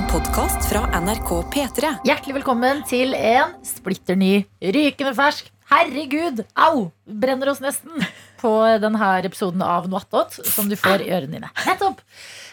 En 0.00 0.06
podkast 0.08 0.64
fra 0.70 0.80
NRK 0.96 1.30
P3. 1.52 1.88
Hjertelig 2.08 2.38
velkommen 2.38 2.78
til 2.88 3.10
en 3.12 3.50
splitter 3.68 4.16
ny, 4.16 4.46
rykende 4.64 5.10
fersk 5.12 5.50
Herregud, 5.68 6.38
au! 6.56 6.86
Brenner 7.04 7.50
oss 7.52 7.60
nesten 7.60 8.06
på 8.40 8.48
denne 8.80 9.10
episoden 9.28 9.60
av 9.60 9.90
Noattot, 9.92 10.38
som 10.48 10.70
du 10.70 10.76
får 10.80 11.04
i 11.04 11.10
ørene 11.12 11.36
dine. 11.36 11.50
Nettopp! 11.66 12.00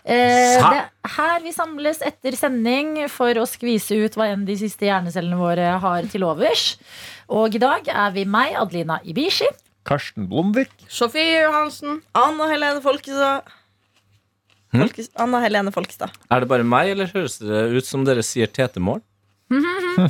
Eh, 0.04 0.57
det 0.60 0.81
er 0.81 1.13
her 1.13 1.39
vi 1.46 1.54
samles 1.55 2.04
etter 2.04 2.36
sending 2.36 3.05
for 3.13 3.39
å 3.39 3.45
skvise 3.48 3.95
ut 3.95 4.20
hva 4.20 4.27
enn 4.34 4.43
de 4.50 4.57
siste 4.59 4.89
hjernecellene 4.89 5.39
våre 5.39 5.70
har 5.86 6.09
til 6.11 6.27
overs. 6.27 6.73
Og 7.32 7.55
i 7.55 7.64
dag 7.64 7.88
er 7.88 8.11
vi 8.18 8.27
meg, 8.27 8.57
Adelina 8.59 9.00
Ibishi. 9.07 9.48
Karsten 9.88 10.27
Blomvik. 10.27 10.75
Sofie 10.91 11.45
Johansen. 11.45 12.02
Anna 12.11 12.52
Helene 12.52 12.84
Folkestad. 12.84 13.48
Folkes 14.73 15.09
Anna 15.15 15.39
Helene 15.43 15.71
Folkestad. 15.71 16.11
Er 16.31 16.43
det 16.43 16.49
bare 16.52 16.65
meg, 16.67 16.89
eller 16.95 17.07
høres 17.13 17.38
det 17.39 17.61
ut 17.77 17.86
som 17.88 18.04
dere 18.07 18.23
sier 18.26 18.48
tetemål? 18.52 19.02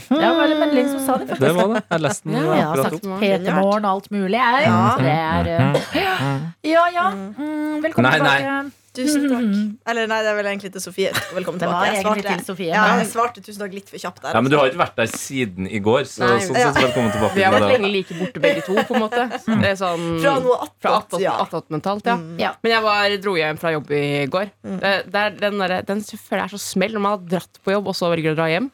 Ja, 0.10 0.34
var 0.36 0.50
det 0.50 0.56
Melding 0.60 0.88
som 0.90 1.00
sa 1.06 1.16
det, 1.22 1.38
Det 1.40 1.52
var 1.56 1.70
det. 1.76 1.82
Jeg 1.94 2.02
leste 2.04 2.28
den 2.28 2.34
Ja, 2.36 2.42
jeg 2.42 2.64
har 2.66 2.80
akkurat 2.82 2.92
sagt 2.92 3.06
opp. 3.06 3.22
PT-morgen 3.22 3.86
og 3.86 3.92
alt 3.94 4.10
mulig. 4.12 4.40
Jeg. 4.42 4.66
Ja. 4.66 4.80
Det 5.00 5.14
er, 5.14 5.50
uh, 5.62 6.42
ja, 6.68 6.84
ja. 6.92 7.06
Mm, 7.14 7.78
velkommen 7.86 8.10
Nei, 8.10 8.18
nei. 8.20 8.38
tilbake. 8.42 8.74
Tusen 8.98 9.26
takk. 9.30 9.56
Eller 9.92 10.08
nei, 10.10 10.18
det 10.26 10.32
er 10.32 10.38
vel 10.40 10.50
egentlig 10.50 10.72
til 10.74 10.84
Sofie. 10.84 11.12
Velkommen 11.36 11.60
Det 11.62 11.70
var 11.70 11.86
tilbake. 11.86 11.94
Jeg 11.94 12.04
egentlig 12.04 12.24
svarte, 12.26 12.38
til 12.42 12.48
Sofie. 12.50 12.70
ja, 12.74 12.86
jeg 12.98 13.10
svarte 13.12 13.44
tusen 13.46 13.62
takk 13.64 13.76
litt 13.78 13.92
for 13.92 14.02
kjapt 14.02 14.22
der. 14.24 14.34
Ja, 14.36 14.42
men 14.42 14.52
du 14.54 14.58
har 14.60 14.72
ikke 14.72 14.82
vært 14.82 14.98
der 15.00 15.12
siden 15.14 15.70
i 15.70 15.82
går, 15.86 16.08
så 16.10 16.26
Nei. 16.26 16.40
sånn 16.46 16.58
sett 16.58 16.80
velkommen 16.82 17.14
tilbake. 17.14 17.38
Vi 17.38 17.46
har 17.46 17.56
vært 17.56 17.70
lenge 17.76 17.92
like 17.94 18.18
borte 18.18 18.44
begge 18.44 18.66
to, 18.66 18.76
på 18.90 18.98
en 18.98 19.06
måte. 19.06 19.28
Det 19.48 19.70
er 19.72 19.78
sånn, 19.80 20.08
Fra 20.24 20.34
noe 20.44 20.58
attåt, 20.66 20.76
fra 20.84 20.96
attåt, 21.04 21.22
ja. 21.24 21.36
attåt 21.46 21.70
mentalt, 21.74 22.10
ja. 22.10 22.18
Mm. 22.18 22.36
Ja. 22.42 22.52
Men 22.66 22.76
jeg 22.76 22.86
var, 22.88 23.18
dro 23.28 23.38
hjem 23.38 23.62
fra 23.62 23.76
jobb 23.78 23.94
i 23.94 24.04
går. 24.34 24.52
Mm. 24.66 24.78
det 24.82 25.22
er 25.24 25.40
den, 25.46 25.62
der, 25.64 25.78
den 25.88 26.04
føler 26.08 26.44
jeg 26.44 26.50
er 26.50 26.56
så 26.58 26.62
smell 26.66 26.98
når 26.98 27.04
man 27.06 27.16
har 27.18 27.24
dratt 27.38 27.62
på 27.64 27.74
jobb 27.76 27.90
og 27.94 27.98
så 27.98 28.10
velger 28.14 28.34
å 28.34 28.40
dra 28.42 28.50
hjem. 28.52 28.70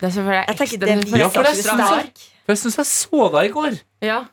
Det 0.00 0.08
er 0.08 0.12
selvfølgelig 0.16 0.44
Jeg 0.48 0.56
tenker 0.62 0.80
den, 0.86 1.02
den 1.04 1.20
Ja, 1.20 1.28
for 1.28 1.44
jeg- 1.44 1.64
sterk. 1.64 2.22
Jeg 2.50 2.58
syns 2.58 2.78
jeg 2.80 2.88
så 2.88 3.26
deg 3.36 3.50
i 3.50 3.52
går, 3.54 3.80
Ja, 4.02 4.24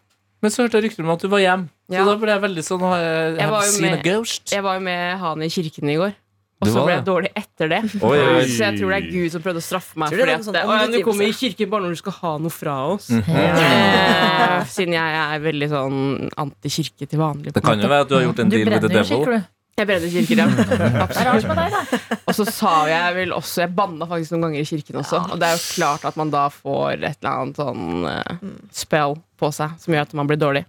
men 0.41 0.52
så 0.53 0.63
hørte 0.63 0.80
jeg 0.80 0.87
rykter 0.87 1.03
om 1.03 1.11
at 1.13 1.21
du 1.21 1.27
var 1.27 1.41
hjem. 1.43 1.67
Så 1.88 2.03
da 2.03 2.16
ble 2.19 2.31
jeg 2.33 2.41
veldig 2.43 2.63
sånn 2.67 2.81
uh, 2.83 2.95
Jeg 3.39 3.49
var 3.53 3.61
Seen 3.71 3.85
a 3.88 3.91
med- 3.95 4.03
ghost. 4.03 4.52
jeg 4.52 4.63
var 4.66 4.75
jo 4.75 4.81
med 4.88 5.19
han 5.21 5.43
i 5.45 5.47
kirken 5.53 5.89
i 5.93 5.95
går. 5.99 6.16
Og 6.57 6.67
så 6.73 6.81
ble 6.88 6.93
jeg 6.95 7.05
dårlig 7.05 7.30
etter 7.38 7.69
det. 7.69 7.80
Oi, 8.02 8.17
oi. 8.17 8.45
Så 8.57 8.63
jeg 8.66 8.80
tror 8.80 8.89
det 8.89 8.97
er 8.97 9.09
Gud 9.13 9.31
som 9.35 9.43
prøvde 9.45 9.61
å 9.61 9.66
straffe 9.67 9.99
meg. 10.02 10.09
Du 10.09 10.17
Fordi 10.17 10.33
at 10.33 10.45
sånn 10.47 10.55
«Å, 10.58 10.77
ja, 10.81 10.88
du 10.89 10.97
kommer 11.05 11.27
i 11.30 11.35
kirken 11.38 11.69
bare 11.69 11.85
når 11.85 11.93
du 11.93 11.99
skal 12.02 12.15
ha 12.17 12.31
noe 12.41 12.49
fra 12.55 12.77
oss. 12.95 13.11
Mhm. 13.13 13.35
Eh, 13.38 14.63
siden 14.73 14.95
jeg 14.97 15.19
er 15.21 15.43
veldig 15.43 15.67
sånn 15.69 15.99
anti-kirke 16.33 17.05
til 17.11 17.21
vanlig. 17.21 17.53
Det 17.53 17.61
kan 17.63 17.77
jo 17.80 17.91
være 17.91 18.08
at 18.08 18.09
du 18.09 18.15
har 18.17 18.25
gjort 18.25 18.41
en 18.41 18.49
Du 18.49 18.58
deal 18.58 18.71
med 18.73 18.81
the 18.81 18.89
devil. 18.89 19.05
skikkelig. 19.11 19.43
Jeg 19.77 19.85
brenner 19.85 20.09
kirker, 20.09 20.39
ja. 20.41 20.47
Absolutt. 21.05 22.23
Og 22.25 22.33
så 22.33 22.45
sa 22.49 22.71
jeg 22.89 23.13
vel 23.13 23.33
også 23.38 23.61
Jeg 23.61 23.75
banna 23.77 24.08
faktisk 24.09 24.33
noen 24.33 24.47
ganger 24.47 24.63
i 24.63 24.65
kirken 24.65 24.97
også. 25.03 25.19
Og 25.35 25.38
det 25.38 25.52
er 25.52 25.59
jo 25.59 25.61
klart 25.75 26.08
at 26.09 26.17
man 26.17 26.31
da 26.33 26.47
får 26.49 26.95
et 27.05 27.19
eller 27.21 27.30
annet 27.35 27.61
sånn 27.61 28.08
uh, 28.09 28.49
spell 28.73 29.13
på 29.38 29.52
seg 29.53 29.77
som 29.77 29.93
gjør 29.93 30.08
at 30.09 30.17
man 30.17 30.25
blir 30.33 30.41
dårlig. 30.41 30.65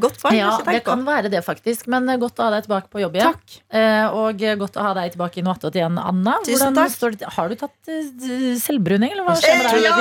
Godt 0.00 0.16
poeng. 0.22 0.36
Ja, 0.38 0.56
det 0.64 0.84
kan 0.86 1.02
være 1.04 1.28
det, 1.28 1.42
faktisk. 1.44 1.86
Men 1.92 2.08
eh, 2.08 2.16
godt 2.16 2.38
å 2.40 2.46
ha 2.46 2.52
deg 2.54 2.64
tilbake 2.64 2.88
på 2.88 3.00
jobb 3.02 3.16
igjen. 3.18 3.34
Takk. 3.34 3.56
Eh, 3.76 4.06
og 4.16 4.40
godt 4.62 4.78
å 4.80 4.84
ha 4.86 4.92
deg 4.96 5.12
tilbake 5.12 5.40
i 5.40 5.44
noe 5.44 5.52
attåt 5.58 5.76
igjen, 5.76 5.98
Anna. 6.00 6.38
Tusen 6.46 6.72
takk. 6.78 6.94
står 6.94 7.16
det? 7.20 7.28
Har 7.36 7.50
du 7.52 7.56
tatt 7.60 7.90
eh, 7.92 8.54
selvbruning, 8.62 9.12
eller 9.12 9.26
hva 9.28 9.34
skjer 9.36 9.52
Eh, 9.52 9.58
med 9.58 9.66
deg? 9.68 9.74
jeg 9.74 9.82
ja, 9.84 9.96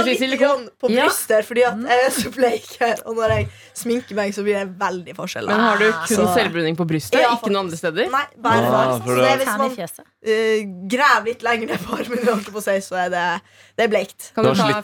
litt 0.62 0.72
på 0.80 0.88
brystet, 0.94 1.36
ja. 1.36 1.42
fordi 1.50 1.66
at 1.68 1.84
jeg 1.92 2.06
er 2.06 2.16
så 2.16 2.32
bleik 2.38 2.70
her. 2.80 3.04
Og 3.06 3.20
når 3.20 3.36
jeg 3.36 3.50
sminker 3.84 4.16
meg, 4.22 4.34
så 4.38 4.46
blir 4.48 4.60
det 4.62 4.68
veldig 4.80 5.18
forskjell. 5.20 5.52
Men 5.52 5.60
har 5.68 5.78
du 5.84 5.88
kun 5.92 6.16
Så- 6.16 6.30
selvbruning 6.38 6.80
på 6.80 6.88
brystet? 6.88 7.20
Ja, 7.20 7.36
ikke 7.36 7.52
noen 7.52 7.66
andre 7.66 7.82
steder? 7.82 8.10
Nei, 8.16 8.26
bare 8.38 8.64
Ah, 8.72 8.98
for 9.00 9.16
det- 9.16 9.28
er 9.28 9.38
hvis 9.44 9.58
man 9.58 9.76
eh, 10.24 10.64
graver 10.88 11.26
litt 11.26 11.44
lenger 11.44 11.68
ned 11.74 11.80
på 11.84 12.00
armen, 12.00 12.82
så 12.82 12.96
er 12.96 13.10
det, 13.10 13.42
det 13.76 13.84
er 13.84 13.92
bleikt. 13.92 14.32
Kan 14.36 14.46
Du 14.46 14.54
ta 14.56 14.82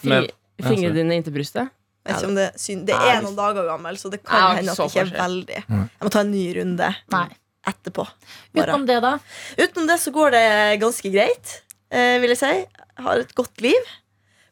fingrene 0.67 0.94
dine 0.95 1.16
inntil 1.16 1.33
brystet? 1.33 1.69
Jeg 2.08 2.16
vet 2.16 2.23
ikke 2.23 2.30
om 2.31 2.38
det, 2.38 2.47
syn 2.61 2.86
det 2.88 2.95
er 2.95 3.22
noen 3.25 3.38
dager 3.38 3.67
gammel, 3.67 4.00
så 4.00 4.11
det 4.13 4.22
kan 4.23 4.58
hende 4.58 4.73
at 4.73 4.80
det 4.80 4.87
ikke 4.89 5.04
er 5.04 5.14
veldig. 5.17 5.61
Jeg 5.67 6.08
må 6.08 6.11
ta 6.14 6.23
en 6.23 6.32
ny 6.32 6.45
runde 6.58 6.89
Nei. 7.14 7.27
etterpå. 7.67 8.08
Bare. 8.55 8.64
Utenom 8.64 8.87
det, 8.87 8.98
da? 9.04 9.14
Utenom 9.59 9.89
det 9.92 9.99
så 10.04 10.14
går 10.15 10.36
det 10.37 10.48
ganske 10.83 11.11
greit, 11.14 11.55
eh, 11.92 12.15
vil 12.23 12.33
jeg 12.33 12.42
si. 12.42 12.54
Jeg 12.64 13.08
har 13.09 13.23
et 13.26 13.36
godt 13.37 13.64
liv. 13.65 13.92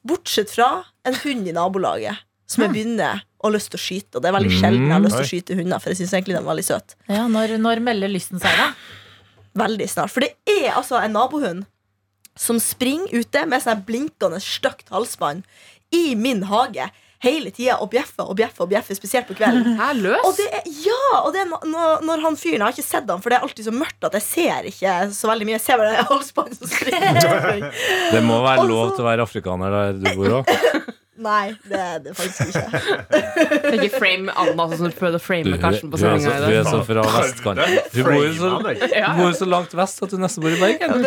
Bortsett 0.05 0.51
fra 0.53 0.69
en 1.07 1.15
hund 1.23 1.47
i 1.49 1.55
nabolaget 1.55 2.25
som 2.45 2.65
jeg 2.65 2.75
begynner 2.75 3.23
å 3.41 3.49
lyst 3.53 3.71
til 3.73 3.79
å 3.79 3.83
skyte. 3.83 4.17
Og 4.17 4.23
det 4.23 4.29
er 4.29 4.35
veldig 4.37 4.53
sjelden 4.53 4.85
jeg 4.85 4.93
har 4.93 5.05
lyst 5.05 5.17
til 5.17 5.25
å 5.25 5.31
skyte 5.31 5.57
hunder, 5.59 5.81
for 5.81 5.93
jeg 5.93 6.01
syns 6.01 6.13
egentlig 6.17 6.35
den 6.35 6.43
er 6.43 6.51
veldig 6.51 6.65
søt. 6.67 6.97
Ja, 7.09 7.23
når, 7.31 7.55
når 7.61 7.81
melder 7.85 8.11
lysten 8.11 8.41
seg, 8.41 8.59
da? 8.59 8.67
Veldig 9.65 9.87
snart. 9.89 10.13
For 10.13 10.25
det 10.25 10.33
er 10.51 10.75
altså 10.75 10.99
en 10.99 11.15
nabohund 11.15 11.65
som 12.35 12.59
springer 12.59 13.13
ute 13.15 13.45
med 13.47 13.63
sånn 13.63 13.83
blinkende 13.87 14.41
stygt 14.43 14.91
halsbånd 14.91 15.45
i 15.95 16.09
min 16.19 16.43
hage 16.49 16.89
hele 17.25 17.51
tida 17.55 17.77
og 17.83 17.89
bjeffer 17.91 18.29
og 18.29 18.37
bjeffer 18.39 18.65
og 18.65 18.71
bjeffer, 18.71 18.97
spesielt 18.97 19.29
på 19.29 19.37
kvelden. 19.37 19.75
Er 19.89 19.97
løs? 19.99 20.21
Og 20.25 20.37
det 20.39 20.47
er, 20.59 20.65
ja, 20.85 21.01
og 21.21 21.31
det 21.35 21.43
er 21.43 21.51
når, 21.51 22.05
når 22.05 22.25
han 22.25 22.37
fyren 22.39 22.61
Jeg 22.61 22.65
har 22.67 22.75
ikke 22.77 22.87
sett 22.87 23.11
han, 23.11 23.23
for 23.23 23.33
det 23.33 23.39
er 23.39 23.47
alltid 23.47 23.67
så 23.67 23.75
mørkt 23.75 24.07
at 24.09 24.17
jeg 24.19 24.25
ser 24.27 24.69
ikke 24.71 24.95
så 25.17 25.31
veldig 25.31 25.49
mye. 25.49 25.57
Jeg 25.57 25.65
ser 25.65 25.81
bare 25.81 26.05
halsbåndet 26.11 26.61
som 26.61 26.71
springer. 26.71 27.69
Det 28.15 28.21
må 28.25 28.39
være 28.45 28.67
lov 28.69 28.95
til 28.95 29.05
å 29.05 29.09
være 29.09 29.25
afrikaner 29.25 29.75
der 29.75 29.99
du 29.99 30.11
bor 30.17 30.39
òg. 30.41 30.53
Nei, 31.15 31.55
det 31.63 31.79
er 31.79 31.99
det 32.03 32.13
faktisk 32.17 32.49
ikke. 32.51 32.79
Ikke 33.75 33.89
frame 33.93 34.33
Anna 34.35 34.65
sånn 34.67 34.81
som 34.81 34.89
du 34.91 34.97
prøvde 34.97 35.19
å 35.21 35.23
frame 35.23 35.59
Karsten 35.61 35.91
på 35.93 35.99
sendinga 36.01 36.33
i 36.33 36.57
er 36.57 36.65
dag. 36.65 36.67
så 36.67 36.81
fra 36.87 37.05
vestkanten. 37.13 37.77
Hun 37.93 38.09
bor 38.09 38.25
jo 38.25 38.33
så, 38.35 38.49
hun 38.59 39.21
bor 39.21 39.29
jo 39.29 39.37
så 39.39 39.47
langt 39.47 39.75
vest 39.79 40.03
at 40.03 40.15
hun 40.15 40.25
nesten 40.25 40.43
bor 40.43 40.51
i 40.51 40.59
Bergen. 40.59 41.05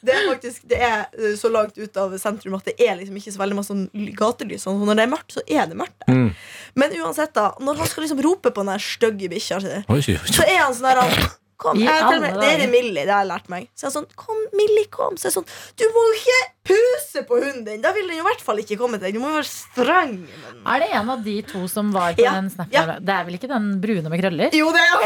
Det 0.00 0.14
er 0.14 0.22
faktisk 0.30 0.68
Det 0.70 0.78
er 0.80 1.02
uh, 1.18 1.34
så 1.36 1.50
langt 1.52 1.76
ut 1.76 2.00
av 2.00 2.14
sentrum 2.22 2.54
at 2.60 2.70
det 2.70 2.76
er 2.78 2.94
liksom 3.00 3.18
ikke 3.18 3.34
så 3.34 3.42
veldig 3.42 3.58
masse 3.58 3.74
sånn 3.74 4.14
gatelys. 4.16 4.68
Og 4.70 4.86
når 4.86 5.00
det 5.00 5.06
er 5.06 5.12
mørkt, 5.16 5.34
så 5.34 5.44
er 5.44 5.66
det 5.70 5.78
mørkt 5.82 5.98
der. 6.06 6.14
Mm. 6.14 6.30
Men 6.78 6.96
uansett, 7.02 7.34
da 7.34 7.50
når 7.60 7.82
han 7.82 7.90
skal 7.90 8.06
liksom 8.06 8.22
rope 8.24 8.54
på 8.54 8.66
den 8.70 8.86
stygge 8.86 9.30
bikkja 9.34 9.60
si, 9.66 10.16
så 10.30 10.46
er 10.46 10.62
han 10.62 10.76
sånn 10.76 10.88
der 10.92 11.02
han, 11.02 11.30
Kom, 11.60 11.76
jeg, 11.76 12.20
det 12.40 12.48
er 12.48 12.62
det 12.62 12.68
Millie, 12.72 13.02
det 13.04 13.12
har 13.12 13.20
jeg 13.26 13.28
lært 13.28 13.48
meg. 13.52 13.66
Så 13.76 13.84
jeg 13.84 13.90
er 13.90 13.94
sånn, 13.98 14.06
kom, 14.16 14.38
Millie, 14.56 14.86
kom. 14.92 15.18
Så 15.20 15.26
jeg 15.28 15.32
er 15.32 15.34
sånn, 15.34 15.48
du 15.76 15.84
må 15.92 16.04
jo 16.08 16.14
ikke 16.16 16.38
puse 16.70 17.22
på 17.28 17.40
hunden 17.42 17.64
din. 17.66 17.82
Da 17.84 17.90
vil 17.96 18.06
den 18.08 18.20
i 18.22 18.24
hvert 18.24 18.40
fall 18.44 18.62
ikke 18.62 18.78
komme 18.80 18.96
til 19.00 19.08
deg. 19.10 19.18
Du 19.18 19.20
må 19.20 19.32
jo 19.34 19.40
være 19.40 19.50
streng. 19.50 20.14
Er 20.64 20.80
det 20.84 20.88
en 20.96 21.10
av 21.12 21.24
de 21.26 21.34
to 21.50 21.66
som 21.68 21.90
var 21.92 22.14
på 22.16 22.24
Ja, 22.24 22.32
den 22.38 22.48
snappen? 22.54 22.72
ja. 22.72 22.96
Det 23.00 23.16
er 23.16 23.26
vel 23.28 23.36
ikke 23.36 23.50
den 23.52 23.68
brune 23.82 24.12
med 24.12 24.22
krøller? 24.22 24.56
Jo, 24.56 24.70
det 24.76 24.84
er 24.86 25.04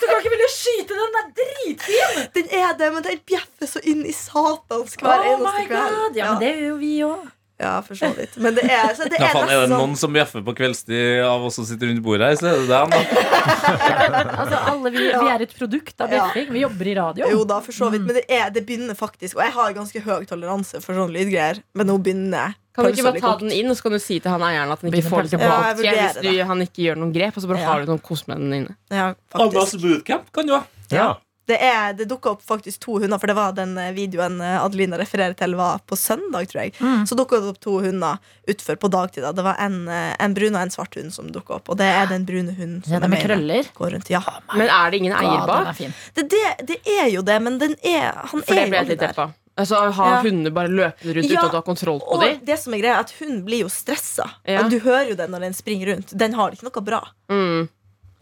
Du 0.00 0.06
kan 0.08 0.16
ikke 0.22 0.32
ville 0.32 0.48
skyte 0.54 0.96
den! 0.96 1.10
Den 1.10 1.20
er 1.20 1.28
dritfin! 1.42 2.22
Den 2.38 2.48
er 2.62 2.72
det, 2.80 2.88
men 2.94 3.04
den 3.04 3.20
bjeffer 3.28 3.68
så 3.74 3.82
inn 3.84 4.00
i 4.08 4.14
satans 4.16 4.96
hver 5.00 5.20
Oh 5.20 5.34
eneste 5.34 5.66
kveld. 5.68 6.16
Ja, 6.16 6.24
Ja, 6.24 6.32
men 6.32 6.40
det 6.46 6.54
gjør 6.56 6.66
jo 6.70 6.78
vi 6.80 6.94
òg. 7.10 7.28
Ja, 7.60 7.74
for 7.84 7.94
så 7.98 8.08
vidt. 8.16 8.36
Men 8.40 8.54
det 8.56 8.64
er, 8.64 8.94
så 8.96 9.04
det 9.10 9.18
Ja, 9.20 9.26
er 9.28 9.34
faen, 9.36 9.50
er 9.52 9.66
det 9.66 9.70
noen 9.74 9.92
som 10.00 10.12
bjeffer 10.14 10.40
på 10.46 10.54
kveldstid 10.56 11.20
av 11.28 11.44
oss 11.44 11.58
som 11.60 11.66
sitter 11.68 11.90
rundt 11.90 12.02
bordet 12.02 12.30
her? 12.30 12.38
Så 12.40 12.48
er 12.48 12.62
det 12.62 12.70
dem, 12.70 12.90
da. 12.90 13.00
Altså, 14.40 14.56
alle 14.72 14.90
vi, 14.94 15.04
vi 15.10 15.28
er 15.34 15.44
et 15.44 15.52
produkt 15.58 16.00
av 16.00 16.10
Ja. 16.12 16.24
bjeffing. 16.30 16.50
Vi 16.54 16.62
jobber 16.64 16.88
i 16.90 16.94
radio. 16.98 17.28
Jo 17.30 17.44
da, 17.44 17.60
for 17.60 17.72
så 17.76 17.86
Mm. 17.90 17.92
vidt. 17.92 18.06
Men 18.06 18.14
det, 18.16 18.24
er, 18.28 18.50
det 18.50 18.64
begynner 18.66 18.94
faktisk 18.96 19.36
Og 19.36 19.42
jeg 19.44 19.52
har 19.52 19.72
ganske 19.76 20.00
høy 20.04 20.24
toleranse 20.26 20.80
for 20.82 20.94
sånne 20.94 21.12
lydgreier. 21.16 21.62
Men 21.74 21.86
nå 21.90 21.98
begynner 22.02 22.54
Kan 22.74 22.84
du 22.86 22.92
ikke 22.92 23.06
bare 23.12 23.20
ta 23.20 23.36
den 23.40 23.50
inn, 23.52 23.68
og 23.70 23.76
så 23.76 23.82
kan 23.82 23.92
du 23.92 23.98
si 23.98 24.20
til 24.20 24.30
han 24.30 24.40
eieren 24.46 24.70
at 24.72 24.80
han 24.80 24.92
ikke 24.92 25.08
får 25.10 25.22
det 25.26 25.30
tilbake? 25.34 25.84
Ja, 25.84 25.94
hvis 26.14 26.20
du, 26.22 26.44
han 26.46 26.60
ikke 26.64 26.84
gjør 26.86 27.00
noen 27.02 27.12
grep, 27.12 27.36
og 27.36 27.42
så 27.42 27.48
bare 27.50 27.58
Ja. 27.60 27.66
har 27.72 27.80
du 27.84 27.86
noen 27.90 28.02
kos 28.02 28.26
med 28.28 28.38
den 28.38 28.52
inne. 28.60 28.76
Ja, 28.90 29.14
faktisk. 29.32 29.58
faktisk. 29.58 29.82
bootcamp 29.82 30.30
kan 30.32 30.46
du 30.46 30.54
ha. 30.54 30.62
Ja. 30.90 31.08
Det, 31.50 31.56
er- 31.66 31.94
det 31.98 32.06
dukka 32.10 32.30
opp 32.36 32.42
faktisk 32.46 32.78
to 32.84 32.98
hunder, 33.02 33.18
for 33.18 33.26
det 33.30 33.34
var 33.38 33.52
den 33.56 33.72
eh, 33.82 33.90
videoen 33.96 34.36
eh, 34.40 34.56
Adelina 34.62 34.98
refererer 35.00 35.34
til, 35.38 35.56
var 35.58 35.80
på 35.90 35.98
søndag, 35.98 36.46
tror 36.52 36.60
jeg. 36.62 36.74
Mm. 36.78 37.02
Så 37.10 37.16
dukka 37.18 37.40
det 37.42 37.50
opp 37.50 37.58
to 37.64 37.78
hunder 37.82 38.18
utfor 38.50 38.78
på 38.78 38.90
dagtid. 38.94 39.24
da. 39.26 39.32
Det 39.34 39.42
var 39.46 39.58
en, 39.66 39.80
eh, 39.90 40.14
en 40.22 40.34
brun 40.36 40.54
og 40.54 40.62
en 40.62 40.70
svart 40.70 40.94
hund 41.00 41.10
som 41.12 41.26
dukka 41.34 41.56
opp. 41.58 41.68
Og 41.74 41.80
det 41.80 41.88
er 41.90 42.06
den 42.12 42.24
brune 42.28 42.54
hunden 42.54 42.84
som 42.86 42.92
Ja, 42.94 43.00
er 43.02 43.08
med 43.10 43.24
krøller. 43.24 43.66
går 43.74 43.90
rundt. 43.96 44.10
Ja. 44.14 44.22
Men 44.54 44.68
er 44.70 44.90
det 44.94 45.02
ingen 45.02 45.12
eier 45.18 45.46
bak? 45.50 45.74
Ja. 45.80 45.90
Det, 46.14 46.28
det, 46.30 46.44
det 46.70 46.78
er 47.00 47.08
jo 47.16 47.22
det, 47.26 47.40
men 47.42 47.58
den 47.58 47.74
er 47.82 48.12
Han 48.30 48.42
For 48.46 48.54
er 48.54 48.64
det 48.64 48.68
ble 48.70 48.78
jeg 48.84 48.88
litt 48.94 49.00
der. 49.02 49.08
redd 49.10 49.16
på. 49.18 49.28
Altså, 49.60 49.80
ha 49.92 50.04
Ja. 50.14 50.20
hunder 50.22 50.50
bare 50.56 50.68
løpende 50.72 51.14
rundt 51.18 51.26
Ja, 51.30 51.40
uten 51.40 51.44
at 51.44 51.50
du 51.52 51.56
har 51.58 51.66
kontroll 51.66 51.98
på 52.00 52.14
Og 52.14 52.20
dem. 52.22 52.38
det 52.46 52.58
som 52.62 52.72
er 52.72 52.78
greia, 52.80 52.94
er 52.94 53.00
at 53.08 53.10
hun 53.18 53.42
blir 53.44 53.64
jo 53.66 53.68
stressa. 53.68 54.28
Ja. 54.46 54.62
Du 54.70 54.78
hører 54.80 55.10
jo 55.10 55.16
det 55.18 55.26
når 55.28 55.40
den 55.48 55.52
springer 55.58 55.90
rundt. 55.94 56.14
Den 56.16 56.32
har 56.38 56.50
det 56.50 56.60
ikke 56.60 56.70
noe 56.70 56.84
bra. 56.86 57.02
Mm. 57.28 57.68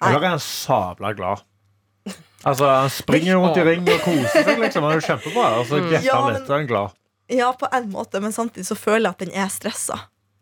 Eller 0.02 0.24
er 0.24 0.28
han 0.34 0.38
sabla 0.42 1.12
glad? 1.14 1.42
Altså, 2.46 2.68
Han 2.70 2.90
springer 2.90 3.36
rundt 3.36 3.56
i 3.58 3.64
ring 3.66 3.82
og 3.88 4.00
koser 4.04 4.44
seg. 4.46 4.58
liksom 4.62 4.82
Han 4.86 4.92
er 4.92 5.00
jo 5.00 5.06
kjempebra. 5.08 5.48
Og 5.58 5.66
så 5.66 5.80
Mm. 5.80 5.88
gjetter 5.90 6.04
Ja, 6.06 6.14
han 6.22 6.32
men- 6.32 6.40
litt, 6.40 6.50
og 6.50 6.54
er 6.54 6.58
han 6.58 6.66
glad. 6.66 6.90
Ja, 7.30 7.52
på 7.52 7.66
en 7.72 7.90
måte, 7.92 8.20
men 8.22 8.32
samtidig 8.32 8.64
så 8.66 8.76
føler 8.76 9.04
jeg 9.04 9.10
at 9.10 9.18
den 9.18 9.32
er 9.34 9.48
stressa. 9.48 9.98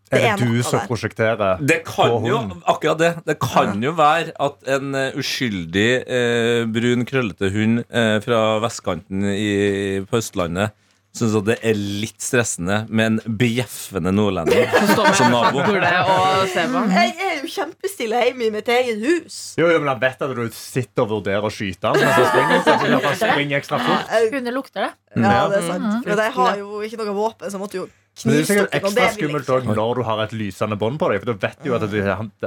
Det 0.09 0.23
er 0.23 0.37
det 0.37 0.47
du 0.47 0.63
som 0.63 0.79
prosjekterer? 0.87 1.59
Det 1.67 1.85
kan 1.85 2.11
På 2.11 2.23
jo, 2.29 2.37
hunden. 2.39 2.63
akkurat 2.69 2.99
det 2.99 3.25
Det 3.27 3.41
kan 3.41 3.83
jo 3.83 3.91
være 3.93 4.31
at 4.39 4.55
en 4.69 4.95
eh, 4.95 5.11
uskyldig 5.19 6.05
eh, 6.07 6.65
brun, 6.67 7.05
krøllete 7.05 7.51
hund 7.51 7.83
eh, 7.91 8.21
fra 8.21 8.61
vestkanten 8.61 9.25
i, 9.25 9.99
på 10.07 10.17
Østlandet 10.21 10.71
syns 11.17 11.35
at 11.35 11.45
det 11.47 11.59
er 11.65 11.75
litt 11.75 12.21
stressende 12.21 12.87
med 12.89 13.07
en 13.27 13.37
bjeffende 13.39 14.13
nordlending 14.15 14.69
som 15.17 15.33
nabo. 15.33 15.59
Jeg 15.65 17.15
er 17.19 17.36
jo 17.47 17.53
kjempestille 17.55 18.23
hjemme 18.27 18.49
i 18.49 18.51
mitt 18.59 18.69
eget 18.69 18.99
hus. 19.07 19.39
Jo, 19.59 19.71
jo, 19.73 19.79
men 19.81 19.89
han 19.95 20.01
vet 20.03 20.23
at 20.27 20.35
du 20.37 20.45
sitter 20.53 21.07
og 21.07 21.13
vurderer 21.17 21.47
å 21.47 21.53
skyte 21.55 21.93
han. 21.93 22.01
Men 22.03 22.13
så 22.13 22.25
springer, 22.31 22.65
så 22.67 22.79
han 22.83 23.05
kan 23.07 23.21
springe 23.23 23.61
ekstra 23.63 23.79
fort. 23.87 24.17
Hunder 24.35 24.53
lukter 24.59 24.89
det. 24.89 24.93
Ja, 25.17 25.47
det 25.49 25.63
er 25.63 25.71
sant. 25.71 26.03
For 26.05 26.27
jeg 26.27 26.35
har 26.41 26.59
jo 26.61 26.83
ikke 26.85 26.99
noe 27.05 27.15
våpen, 27.17 27.49
så 27.49 27.57
jeg 27.57 27.63
måtte 27.63 27.81
jo 27.83 27.87
Men 28.25 28.33
det 28.33 28.37
er 28.41 28.47
sikkert 28.49 28.75
ekstra 28.79 29.07
skummelt 29.13 29.49
også 29.53 29.75
når 29.77 29.99
du 29.99 30.03
har 30.09 30.21
et 30.25 30.31
lysende 30.33 30.77
bånd 30.81 30.97
på 31.01 31.09
deg. 31.13 31.19
For 31.21 31.29
du 31.35 31.41
vet 31.43 31.67
jo 31.69 31.75
at 31.77 31.83
du, 31.85 31.97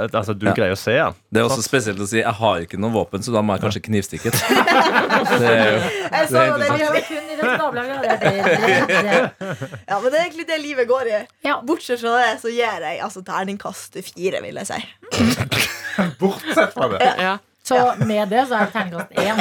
altså, 0.02 0.34
du 0.34 0.48
Ja. 0.48 0.54
greier 0.58 0.74
å 0.74 0.80
se 0.82 0.96
han. 0.98 1.14
Det 1.30 1.44
er 1.44 1.46
også 1.46 1.62
spesielt 1.62 2.00
å 2.02 2.08
si 2.10 2.18
jeg 2.24 2.34
har 2.40 2.64
ikke 2.66 2.80
noe 2.82 2.90
våpen, 2.96 3.22
så 3.22 3.30
da 3.36 3.44
må 3.46 3.54
jeg 3.54 3.62
kanskje 3.68 3.84
knivstikke. 3.86 4.34
Det 5.30 5.46
er 5.46 5.70
jo 5.70 5.80
Jeg 6.10 6.26
Det 6.26 6.34
det, 6.34 6.70
Han 6.70 7.04
kun 7.06 7.30
i 7.30 7.38
nabolaget. 7.38 8.02
Det- 8.02 8.20
det- 8.20 9.82
ja, 9.90 10.00
men 10.02 10.12
det 10.12 10.18
er 10.20 10.24
egentlig 10.26 10.48
det 10.48 10.60
livet 10.62 10.88
går 10.90 11.06
i. 11.14 11.22
Bortsett 11.70 12.02
fra 12.02 12.16
det 12.18 12.42
så 12.42 12.50
gir 12.50 12.82
jeg 12.82 13.00
altså 13.06 13.22
terningkast 13.26 13.94
fire, 14.10 14.42
vil 14.42 14.56
jeg 14.64 14.66
si. 14.74 14.80
Bortsett 16.20 16.74
fra 16.74 16.88
det. 16.96 17.14
Ja. 17.20 17.38
Så 17.70 17.76
med 18.08 18.30
det 18.32 18.48
så 18.50 18.56
er 18.58 18.66
det 18.66 18.72
terningkast 18.74 19.12
én. 19.14 19.40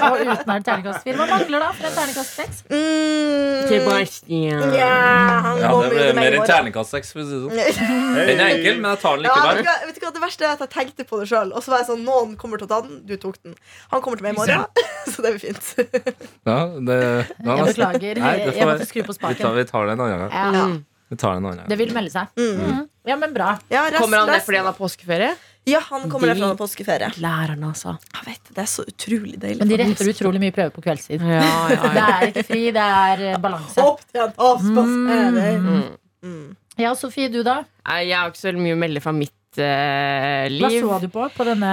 Og 0.00 0.20
uten 0.22 0.30
er 0.30 0.60
det 0.60 0.64
terningkast 0.64 1.02
fire. 1.04 1.16
Hva 1.18 1.26
mangler 1.28 1.60
da 1.60 1.66
for 1.76 1.88
en 1.88 1.96
terningkast 1.98 2.38
seks? 2.38 2.60
Mm, 2.70 3.66
Sebastian. 3.68 4.62
ja, 4.78 4.86
han 5.44 5.58
Ja, 5.60 5.68
det 5.68 5.74
jo 5.74 5.90
ble 5.90 5.98
til 6.06 6.14
meg 6.14 6.14
mer 6.16 6.22
i 6.22 6.30
enn 6.30 6.38
morgen. 6.38 6.48
terningkast 6.52 6.94
seks. 6.94 7.10
for 7.12 7.20
å 7.20 7.26
si 7.28 7.34
det 7.34 7.40
sånn. 7.76 8.14
Den 8.30 8.40
er 8.40 8.46
enkel, 8.54 8.78
men 8.80 8.88
jeg 8.94 9.00
tar 9.02 9.16
den 9.20 9.24
Ja, 9.28 9.34
vet, 9.34 9.42
likevel. 9.42 9.64
hva, 9.68 9.74
vet 9.90 9.98
du 9.98 10.00
hva, 10.06 10.12
Det 10.16 10.22
verste 10.24 10.46
er 10.48 10.52
at 10.54 10.62
jeg 10.64 10.70
tenkte 10.78 11.04
på 11.10 11.20
det 11.20 11.28
sjøl. 11.28 11.52
Og 11.52 11.60
så 11.66 11.74
var 11.74 11.82
jeg 11.82 11.88
sånn, 11.90 12.04
noen 12.08 12.36
kommer 12.40 12.56
til 12.62 12.66
å 12.70 12.72
ta 12.72 12.80
den. 12.86 13.02
Du 13.10 13.16
tok 13.20 13.36
den. 13.42 13.54
Han 13.92 14.00
kommer 14.06 14.16
til 14.16 14.24
meg 14.30 14.32
i 14.32 14.38
morgen. 14.40 14.64
Så 15.12 15.20
det 15.26 15.34
blir 15.34 15.42
fint. 15.44 15.66
Ja, 16.46 16.58
det, 16.78 16.96
ja, 17.36 17.56
Jeg 17.56 17.74
beklager. 17.74 18.22
Nei, 18.22 18.36
det 18.38 18.54
får 18.54 18.56
Jeg 18.56 18.66
måtte 18.70 18.78
være- 18.78 18.88
skru 18.94 19.02
på 19.02 19.12
Vi 19.12 19.18
tar, 19.18 19.34
spaken. 19.34 19.54
vi 19.60 19.64
tar 19.68 19.86
det 19.86 19.92
en 19.98 20.00
annen 20.06 20.18
gang. 20.24 20.32
Ja, 20.32 20.64
Vi 21.10 21.16
tar 21.20 21.34
det 21.34 21.36
en 21.42 21.44
annen 21.50 21.58
gang. 21.60 21.68
det 21.68 21.78
vil 21.84 21.92
melde 21.92 22.10
seg. 22.16 22.32
Mhm. 22.38 22.88
Ja, 23.08 23.16
men 23.16 23.32
bra. 23.34 23.54
Ja, 23.72 23.86
rest, 23.88 24.02
Kommer 24.02 24.22
han 24.22 24.28
ned 24.28 24.42
fordi 24.44 24.60
han 24.60 24.68
har 24.68 24.76
påskeferie? 24.76 25.30
Ja, 25.68 25.80
han 25.90 26.10
kommer 26.10 26.30
ned 26.32 26.40
fra 26.40 26.50
påskeferie. 26.58 27.10
Lærerne, 27.20 27.70
altså. 27.72 27.94
Jeg 28.14 28.26
vet, 28.26 28.52
Det 28.54 28.62
er 28.62 28.68
så 28.70 28.84
utrolig 28.88 29.40
deilig. 29.40 29.58
Men 29.62 29.70
de 29.72 29.78
retter 29.80 30.12
utrolig 30.12 30.42
mye 30.42 30.54
prøver 30.56 30.74
på 30.74 30.84
kveldstid. 30.84 31.24
Ja, 31.24 31.40
ja, 31.72 31.92
Det 31.96 32.04
er 32.04 32.28
ikke 32.30 32.46
fri, 32.50 32.62
det 32.76 32.86
er 32.86 33.24
eh, 33.30 33.40
balanse. 33.40 33.88
Avspasering. 34.20 35.66
Mm. 35.66 35.82
Mm. 36.24 36.46
Ja, 36.80 36.94
Sofie, 36.96 37.28
du 37.32 37.42
da? 37.46 37.62
Jeg 37.88 38.16
har 38.16 38.30
ikke 38.32 38.40
så 38.40 38.50
veldig 38.50 38.64
mye 38.68 38.76
å 38.76 38.80
melde 38.84 39.04
fra 39.04 39.12
mitt 39.16 39.36
liv 39.60 40.62
Hva 40.62 40.70
så 40.70 41.00
du 41.02 41.08
på 41.10 41.24
på 41.34 41.44
denne 41.48 41.72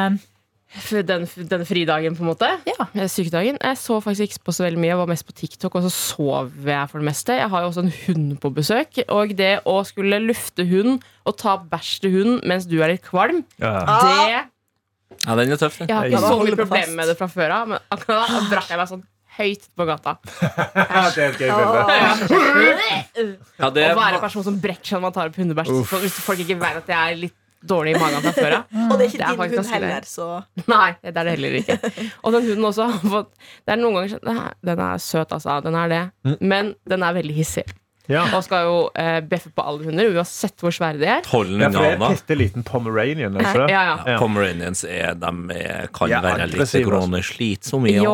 F- 0.68 1.00
Den, 1.08 1.26
fridagen, 1.66 2.16
på 2.18 2.24
en 2.26 2.28
måte. 2.34 2.50
Ja. 2.68 2.86
Eh, 2.94 3.08
Sykedagen. 3.08 3.56
Jeg 3.64 3.78
så 3.80 4.02
faktisk 4.04 4.28
ikke 4.28 4.44
på 4.50 4.54
så 4.54 4.66
veldig 4.66 4.82
mye. 4.82 4.90
Jeg 4.92 4.98
var 5.00 5.08
mest 5.08 5.26
på 5.26 5.34
TikTok, 5.34 5.76
og 5.80 5.86
så 5.88 5.92
sov 5.94 6.52
jeg 6.68 6.90
for 6.92 7.00
det 7.00 7.08
meste. 7.08 7.38
Jeg 7.40 7.48
har 7.50 7.62
jo 7.64 7.70
også 7.72 7.86
en 7.86 7.94
hund 8.04 8.36
på 8.44 8.52
besøk. 8.54 9.00
Og 9.08 9.32
det 9.40 9.54
å 9.66 9.78
skulle 9.88 10.20
lufte 10.26 10.66
hund 10.68 11.00
og 11.26 11.38
ta 11.40 11.56
bæsj 11.58 11.94
til 12.04 12.12
hund 12.18 12.44
mens 12.48 12.68
du 12.68 12.76
er 12.84 12.92
litt 12.96 13.04
kvalm, 13.08 13.44
Ja. 13.60 13.80
det 13.86 14.44
Ja, 15.26 15.36
den 15.40 15.52
er 15.52 15.56
tøff. 15.58 15.78
den. 15.80 15.88
Jeg 15.88 15.96
har 15.96 16.06
ikke 16.06 16.20
så 16.20 16.40
mye 16.44 16.56
problemer 16.60 16.96
med 17.00 17.08
det 17.08 17.18
fra 17.18 17.28
før 17.32 17.50
av, 17.62 17.68
men 17.72 17.80
akkurat 17.90 18.28
da 18.28 18.42
brakk 18.52 18.68
jeg 18.70 18.78
meg 18.78 18.88
sånn 18.92 19.04
høyt 19.38 19.64
på 19.78 19.86
gata. 19.88 20.18
det 21.16 21.24
er 21.24 21.32
et 21.32 21.40
gøy 21.40 21.52
bilde. 21.56 23.38
Ja, 23.58 23.70
det 23.72 23.84
Å 23.88 23.96
være 23.96 24.10
en 24.12 24.18
er, 24.18 24.22
person 24.22 24.44
som 24.46 24.60
brekker 24.62 24.84
seg 24.92 24.98
når 25.00 25.02
man 25.08 25.14
tar 25.16 25.30
opp 25.32 25.36
hundebæsj. 25.40 25.72
Hvis 26.04 26.20
folk 26.26 26.40
ikke 26.44 26.58
vet 26.60 26.80
at 26.84 26.88
jeg 26.92 26.98
er 27.14 27.20
litt 27.24 27.36
dårlig 27.64 27.96
i 27.96 28.00
magen 28.00 28.22
fra 28.22 28.34
før 28.38 28.56
av. 28.60 28.68
Og 28.92 28.94
det 29.00 29.08
er 29.08 29.10
ikke 29.10 29.18
Det 29.18 29.28
er 29.28 29.50
din 29.50 29.58
hund 29.58 29.74
heller, 29.74 30.06
så 30.06 30.28
Nei, 30.68 30.92
det 31.02 31.16
er 31.16 31.24
det 31.24 31.34
heller 31.38 31.58
ikke. 31.62 31.80
Og 32.24 32.36
den 32.38 32.46
hunden 32.52 32.70
også 32.70 32.88
har 32.92 33.10
fått 33.16 33.34
Det 33.66 33.74
er 33.74 33.82
noen 33.82 33.98
ganger 33.98 34.14
sånn 34.18 34.40
Den 34.70 34.80
er 34.92 34.98
søt, 35.04 35.32
altså. 35.36 35.58
Den 35.66 35.76
er 35.76 35.92
det. 35.94 36.02
Men 36.42 36.74
den 36.88 37.04
er 37.04 37.14
veldig 37.18 37.36
hissig. 37.38 37.66
Ja. 38.08 38.22
Og 38.38 38.40
skal 38.46 38.64
jo 38.70 38.76
eh, 38.96 39.18
bjeffe 39.28 39.50
på 39.52 39.64
alle 39.68 39.84
hunder, 39.84 40.08
uansett 40.16 40.56
hvor 40.64 40.72
svære 40.72 40.96
de 41.02 41.10
er. 41.12 41.26
hold 41.28 41.50
Ja, 41.60 41.68
for 41.76 41.84
er 41.84 41.98
en 41.98 42.06
bitte 42.16 42.38
liten 42.40 42.64
pomeranian. 42.64 43.36
er? 43.36 43.66
Ja, 43.68 43.82
ja. 43.90 43.96
Ja. 44.14 44.20
Pomeranians 44.22 44.86
er, 44.88 45.18
de 45.20 45.32
er, 45.58 45.90
kan 45.92 46.14
Ja, 46.14 46.22
være 46.24 46.46
litt 46.48 46.56
slitsomme. 46.56 46.64
altså. 46.64 46.86
koroneslitsomme. 46.88 47.92
Ja. 47.98 48.14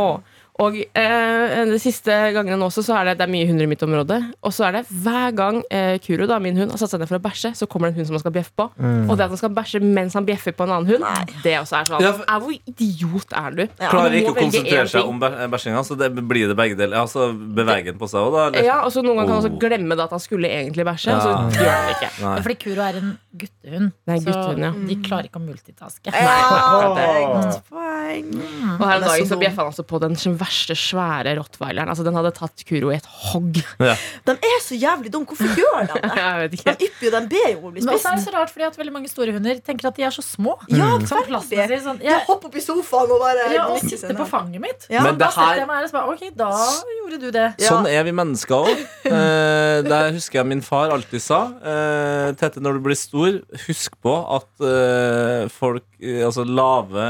Og 0.61 0.75
eh, 0.77 1.65
de 1.65 1.77
siste 1.81 2.13
gangene 2.35 2.59
nå 2.61 2.67
også, 2.69 2.83
så 2.85 2.93
er 2.99 3.07
det, 3.09 3.13
det 3.17 3.25
er 3.25 3.31
mye 3.33 3.47
hunder 3.49 3.65
i 3.65 3.69
mitt 3.71 3.81
område. 3.81 4.19
Og 4.45 4.51
så 4.53 4.67
er 4.67 4.75
det 4.77 4.81
hver 5.01 5.31
gang 5.33 5.63
eh, 5.73 5.95
Kuro, 6.03 6.27
da, 6.29 6.37
min 6.43 6.55
hund, 6.59 6.69
har 6.69 6.77
satt 6.77 6.91
seg 6.93 7.01
ned 7.01 7.09
for 7.09 7.17
å 7.17 7.23
bæsje, 7.23 7.49
så 7.57 7.65
kommer 7.65 7.89
det 7.89 7.95
en 7.95 8.01
hund 8.03 8.09
som 8.11 8.17
han 8.19 8.21
skal 8.21 8.35
bjeffe 8.35 8.53
på. 8.61 8.67
Og 9.09 9.15
det 9.17 9.25
at 9.25 9.33
han 9.33 9.39
skal 9.41 9.49
bæsje 9.57 9.81
mens 9.81 10.13
han 10.13 10.27
bjeffer 10.27 10.53
på 10.53 10.67
en 10.67 10.75
annen 10.75 10.91
hund, 10.91 11.07
det 11.41 11.55
også 11.57 11.79
er 11.79 11.89
sånn 11.89 12.05
Ja, 12.05 12.11
for- 12.19 12.29
er, 12.29 12.43
Hvor 12.45 12.53
idiot 12.69 13.33
er 13.33 13.57
du? 13.57 13.63
Klarer 13.81 14.13
Du 14.13 14.17
ikke 14.19 14.35
å 14.35 14.37
konsentrere 14.43 14.85
seg 14.93 15.09
om 15.09 15.17
bæ- 15.23 15.33
bæsjinga, 15.55 15.81
så 15.89 15.97
det 15.97 16.11
blir 16.21 16.47
det 16.53 16.57
begge 16.61 16.77
deler. 16.77 17.01
Altså, 17.01 17.31
Beveger 17.33 17.89
den 17.89 17.97
på 18.01 18.11
seg 18.13 18.21
òg, 18.21 18.31
da? 18.37 18.45
Eller? 18.51 18.67
Ja, 18.69 18.77
og 18.85 18.93
så 18.93 19.01
Noen 19.03 19.17
ganger 19.23 19.33
kan 19.33 19.35
han 19.39 19.43
også 19.43 19.53
Oh. 19.53 19.59
glemme 19.65 19.97
det 19.97 20.03
at 20.05 20.13
han 20.13 20.19
skulle 20.21 20.47
egentlig 20.53 20.85
bæsje. 20.85 21.17
Og 21.17 21.21
så 21.21 21.33
gjør 21.57 21.73
han 21.73 21.89
det 21.89 21.97
ikke. 21.97 22.11
Nei. 22.23 22.37
Fordi 22.45 22.55
Kuro 22.61 22.81
er 22.85 23.01
en 23.01 23.11
guttehund. 23.41 23.91
Det 24.05 24.13
er 24.13 24.21
så 24.21 24.25
guttehund, 24.29 24.63
ja. 24.63 24.71
de 24.93 24.95
klarer 25.09 25.27
ikke 25.31 25.41
å 25.41 25.45
multitaske. 25.49 26.13
Ja, 26.13 26.93
det. 26.93 27.09
godt 27.33 27.59
poeng. 27.73 28.31
Og 28.79 28.85
her 28.87 28.95
er 28.99 29.05
dagen 29.07 29.27
så 29.33 29.37
bjeffa 29.41 29.63
han 29.63 29.71
altså 29.73 29.83
på 29.87 29.99
den 30.03 30.15
verste, 30.43 30.75
svære 30.77 31.33
rottweileren. 31.39 31.89
Altså, 31.89 32.05
den 32.05 32.15
hadde 32.19 32.33
tatt 32.37 32.63
Kuro 32.69 32.91
i 32.93 32.97
et 32.99 33.07
hogg. 33.31 33.61
Ja. 33.81 33.95
De 34.27 34.35
er 34.37 34.61
så 34.63 34.77
jævlig 34.77 35.11
dumme. 35.13 35.25
Hvorfor 35.31 35.49
gjør 35.57 35.87
de 35.89 35.99
det? 36.03 36.11
Jeg 36.19 36.51
De 36.53 36.87
ypper 36.89 37.07
jo, 37.07 37.11
de 37.13 37.21
ber 37.31 37.47
jo 37.49 37.57
om 37.61 37.67
å 37.69 37.73
bli 37.73 37.83
Men 37.83 37.95
det 37.97 38.11
er 38.13 38.21
så 38.23 38.33
rart 38.35 38.51
fordi 38.53 38.65
at 38.67 38.77
veldig 38.79 38.93
mange 38.95 39.09
store 39.11 39.33
hunder 39.35 39.59
tenker 39.65 39.89
at 39.89 39.97
de 39.99 40.05
er 40.07 40.13
så 40.15 40.23
små. 40.25 40.55
Ja, 40.71 40.91
Sånn 41.07 41.25
plassen 41.27 41.57
veldig. 41.57 41.77
sin, 41.79 41.85
sånn, 41.87 41.99
De 42.03 42.07
jeg, 42.09 42.21
hopper 42.27 42.49
opp 42.51 42.57
i 42.59 42.63
sofaen 42.63 43.13
og 43.15 43.21
bare 43.23 43.47
ja, 43.53 43.65
og 43.71 43.81
sitter 43.83 44.15
på 44.19 44.27
fanget 44.29 44.63
mitt. 44.63 44.87
Ja. 44.91 45.03
Men 45.05 45.17
Da 45.19 45.27
det 45.29 45.33
her 45.37 45.61
jeg 45.63 45.69
meg 45.69 45.79
her 45.81 45.87
og 45.87 45.91
så 45.91 45.97
bare 45.97 46.13
Ok, 46.13 46.23
da 46.37 46.49
gjorde 46.97 47.19
du 47.23 47.27
det. 47.35 47.47
Sånn 47.63 47.87
er 47.89 48.05
vi 48.07 48.15
mennesker 48.21 48.69
òg. 48.69 48.83
Eh, 49.13 49.81
det 49.85 49.97
husker 50.15 50.39
jeg 50.39 50.47
min 50.49 50.61
far 50.65 50.91
alltid 50.93 51.21
sa. 51.21 51.39
Eh, 51.61 52.29
Tette, 52.39 52.61
når 52.63 52.77
du 52.79 52.83
blir 52.87 52.97
stor, 52.97 53.35
husk 53.67 53.93
på 54.03 54.13
at 54.37 54.63
eh, 54.65 55.45
folk, 55.53 55.85
eh, 56.01 56.21
altså 56.25 56.45
lave 56.47 57.03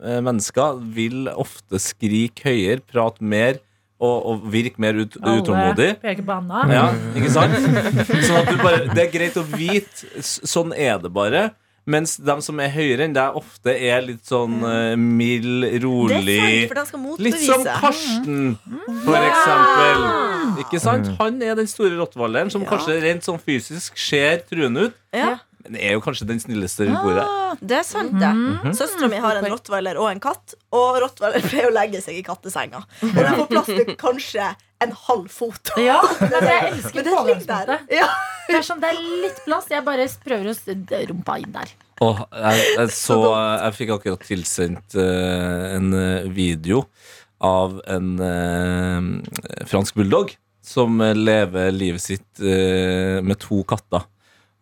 eh, 0.00 0.18
mennesker, 0.24 0.80
vil 0.96 1.28
ofte 1.30 1.78
skrike 1.82 2.48
høyere, 2.50 2.73
prate 2.82 3.22
mer 3.22 3.60
og, 4.02 4.16
og 4.26 4.46
virke 4.52 4.80
mer 4.82 4.96
ut, 4.98 5.14
utålmodig. 5.16 5.90
Alle 5.94 6.00
peker 6.02 6.24
på 6.26 6.32
Anna. 6.34 6.64
Ja, 6.72 6.86
ikke 7.14 7.30
sant? 7.32 7.54
Sånn 8.26 8.40
at 8.40 8.50
du 8.50 8.56
bare, 8.62 8.80
det 8.90 9.04
er 9.06 9.12
greit 9.12 9.36
å 9.40 9.44
vite. 9.54 10.08
Sånn 10.24 10.74
er 10.76 10.98
det 11.02 11.12
bare. 11.14 11.50
Mens 11.84 12.14
de 12.16 12.34
som 12.40 12.60
er 12.64 12.70
høyere 12.72 13.04
enn 13.04 13.12
deg, 13.12 13.34
ofte 13.36 13.74
er 13.76 14.00
litt 14.06 14.24
sånn 14.24 14.54
uh, 14.64 14.94
mild, 14.96 15.66
Det 15.68 15.76
er 15.76 15.84
sant, 15.84 16.70
for 16.70 16.78
de 16.78 16.84
skal 16.88 17.02
motbevise. 17.02 17.24
Litt 17.26 17.42
som. 17.44 17.66
Karsten, 17.82 18.54
for 19.04 19.18
eksempel. 19.20 20.06
Ikke 20.64 20.80
sant? 20.80 21.10
Han 21.20 21.42
er 21.44 21.58
den 21.60 21.68
store 21.68 21.98
rottweileren 21.98 22.52
som 22.52 22.64
Ja. 22.64 22.70
kanskje 22.72 22.96
rent 23.04 23.28
sånn 23.28 23.40
fysisk 23.40 24.00
ser 24.00 24.40
truende 24.48 24.88
ut, 24.88 24.96
Ja, 25.12 25.36
men 25.64 25.80
er 25.80 25.96
jo 25.96 26.02
kanskje 26.04 26.26
den 26.28 26.40
snilleste 26.42 26.86
rundt 26.88 27.00
bordet. 27.04 27.24
det 27.60 27.78
er 27.80 27.86
sant, 27.88 28.12
det. 28.20 28.32
Mhm. 28.34 28.74
Søstera 28.76 29.08
mi 29.08 29.20
har 29.22 29.40
en 29.40 29.48
rottweiler 29.52 30.00
og 30.00 30.10
en 30.10 30.20
katt, 30.22 30.56
og 30.74 31.00
rottweiler 31.04 31.44
pleier 31.48 31.70
å 31.70 31.74
legge 31.74 32.02
seg 32.04 32.20
i 32.20 32.24
kattesenga. 32.26 32.84
Og 33.00 33.18
den 33.18 33.38
får 33.40 33.50
plass 33.52 33.70
til 33.72 33.96
kanskje 34.00 34.50
en 34.84 34.94
halv 35.06 35.32
fot. 35.32 35.72
Ja, 35.80 36.00
men 36.20 36.48
jeg 36.50 36.70
elsker 36.72 37.08
Men 37.08 37.42
det. 37.48 37.80
Ja. 37.96 38.10
Det 38.44 38.58
er 38.58 38.66
sånn, 38.66 38.82
det 38.82 38.92
er 38.92 39.00
litt 39.24 39.40
plass. 39.46 39.70
Jeg 39.72 39.84
bare 39.86 40.06
prøver 40.24 40.52
å 40.52 41.02
rumpa 41.10 41.38
inn 41.40 41.54
der. 41.54 41.74
Oh, 42.04 42.24
jeg, 42.28 42.62
jeg 42.74 42.94
så 43.06 43.18
Jeg 43.32 43.76
fikk 43.78 43.92
akkurat 43.96 44.24
tilsendt 44.26 44.96
uh, 44.98 45.74
en 45.76 45.92
eh, 45.96 46.30
video 46.34 46.84
av 47.44 47.78
en 47.90 48.14
uh, 48.18 49.62
fransk 49.68 49.96
bulldog 50.00 50.34
som 50.64 51.00
eh, 51.04 51.14
lever 51.14 51.70
livet 51.74 52.02
sitt 52.02 52.40
uh, 52.40 53.20
med 53.24 53.38
to 53.42 53.62
katter. 53.68 54.06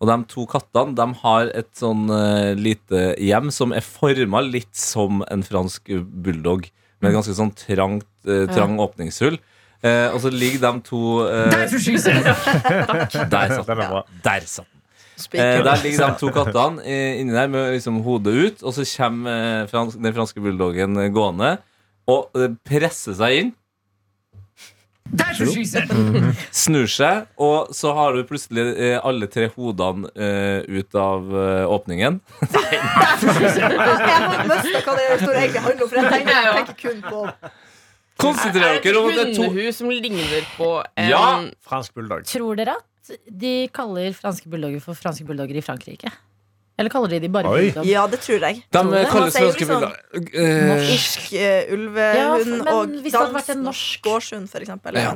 Og 0.02 0.08
de 0.10 0.16
to 0.26 0.42
kattene 0.50 0.98
de 0.98 1.06
har 1.22 1.52
et 1.54 1.70
sånn 1.78 2.10
uh, 2.10 2.58
lite 2.58 3.12
hjem 3.22 3.54
som 3.54 3.70
er 3.70 3.86
forma 3.86 4.42
litt 4.42 4.74
som 4.74 5.22
en 5.30 5.46
fransk 5.46 5.94
bulldog. 6.26 6.66
Med 7.02 7.14
ganske 7.14 7.34
sånn 7.38 7.54
trangt, 7.54 8.10
uh, 8.26 8.50
trang 8.50 8.82
åpningshull. 8.82 9.38
Uh, 9.82 10.10
og 10.10 10.18
så 10.24 10.30
ligger 10.34 10.66
de 10.66 10.72
to 10.86 11.02
Der 11.30 11.70
satt 13.54 13.70
den. 13.70 13.86
Er. 13.86 14.02
Der 14.26 14.46
satt 14.46 14.66
den. 14.66 14.72
Eh, 15.34 15.64
der 15.64 15.82
ligger 15.82 16.08
de 16.08 16.18
to 16.18 16.30
kattene 16.32 16.94
inni 17.20 17.34
der 17.34 17.50
med 17.50 17.74
liksom 17.76 18.00
hodet 18.02 18.34
ut, 18.34 18.62
og 18.62 18.74
så 18.74 18.86
kommer 18.96 19.62
eh, 19.62 19.68
frans 19.70 19.94
den 19.94 20.14
franske 20.14 20.42
bulldoggen 20.42 20.98
gående 21.14 21.56
og 22.10 22.38
eh, 22.38 22.54
presser 22.66 23.14
seg 23.18 23.38
inn. 23.38 23.52
Snur 26.62 26.86
seg, 26.90 27.26
og 27.40 27.72
så 27.76 27.92
har 27.96 28.16
du 28.16 28.22
plutselig 28.28 28.64
eh, 28.76 28.96
alle 29.02 29.28
tre 29.30 29.48
hodene 29.56 30.08
eh, 30.16 30.62
ut 30.68 30.96
av 30.98 31.28
eh, 31.36 31.64
åpningen. 31.68 32.20
Jeg 32.62 32.80
har 32.80 34.46
mista 34.48 34.80
hva 34.86 34.96
det 34.96 35.08
står 35.20 35.36
egentlig 35.36 35.64
handler 35.66 35.84
om, 35.84 35.90
for 35.90 35.98
jeg 36.00 36.12
tenker, 36.14 36.32
jeg 36.32 36.54
tenker 36.58 36.78
kun 36.80 37.04
på 37.06 37.20
Konsentrer 38.22 38.64
Er 38.66 38.74
det 38.76 38.82
dere 38.84 39.00
om 39.00 39.08
et 39.08 39.16
at 39.16 39.20
det 39.20 39.30
er 39.32 39.36
to 39.38 39.46
hundehus 39.48 39.78
som 39.80 39.90
ligner 39.90 40.48
på 40.56 40.68
en 40.80 41.08
Ja! 41.10 41.22
Fransk 41.66 41.94
bulldog. 41.96 42.26
Tror 42.28 42.58
dere 42.58 42.76
at 42.78 43.14
de 43.26 43.54
kaller 43.74 44.12
franske 44.16 44.50
bulldogger 44.52 44.82
for 44.84 44.98
franske 44.98 45.26
bulldogger 45.26 45.58
i 45.58 45.64
Frankrike? 45.64 46.12
Eller 46.78 46.90
kaller 46.90 47.08
de 47.08 47.18
de 47.20 47.28
bare 47.28 47.48
Oi. 47.52 47.70
bulldog? 47.70 47.86
Ja, 47.86 48.06
det 48.08 48.20
tror 48.24 48.40
jeg. 48.40 48.62
De 48.70 48.78
Tror 48.78 49.04
kalles 49.12 49.34
svenske 49.34 49.60
liksom 49.60 49.80
bulldog. 49.80 50.28
Eh, 50.34 50.42
eh, 51.36 51.38
Ja, 51.38 51.74
ulvehund 51.74 52.68
og 52.68 52.88
vært 53.34 53.50
en 53.50 53.64
dansk 53.64 53.68
norsk- 53.68 54.02
gårdshund, 54.02 54.48
for 54.48 54.58
eksempel. 54.60 54.88
eller 54.88 55.00
Ja. 55.00 55.10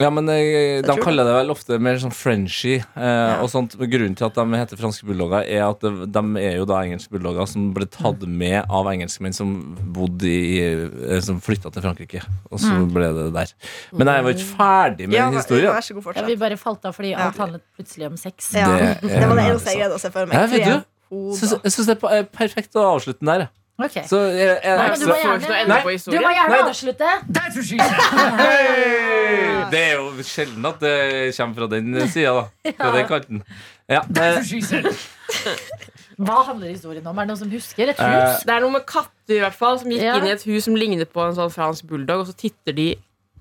Ja, 0.00 0.08
men 0.10 0.26
eh, 0.32 0.38
jeg 0.40 0.84
De 0.86 0.94
kaller 1.02 1.26
det 1.28 1.34
vel 1.36 1.50
ofte 1.52 1.76
mer 1.78 1.98
sånn 2.00 2.14
Frenchy. 2.16 2.78
Eh, 2.96 3.42
og 3.42 3.50
sånt. 3.52 3.74
Grunnen 3.76 4.16
til 4.18 4.24
at 4.26 4.34
de 4.38 4.44
heter 4.56 4.80
franske 4.80 5.04
bulldogger, 5.06 5.44
er 5.44 5.62
at 5.66 5.84
de, 5.84 6.06
de 6.10 6.22
er 6.40 6.56
jo 6.56 6.64
da 6.66 6.78
engelske 6.80 7.12
bulldogger 7.12 7.46
som 7.50 7.68
ble 7.76 7.86
tatt 7.92 8.24
med 8.26 8.64
av 8.72 8.88
engelskmenn 8.90 9.36
som 9.36 9.52
bodde 9.94 10.26
i 10.32 10.58
eh, 10.64 11.20
Som 11.22 11.38
flytta 11.44 11.70
til 11.74 11.84
Frankrike. 11.84 12.22
Og 12.50 12.62
så 12.64 12.72
ble 12.90 13.12
det 13.18 13.28
der. 13.36 13.52
Men 13.92 14.10
jeg 14.14 14.26
var 14.26 14.36
ikke 14.38 14.50
ferdig 14.56 15.08
med 15.10 15.18
Ja, 15.18 15.28
den 15.28 15.38
historien. 15.42 15.70
Vær 15.76 15.86
så 15.86 15.98
god, 15.98 16.16
Ja, 16.16 16.26
vi 16.32 16.38
bare 16.40 16.58
falt 16.60 16.88
av 16.88 16.96
fordi 16.96 17.12
Ja. 17.12 17.28
alt 17.28 17.36
handlet 17.44 17.62
plutselig 17.76 18.08
om 18.08 18.16
sex. 18.16 18.52
Ja, 18.56 18.72
Det 18.72 18.96
det, 19.02 19.26
var 19.28 19.36
det 19.36 19.44
eneste 19.50 19.76
jeg 19.76 19.84
altså. 19.84 19.84
greide 19.84 19.94
å 19.94 20.00
se 20.00 20.10
for 20.10 20.26
meg. 20.26 20.36
Ja, 20.58 20.80
Jeg 21.62 21.72
syns 21.76 21.86
det 21.92 21.98
er 22.00 22.24
perfekt 22.32 22.74
å 22.80 22.88
avslutte 22.96 23.20
den 23.20 23.28
der. 23.34 23.50
Jeg. 23.82 24.04
Ok. 24.04 24.08
Så 24.08 24.18
jeg, 24.32 24.60
jeg, 24.62 24.76
Nei, 24.78 24.88
du 24.98 25.06
må 25.06 25.16
gjerne, 25.18 25.48
Nei, 25.68 25.96
du 25.98 26.18
må 26.22 26.32
gjerne 26.36 26.58
avslutte. 26.68 27.10
Hey! 28.42 29.70
Det 29.72 29.80
er 29.80 29.92
jo 29.96 30.24
sjelden 30.26 30.66
at 30.68 30.80
det 30.82 30.96
kommer 31.36 31.54
fra 31.62 31.68
den 31.72 32.08
sida, 32.12 32.32
da. 32.32 32.44
Fra 32.80 32.90
den 32.96 33.06
kanten. 33.08 33.42
Ja, 33.90 34.02
eh, 34.20 34.40
Hva 36.22 36.42
handler 36.46 36.68
historien 36.72 37.06
om? 37.08 37.16
Er 37.18 37.24
det 37.26 37.32
noen 37.32 37.40
som 37.40 37.50
husker? 37.52 37.88
Et 37.92 37.98
Eh, 38.00 38.12
hus? 38.12 38.42
Det 38.46 38.52
er 38.54 38.60
noe 38.64 38.74
med 38.74 38.84
katter 38.86 39.38
i 39.38 39.40
hvert 39.42 39.56
fall 39.56 39.78
som 39.80 39.90
gikk 39.90 40.02
Ja. 40.04 40.16
inn 40.18 40.28
i 40.28 40.34
et 40.34 40.44
hus 40.44 40.64
som 40.68 40.76
lignet 40.76 41.10
på 41.12 41.24
en 41.24 41.34
sånn 41.34 41.50
fransk 41.52 41.88
bulldog, 41.88 42.20
og 42.22 42.26
så 42.28 42.36
titter 42.36 42.72
de 42.76 42.88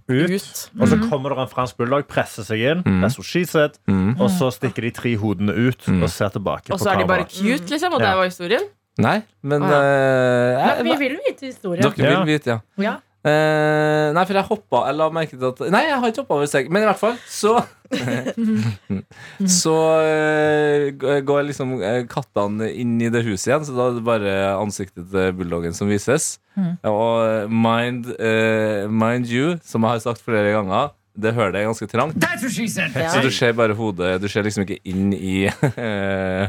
ut. 0.09 0.29
ut. 0.31 0.69
Og 0.79 0.87
så 0.89 0.97
kommer 1.09 1.29
det 1.35 1.37
en 1.45 1.51
fransk 1.51 1.77
bulldog, 1.77 2.07
presser 2.07 2.43
seg 2.43 2.59
inn, 2.59 2.81
Mm. 2.83 3.05
said, 3.47 3.77
mm. 3.87 4.19
og 4.19 4.29
så 4.29 4.49
stikker 4.51 4.81
de 4.81 4.91
tre 4.91 5.15
hodene 5.15 5.53
ut 5.53 5.85
Mm. 5.87 6.03
og 6.03 6.09
ser 6.09 6.29
tilbake 6.29 6.71
Og 6.71 6.79
så 6.79 6.91
er 6.91 6.97
de 6.97 7.05
bare 7.07 7.25
cute, 7.25 7.69
liksom, 7.69 7.93
og 7.93 7.99
det 7.99 8.15
var 8.15 8.25
historien. 8.25 8.65
Nei, 8.99 9.21
men 9.43 9.61
Å, 9.61 9.69
eh, 9.71 10.57
Men 10.57 10.67
jeg- 10.67 10.83
vi 10.83 10.95
vil 11.07 11.17
vite 11.25 11.45
historien. 11.47 11.93
Dere 11.95 12.17
vil 12.25 12.25
vite, 12.39 12.47
ja. 12.47 12.59
Ja. 12.77 12.97
Eh, 13.23 14.11
nei, 14.17 14.23
for 14.25 14.33
jeg 14.33 14.45
hoppa 14.47 14.79
Jeg 14.87 14.95
la 14.97 15.05
merke 15.13 15.37
til 15.37 15.45
at 15.45 15.59
Nei, 15.69 15.83
jeg 15.85 15.99
har 16.01 16.09
ikke 16.09 16.23
hoppa 16.23 16.33
over 16.39 16.47
steg. 16.49 16.71
Men 16.73 16.81
i 16.81 16.85
hvert 16.89 16.97
fall 16.97 17.17
så 17.29 17.53
Så 19.61 19.75
eh, 20.01 21.21
går 21.21 21.43
liksom 21.49 21.75
eh, 21.85 21.99
kattene 22.09 22.69
inn 22.73 22.95
i 23.03 23.09
det 23.13 23.21
huset 23.27 23.51
igjen, 23.51 23.65
så 23.67 23.75
da 23.77 23.87
er 23.91 23.97
det 23.99 24.03
bare 24.07 24.33
ansiktet 24.57 25.05
til 25.11 25.35
bulldoggen 25.37 25.75
som 25.77 25.87
vises. 25.91 26.39
Mm. 26.57 26.73
Og 26.89 27.11
eh, 27.27 27.45
mind, 27.51 28.09
eh, 28.17 28.87
mind 28.89 29.29
you, 29.29 29.57
som 29.63 29.85
jeg 29.85 29.97
har 29.97 30.03
sagt 30.07 30.23
flere 30.25 30.55
ganger, 30.55 30.91
det 31.21 31.33
hølet 31.35 31.59
er 31.61 31.67
ganske 31.67 31.89
trangt. 31.91 32.15
Så 32.41 33.21
du 33.21 33.29
ser 33.35 33.53
bare 33.53 33.75
hodet. 33.75 34.15
Du 34.23 34.27
ser 34.31 34.43
liksom 34.47 34.63
ikke 34.65 34.79
inn 34.87 35.11
i 35.13 35.45
eh, 35.75 36.47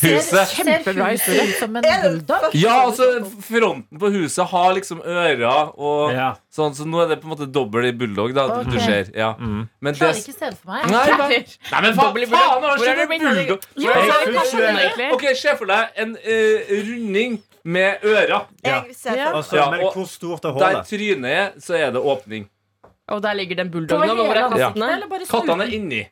huset. 0.00 0.48
ser 0.48 0.64
Kjempebra 0.64 1.10
huset 1.12 1.42
ut 1.48 1.54
som 1.58 1.76
en 1.76 1.82
bulldog? 1.82 2.54
Ja, 2.54 2.74
altså 2.86 3.04
Fronten 3.42 3.98
på 3.98 4.10
huset 4.12 4.46
har 4.48 4.74
liksom 4.74 5.00
ører 5.02 5.72
og 5.78 6.12
Ja. 6.12 6.34
sånn, 6.54 6.74
så 6.74 6.84
nå 6.86 7.02
er 7.04 7.08
det 7.08 7.20
på 7.22 7.28
en 7.30 7.36
måte 7.36 7.50
dobbel 7.52 7.86
i 7.86 7.92
bulldog. 7.92 8.34
da 8.34 8.46
du- 8.48 8.60
Ok. 8.60 8.70
Du 8.72 8.78
ser, 8.80 9.10
ja 9.14 9.34
Mm. 9.38 9.68
Men 9.80 9.92
det 9.94 10.00
Klarer 10.00 10.14
ikke 10.14 10.38
se 10.38 10.50
det 10.50 10.58
for 10.58 10.70
meg. 10.72 10.86
Nei, 10.90 11.06
hva- 11.06 11.28
Nei, 11.72 11.80
men 11.82 11.94
faen, 11.94 11.96
faen 11.96 12.14
bulldog. 12.14 12.38
har 12.38 12.60
Hvor 12.60 12.72
er 12.72 12.76
det 12.76 12.84
skjedd 12.84 12.98
en 12.98 13.26
av- 13.26 13.34
bulldog? 13.34 13.60
Hvor 13.74 13.90
er 13.90 14.72
det 14.72 14.80
egentlig? 14.80 15.12
Ok, 15.12 15.36
Se 15.36 15.56
for 15.56 15.66
deg 15.66 15.88
en 15.96 16.16
eh, 16.24 16.82
runding 16.88 17.42
med 17.64 17.98
ører. 18.02 18.46
Ja. 18.64 18.82
Jeg 18.84 18.94
ser 18.96 19.16
Ja. 19.16 19.30
for 19.30 19.38
Og 19.38 19.44
så- 19.44 19.56
Ja, 19.56 19.70
men 19.70 19.80
og 19.80 19.92
hvor 19.94 20.06
stort 20.06 20.44
er 20.44 20.52
Der 20.52 20.66
hullet? 20.74 20.86
trynet 20.88 21.24
er, 21.30 21.50
så 21.60 21.74
er 21.74 21.90
det 21.92 22.00
åpning. 22.02 22.48
Og 23.08 23.22
der 23.22 23.32
ligger 23.34 23.56
den 23.56 23.70
bulldogen. 23.70 24.08
Hvor 24.08 24.36
er 24.36 24.44
ansiktet, 24.44 24.74
kattene? 24.74 24.92
eller 24.94 25.06
bare 25.08 25.24
Kattene 25.26 25.62
er 25.62 25.72
inni 25.72 25.96
Men 25.96 26.06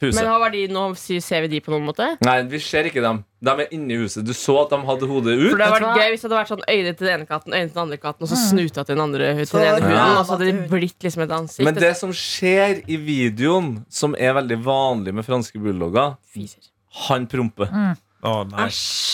huset. 0.00 0.24
hva 0.24 0.38
var 0.40 0.50
de 0.50 0.66
nå? 0.68 0.84
Ser 0.96 1.20
ser 1.20 1.40
vi 1.42 1.48
de 1.48 1.60
på 1.60 1.70
noen 1.72 1.84
måte? 1.88 2.06
Nei, 2.24 2.42
vi 2.48 2.58
ser 2.58 2.84
ikke 2.88 3.02
dem. 3.04 3.24
De 3.42 3.50
er 3.50 3.68
inni 3.72 3.96
huset. 4.00 4.24
Du 4.24 4.32
så 4.36 4.56
at 4.64 4.70
de 4.70 4.76
hadde 4.84 5.06
hodet 5.08 5.36
ut. 5.38 5.50
For 5.50 5.56
det 5.60 5.66
hadde 5.66 5.80
vært 5.80 6.00
gøy 6.00 6.10
hvis 6.12 6.20
det 6.20 6.28
hadde 6.30 6.38
vært 6.40 6.52
sånn 6.52 6.64
øyne 6.68 6.92
til 6.96 7.06
den 7.06 7.14
ene 7.20 7.26
katten, 7.30 7.52
øyne 7.54 7.68
til 7.68 7.74
den 7.74 7.82
andre 7.84 7.96
katten, 8.02 8.22
og 8.22 8.28
så 8.28 8.36
Mm. 8.36 8.48
snuta 8.50 8.84
til 8.84 8.94
den 8.94 9.02
andre 9.04 9.32
til 9.46 9.58
den 9.58 9.68
ene 9.68 9.80
hunden, 9.80 9.90
Ja. 9.96 10.18
og 10.20 10.26
så 10.26 10.36
hadde 10.36 10.52
de 10.52 10.68
blitt 10.68 10.98
liksom 11.00 11.22
et 11.22 11.30
ansikt. 11.30 11.64
Men 11.64 11.74
det 11.74 11.96
som 11.96 12.10
skjer 12.12 12.82
i 12.88 12.96
videoen, 12.96 13.84
som 13.88 14.14
er 14.18 14.32
veldig 14.34 14.62
vanlig 14.64 15.14
med 15.14 15.24
franske 15.24 15.56
bulldogger, 15.60 16.16
Fiser. 16.34 16.60
han 17.08 17.26
promper. 17.26 17.96
Å, 18.20 18.32
nei. 18.50 18.66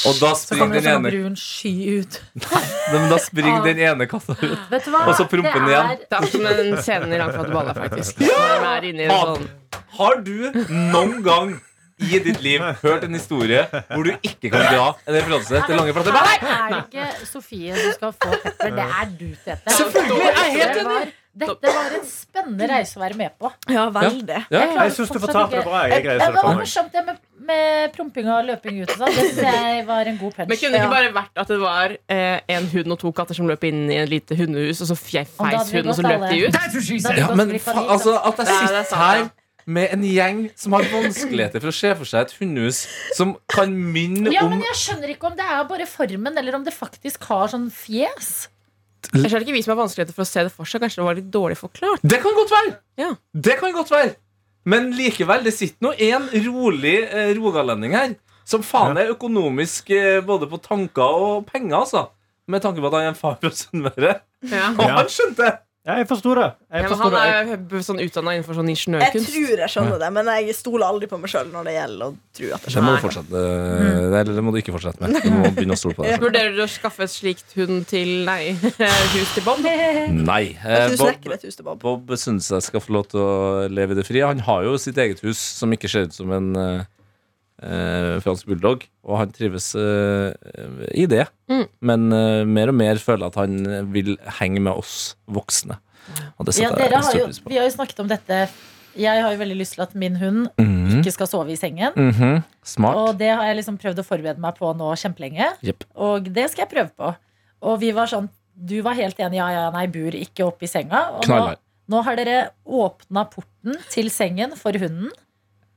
Og 0.08 0.16
da 0.18 0.32
Så 0.34 0.56
kommer 0.58 0.66
springer 0.66 0.72
det 0.74 0.80
den 0.82 0.86
sånn 0.86 1.04
ene, 1.04 1.10
brun 1.14 1.36
sky 1.38 1.72
ut. 2.00 2.16
men 2.92 3.04
da 3.12 3.18
springer 3.22 3.62
den 3.68 3.82
ene 3.86 4.08
katta 4.10 4.34
ut. 4.40 4.64
Vet 4.72 4.88
du 4.88 4.90
hva? 4.90 5.04
Og 5.06 5.14
så 5.18 5.28
promper 5.30 5.60
den 5.62 5.70
igjen. 5.70 5.92
Det 6.02 6.18
er 6.18 6.32
som 6.32 6.48
den 6.48 6.72
scenen 6.82 7.14
i 7.14 7.20
langfra 7.22 7.44
til 7.46 7.54
balla 7.54 7.76
faktisk. 7.76 8.24
En 8.26 9.06
Har, 9.12 9.30
sånn 9.36 9.48
har 9.96 10.20
du 10.26 10.34
noen 10.68 11.20
gang 11.24 11.54
i 11.96 12.18
ditt 12.20 12.42
liv 12.44 12.60
hørt 12.82 13.06
en 13.06 13.14
historie 13.16 13.62
hvor 13.72 14.04
du 14.04 14.10
ikke 14.16 14.50
kan 14.52 14.66
dra 14.66 14.88
en 15.06 15.14
referanse 15.16 15.62
til 15.64 15.78
Lange 15.78 15.94
flater? 15.96 16.18
er, 16.18 16.42
her 16.42 16.56
er 16.56 16.74
det 16.74 16.80
ikke 16.82 17.28
Sofie 17.30 17.76
som 17.78 17.94
skal 17.94 18.12
få 18.18 18.40
pepper. 18.42 18.74
Det 18.76 18.88
er 18.98 19.14
du, 19.14 19.28
Tete. 19.46 19.76
Selvfølgelig, 19.78 20.26
jeg 20.26 20.34
er 20.42 20.52
helt 20.58 20.82
var, 20.90 21.08
dette 21.36 21.72
var 21.76 21.94
en 21.98 22.04
spennende 22.08 22.66
reise 22.70 22.96
å 22.96 23.02
være 23.02 23.16
med 23.18 23.34
på. 23.36 23.50
Ja, 23.68 23.86
veldig. 23.92 24.38
Ja. 24.48 24.60
Jeg 24.62 24.72
klarer 24.72 24.88
Jeg 24.88 24.94
syns 24.96 25.12
du 25.12 25.18
fortalte 25.20 25.58
det 25.58 25.64
bra. 25.66 25.82
Jeg 25.90 26.04
greier 26.06 26.22
Det 26.22 26.28
det 26.32 26.44
var 26.46 26.58
morsomt 26.60 26.92
det 26.96 27.02
med, 27.06 27.22
med 27.50 27.94
promping 27.96 28.30
og 28.32 28.48
løping 28.50 28.82
ut 28.82 28.92
og 28.94 29.02
sånn. 29.02 29.14
Det 29.18 29.26
synes 29.30 29.42
jeg 29.44 29.86
var 29.90 30.12
en 30.12 30.20
god 30.22 30.36
punch. 30.38 30.48
Men 30.48 30.60
kunne 30.62 30.72
det 30.72 30.82
ikke 30.82 30.94
bare 30.96 31.14
vært 31.18 31.42
at 31.44 31.52
det 31.52 31.58
var 31.62 31.96
eh, 32.16 32.54
en 32.56 32.70
hund 32.72 32.96
og 32.96 33.00
to 33.04 33.12
katter 33.20 33.38
som 33.38 33.50
løp 33.50 33.66
inn 33.68 33.84
i 33.92 34.00
et 34.00 34.12
lite 34.12 34.38
hundehus, 34.38 34.80
og 34.80 34.92
så 34.92 34.98
feis 34.98 35.34
hunden, 35.38 35.92
og 35.92 35.98
så 35.98 36.06
løp 36.06 36.28
de 36.30 36.46
ut? 36.46 36.60
Ja, 37.16 37.28
men 37.36 37.58
fa 37.60 37.76
altså, 37.84 38.16
at 38.16 38.40
jeg 38.40 38.46
Ja, 38.46 38.62
det 38.62 38.80
er 38.80 38.88
sitter 38.88 39.04
her 39.04 39.28
med 39.66 39.92
en 39.92 40.04
gjeng 40.06 40.42
som 40.58 40.76
har 40.76 40.86
vanskeligheter 40.92 41.62
for 41.62 41.72
å 41.72 41.74
se 41.74 41.90
for 41.98 42.08
seg 42.08 42.28
et 42.28 42.34
hundehus 42.38 42.84
som 43.18 43.34
kan 43.50 43.72
minne 43.74 44.30
Ja, 44.34 44.44
men 44.46 44.62
jeg 44.62 44.78
skjønner 44.78 45.10
ikke 45.16 45.26
om 45.30 45.38
det 45.38 45.46
er 45.46 45.64
bare 45.68 45.88
formen, 45.90 46.38
eller 46.38 46.58
om 46.58 46.66
det 46.66 46.74
faktisk 46.74 47.26
har 47.30 47.50
sånn 47.50 47.66
fjes. 47.74 48.46
Jeg 49.12 49.30
skjønner 49.30 49.46
ikke 49.46 49.56
vi 49.56 49.62
som 49.64 49.72
har 49.74 49.80
vanskeligheter 49.82 50.16
for 50.16 50.26
å 50.26 50.28
se 50.28 50.44
det 50.46 50.52
for 50.54 50.68
seg. 50.68 50.82
Kanskje 50.84 51.00
det 51.00 51.06
var 51.08 51.18
litt 51.18 51.32
dårlig 51.34 51.58
forklart. 51.60 52.04
Det 52.04 52.20
kan 52.22 52.36
godt 52.36 52.54
være! 52.54 52.76
Ja. 53.00 53.10
Det 53.32 53.58
kan 53.60 53.74
godt 53.76 53.92
være. 53.94 54.14
Men 54.66 54.90
likevel, 54.98 55.44
det 55.46 55.54
sitter 55.54 55.86
nå 55.86 55.92
en 56.08 56.26
rolig 56.48 56.96
eh, 57.06 57.32
rogalending 57.38 57.94
her. 57.94 58.16
Som 58.46 58.62
faen 58.66 58.98
er 58.98 59.10
økonomisk 59.10 59.90
eh, 59.94 60.18
både 60.26 60.48
på 60.50 60.58
tanker 60.62 61.22
og 61.22 61.46
penger, 61.50 61.80
altså. 61.82 62.06
Med 62.50 62.62
tanke 62.62 62.82
på 62.82 62.90
at 62.90 62.98
han 62.98 63.08
er 63.08 63.14
en 63.14 63.18
far 63.18 63.38
fra 63.42 63.50
Sunnmøre. 63.54 64.18
Ja. 64.50 64.70
Og 64.74 64.90
han 64.98 65.10
skjønte! 65.10 65.52
Ja, 65.86 66.00
jeg 66.00 66.08
forsto 66.10 66.32
det. 66.34 66.46
Jeg 66.66 66.82
men 66.82 66.90
forsto 66.90 67.08
han 67.14 67.14
er 67.30 67.50
jo 67.70 67.80
sånn 67.86 68.00
utdanna 68.02 68.32
innenfor 68.34 68.56
sånn 68.58 68.70
Jeg 68.72 68.74
ingeniørkunst. 68.80 69.28
tror 69.30 69.60
jeg 69.62 69.70
skjønner 69.70 70.00
det, 70.02 70.08
men 70.16 70.30
jeg 70.34 70.56
stoler 70.58 70.86
aldri 70.88 71.06
på 71.06 71.18
meg 71.22 71.30
sjøl 71.30 71.52
når 71.52 71.68
det 71.68 71.74
gjelder 71.76 72.08
å 72.08 72.16
tro 72.34 72.48
at 72.48 72.50
jeg 72.50 72.64
Det 72.64 72.72
skjønner. 72.74 72.88
må 72.88 72.96
du 72.96 73.04
fortsette 73.04 73.42
eh, 73.46 74.24
det 74.26 74.42
må 74.42 74.54
du 74.56 74.58
ikke 74.58 74.74
fortsette 74.74 74.98
med. 75.04 75.20
Du 75.22 75.30
må 75.30 75.52
begynne 75.54 75.76
å 75.76 75.78
stole 75.78 75.94
på 75.94 76.02
det. 76.08 76.16
Vurderer 76.26 76.58
du 76.58 76.64
å 76.64 76.68
skaffe 76.74 77.06
et 77.06 77.14
slikt 77.14 77.54
hund 77.60 77.86
til 77.86 78.10
Nei, 78.26 78.56
hus 79.14 79.30
til 79.36 79.46
Bob? 79.46 79.62
Nei. 79.62 80.42
Eh, 80.58 80.88
du 80.90 80.96
Bob, 80.98 81.06
snekker 81.06 81.36
et 81.38 81.46
hus 81.46 81.60
til 81.60 81.68
Bob. 81.70 81.78
Bob 81.86 82.10
syns 82.18 82.50
jeg 82.50 82.66
skal 82.66 82.82
få 82.82 82.98
lov 82.98 83.06
til 83.14 83.22
å 83.22 83.38
leve 83.70 83.94
i 83.94 84.00
det 84.00 84.08
frie. 84.10 84.26
Han 84.26 84.42
har 84.42 84.66
jo 84.66 84.74
sitt 84.82 84.98
eget 84.98 85.22
hus, 85.22 85.38
som 85.38 85.70
ikke 85.70 85.92
ser 85.92 86.10
ut 86.10 86.18
som 86.18 86.34
en 86.34 86.50
eh, 86.64 86.82
eh, 87.62 88.18
fransk 88.26 88.50
bulldog, 88.50 88.82
og 89.06 89.20
han 89.22 89.30
trives 89.38 89.70
eh, 89.78 90.34
i 90.98 91.06
det. 91.14 91.28
Mm. 91.50 91.66
Men 91.80 92.06
uh, 92.12 92.44
mer 92.48 92.68
og 92.72 92.74
mer 92.74 92.98
føler 93.02 93.26
at 93.28 93.36
han 93.38 93.58
vil 93.92 94.16
henge 94.40 94.60
med 94.60 94.72
oss 94.74 95.14
voksne. 95.30 95.78
Og 96.38 96.46
det 96.46 96.56
Ja, 96.58 96.70
setter 96.70 96.86
jeg 96.86 96.94
har 96.96 97.02
stor 97.10 97.26
pris 97.28 97.38
på. 97.42 97.48
vi 97.50 97.56
har 97.60 97.64
jo 97.68 97.74
snakket 97.76 98.00
om 98.04 98.08
dette. 98.10 98.40
Jeg 98.96 99.20
har 99.22 99.32
jo 99.34 99.38
veldig 99.42 99.56
lyst 99.58 99.74
til 99.76 99.82
at 99.84 99.94
min 99.94 100.16
hund 100.16 100.48
Mhm. 100.58 101.00
ikke 101.02 101.12
skal 101.12 101.26
sove 101.26 101.50
i 101.52 101.56
sengen. 101.60 101.92
Mhm. 101.94 102.42
Smart. 102.64 102.96
Og 102.96 103.18
det 103.18 103.28
har 103.34 103.44
jeg 103.44 103.56
liksom 103.58 103.78
prøvd 103.78 103.98
å 104.00 104.04
forberede 104.06 104.38
meg 104.38 104.54
på 104.56 104.70
nå 104.76 104.90
kjempelenge. 104.96 105.50
Yep. 105.62 105.84
Og 105.96 106.24
det 106.32 106.50
skal 106.50 106.66
jeg 106.66 106.70
prøve 106.74 106.90
på. 106.96 107.16
Og 107.62 107.80
vi 107.80 107.90
var 107.92 108.06
sånn 108.06 108.28
Du 108.58 108.80
var 108.80 108.94
helt 108.94 109.18
enig, 109.18 109.34
ja, 109.36 109.50
ja, 109.52 109.70
nei, 109.70 109.86
bur 109.86 110.10
ikke 110.16 110.46
opp 110.46 110.62
i 110.62 110.66
senga. 110.66 111.10
Og 111.18 111.26
nå, 111.28 111.56
nå 111.90 112.02
har 112.02 112.16
dere 112.16 112.48
åpna 112.66 113.26
porten 113.28 113.76
til 113.90 114.08
sengen 114.08 114.56
for 114.56 114.72
hunden. 114.72 115.10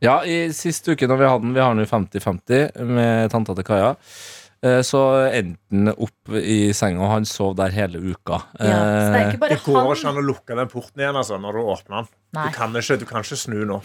Ja, 0.01 0.21
i 0.23 0.47
sist 0.55 0.87
uke 0.87 1.05
når 1.05 1.17
vi 1.19 1.25
hadde 1.27 1.41
den, 1.43 1.53
vi 1.53 1.59
har 1.59 1.75
den 1.75 1.83
jo 1.83 1.89
50-50 1.91 2.85
med 2.87 3.29
tanta 3.31 3.53
til 3.53 3.65
Kaja, 3.67 3.97
så 4.83 4.99
endte 5.31 5.59
han 5.71 5.87
opp 5.95 6.33
i 6.35 6.73
senga, 6.75 6.99
og 7.05 7.11
han 7.13 7.25
sov 7.25 7.53
der 7.55 7.71
hele 7.71 7.99
uka. 8.11 8.41
Ja, 8.59 8.75
så 8.75 9.11
det 9.13 9.19
er 9.19 9.19
Eh, 9.19 9.27
ikke 9.31 9.39
bare 9.39 9.55
Det 9.55 9.63
går 9.63 9.91
ikke 9.95 10.09
an 10.09 10.17
å 10.19 10.23
lukke 10.25 10.55
den 10.57 10.67
porten 10.67 10.99
igjen 10.99 11.15
altså, 11.15 11.37
når 11.39 11.53
du 11.53 11.59
åpner 11.71 11.95
den. 12.01 12.09
Du 12.35 12.51
kan 12.53 12.75
ikke, 12.75 12.97
du 12.99 13.05
kan 13.09 13.23
ikke 13.23 13.37
snu 13.39 13.63
nå. 13.65 13.77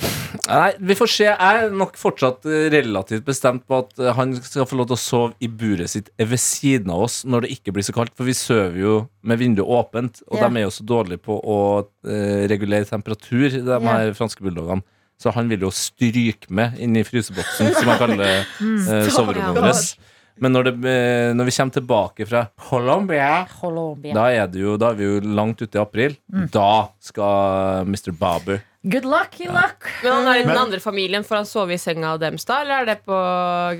Nei, 0.48 0.72
vi 0.80 0.94
får 0.98 1.08
se. 1.14 1.24
Jeg 1.30 1.60
er 1.64 1.70
nok 1.72 1.94
fortsatt 1.96 2.44
eh, 2.50 2.66
relativt 2.74 3.24
bestemt 3.24 3.62
på 3.70 3.78
at 3.84 3.94
eh, 4.02 4.10
han 4.18 4.34
skal 4.42 4.66
få 4.66 4.76
lov 4.80 4.88
til 4.90 4.96
å 4.98 5.00
sove 5.00 5.32
i 5.40 5.48
buret 5.48 5.88
sitt 5.94 6.10
ved 6.18 6.42
siden 6.42 6.90
av 6.90 7.06
oss 7.06 7.20
når 7.24 7.46
det 7.46 7.52
ikke 7.54 7.72
blir 7.72 7.86
så 7.86 7.94
kaldt, 7.96 8.12
for 8.18 8.26
vi 8.28 8.34
sover 8.36 8.76
jo 8.82 8.96
med 9.22 9.38
vinduet 9.40 9.70
åpent, 9.78 10.20
og 10.28 10.38
Ja. 10.42 10.48
de 10.48 10.58
er 10.58 10.66
jo 10.66 10.74
så 10.74 10.84
dårlige 10.84 11.22
på 11.22 11.38
å 11.38 11.60
eh, 12.04 12.48
regulere 12.50 12.84
temperatur, 12.84 13.48
de 13.48 13.62
Ja. 13.62 13.78
her 13.78 14.12
franske 14.12 14.42
bulldogene. 14.42 14.82
Så 15.22 15.30
han 15.32 15.46
vil 15.48 15.60
jo 15.62 15.70
stryke 15.70 16.50
med 16.50 16.74
inn 16.82 16.96
i 16.98 17.04
fryseboksen, 17.06 17.70
som 17.78 17.86
jeg 17.88 17.98
kaller 18.02 18.44
Mm. 18.60 18.88
eh, 18.90 19.08
soverommet 19.08 19.62
vårt. 19.62 19.94
Men 20.42 20.54
når, 20.56 20.66
det, 20.66 20.74
eh, 20.90 21.30
når 21.36 21.46
vi 21.46 21.54
kommer 21.54 21.76
tilbake 21.76 22.26
fra 22.26 22.40
Colombia 22.68 23.44
Colombia. 23.60 24.14
da 24.16 24.24
er, 24.32 24.48
det 24.50 24.62
jo, 24.64 24.76
da 24.80 24.90
er 24.90 24.98
vi 24.98 25.06
jo 25.06 25.20
langt 25.36 25.62
ute 25.62 25.78
i 25.78 25.82
april. 25.82 26.16
Da 26.52 26.88
skal 27.02 27.86
Mr. 27.86 28.10
Babu 28.18 28.56
Good 28.84 29.06
luck, 29.08 29.38
good 29.38 29.54
luck. 29.54 29.86
Men 30.02 30.12
han 30.12 30.26
er 30.28 30.42
i 30.42 30.44
den 30.44 30.58
andre 30.60 30.80
familien, 30.82 31.24
får 31.24 31.38
han 31.40 31.46
sove 31.48 31.72
i 31.72 31.80
senga 31.80 32.18
deres 32.20 32.44
da, 32.44 32.58
eller 32.60 32.82
er 32.82 32.90
det 32.90 32.98
på 33.06 33.16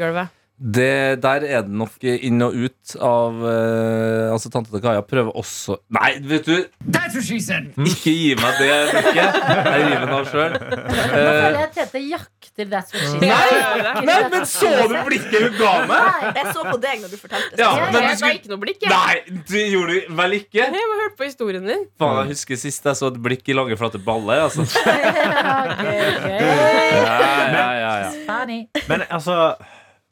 gulvet? 0.01 0.33
Det, 0.55 1.19
der 1.19 1.43
er 1.51 1.65
det 1.67 1.73
nok 1.75 1.97
inn 2.07 2.39
og 2.47 2.55
ut 2.55 2.93
av 3.03 3.41
eh, 3.43 4.29
Altså, 4.31 4.53
tante 4.55 4.71
til 4.71 4.79
Kaja 4.85 5.01
prøver 5.03 5.35
også 5.35 5.81
Nei, 5.97 6.13
vet 6.31 6.47
du! 6.47 6.53
Ikke 7.83 8.13
gi 8.15 8.29
meg 8.39 8.61
det 8.61 8.69
blikket. 8.93 9.39
Jeg 9.51 9.83
river 9.83 10.05
den 10.05 10.13
av 10.15 10.29
sjøl. 10.31 10.55
Nå 10.55 10.95
føler 11.11 11.59
jeg 11.59 11.73
Tete 11.75 12.03
jakter 12.07 12.71
That's 12.71 12.95
what 12.95 13.03
she. 13.03 13.19
Nei, 13.27 14.05
nei, 14.07 14.15
men 14.31 14.47
så 14.47 14.71
du 14.87 14.95
blikket 15.09 15.43
hun 15.43 15.59
ga 15.59 15.73
meg? 15.91 16.31
Jeg 16.39 16.55
så 16.55 16.63
på 16.69 16.77
deg 16.87 17.03
når 17.03 17.11
du 17.11 17.19
fortalte 17.19 17.59
Ja, 17.59 17.73
det. 17.75 17.83
men 17.83 17.91
du 17.91 17.99
Jeg 17.99 18.07
ga 18.07 18.17
skulle 18.23 18.39
ikke 18.39 18.53
noe 18.55 18.63
blikk, 18.63 18.79
jeg. 18.87 18.95
Nei, 18.95 19.43
det 19.51 19.65
gjorde 19.75 19.99
du 19.99 20.17
vel 20.23 20.37
ikke? 20.39 20.61
Jeg 20.63 20.71
har 20.87 21.01
hørt 21.03 21.17
på 21.19 21.27
historien 21.33 21.67
din. 21.67 21.83
Faen, 21.99 22.21
jeg 22.23 22.31
husker 22.37 22.63
sist 22.63 22.87
jeg 22.87 23.01
så 23.03 23.11
et 23.11 23.19
blikk 23.27 23.51
i 23.51 23.59
lange, 23.59 23.75
flate 23.83 23.99
baller. 24.07 24.47
Altså. 24.47 24.63
Ok. 25.75 26.31
Ja, 26.31 27.19
ja, 27.51 27.67
ja, 27.81 27.93
ja. 28.05 28.11
Men 28.89 29.03
altså 29.11 29.55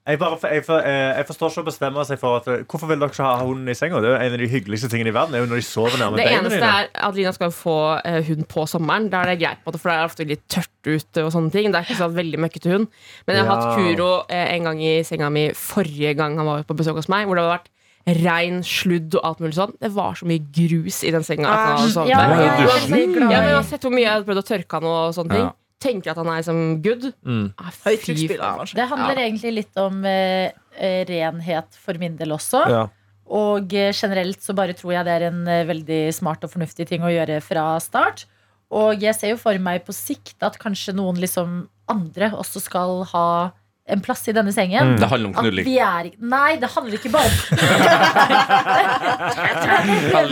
jeg, 0.03 0.19
bare, 0.19 0.39
jeg, 0.51 0.65
for, 0.67 0.83
eh, 0.83 1.13
jeg 1.17 1.27
forstår 1.29 1.53
ikke 1.53 1.63
å 1.63 1.67
bestemme 1.69 2.05
seg 2.09 2.19
for 2.19 2.41
at 2.41 2.47
Hvorfor 2.67 2.89
vil 2.91 2.99
dere 2.99 3.13
ikke 3.13 3.23
ha 3.23 3.37
hunden 3.45 3.71
i 3.71 3.75
senga? 3.79 4.01
Det 4.03 4.09
er 4.11 4.17
jo 4.17 4.27
en 4.27 4.35
av 4.35 4.41
de 4.43 4.49
hyggeligste 4.51 4.89
tingene 4.91 5.13
i 5.13 5.15
verden. 5.15 5.31
Det 5.35 5.39
er 5.39 5.45
jo 5.45 5.51
når 5.53 5.61
de 5.63 5.67
sover 5.69 5.99
nærme 6.01 6.19
Det 6.19 6.25
eneste 6.27 6.59
dine. 6.59 6.71
er 6.81 6.89
at 7.07 7.15
Lina 7.19 7.33
skal 7.37 7.53
få 7.55 7.77
eh, 8.03 8.19
hund 8.27 8.49
på 8.51 8.65
sommeren. 8.67 9.07
Da 9.13 9.21
er 9.23 9.31
det 9.31 9.37
greit, 9.45 9.61
på 9.63 9.75
det 9.75 9.83
for 9.83 9.93
det 9.93 9.99
er 10.01 10.09
ofte 10.11 10.27
litt 10.27 10.43
tørt 10.51 10.91
ute. 10.91 11.23
og 11.23 11.31
sånne 11.37 11.55
ting 11.55 11.71
Det 11.71 11.79
er 11.79 11.87
ikke 11.87 12.01
så 12.03 12.11
veldig 12.11 12.43
møkkete 12.43 12.75
hund. 12.75 12.89
Men 13.29 13.39
jeg 13.39 13.47
har 13.47 13.55
hatt 13.63 13.79
Kuro 13.79 14.11
eh, 14.27 14.57
en 14.57 14.67
gang 14.71 14.83
i 14.83 14.97
senga 15.07 15.31
mi 15.31 15.47
forrige 15.55 16.17
gang 16.19 16.35
han 16.41 16.51
var 16.51 16.67
på 16.67 16.75
besøk 16.83 16.99
hos 16.99 17.11
meg. 17.13 17.31
Hvor 17.31 17.39
det 17.39 17.47
hadde 17.47 17.61
vært 17.61 17.71
regn, 18.25 18.63
sludd 18.67 19.15
og 19.15 19.23
alt 19.29 19.39
mulig 19.45 19.55
sånn. 19.55 19.77
Det 19.79 19.95
var 19.95 20.19
så 20.19 20.27
mye 20.27 20.43
grus 20.51 21.05
i 21.07 21.13
den 21.15 21.23
senga. 21.23 21.47
At 21.47 21.59
han 21.63 21.77
hadde 21.79 21.93
sovet 21.95 22.11
Ja, 22.11 22.23
ja, 22.27 22.39
ja, 22.43 23.31
Ja, 23.31 23.43
jeg 23.47 23.55
har 23.55 23.67
sett 23.71 23.87
hvor 23.87 23.95
mye 23.95 24.03
jeg 24.03 24.11
hadde 24.17 24.27
prøvd 24.27 24.43
å 24.43 24.49
tørke 24.51 24.81
han 24.81 24.89
og 24.91 25.15
sånne 25.15 25.37
ting. 25.39 25.51
Ja. 25.83 25.85
Tenker 25.85 26.13
at 26.13 26.21
han 26.21 26.31
er 26.31 26.43
som 26.47 26.61
good. 26.85 27.11
Mm. 27.27 27.53
Ah. 27.59 27.71
Det 28.73 28.89
handler 28.91 29.23
egentlig 29.27 29.55
litt 29.59 29.81
om 29.81 30.05
eh, 30.09 30.53
eh, 30.79 31.03
renhet 31.09 31.79
for 31.83 31.99
min 32.01 32.17
del 32.21 32.35
også. 32.37 32.65
Ja. 32.71 32.85
Og 33.33 33.73
eh, 33.75 33.93
generelt 33.97 34.43
så 34.45 34.55
bare 34.57 34.77
tror 34.77 34.95
jeg 34.97 35.09
det 35.09 35.17
er 35.17 35.27
en 35.31 35.43
eh, 35.49 35.67
veldig 35.69 36.03
smart 36.15 36.45
og 36.45 36.53
fornuftig 36.55 36.89
ting 36.91 37.05
å 37.05 37.13
gjøre 37.13 37.41
fra 37.45 37.75
start. 37.83 38.27
Og 38.73 39.03
jeg 39.05 39.17
ser 39.19 39.35
jo 39.35 39.41
for 39.41 39.59
meg 39.61 39.85
på 39.87 39.95
sikt 39.97 40.45
at 40.45 40.59
kanskje 40.61 40.95
noen 40.97 41.19
liksom 41.21 41.67
andre 41.93 42.31
også 42.39 42.63
skal 42.63 43.03
ha 43.11 43.27
en 43.91 43.99
plass 44.01 44.23
i 44.31 44.33
denne 44.33 44.53
sengen. 44.55 44.93
Det 45.01 45.09
handler 45.11 45.33
om 45.33 45.35
knulling. 45.35 45.65
vi 45.67 45.75
er 45.83 46.13
Nei, 46.23 46.53
det 46.63 46.69
handler 46.71 46.95
ikke 47.01 47.11
bare 47.11 47.27
om 47.27 47.33
Men 50.23 50.31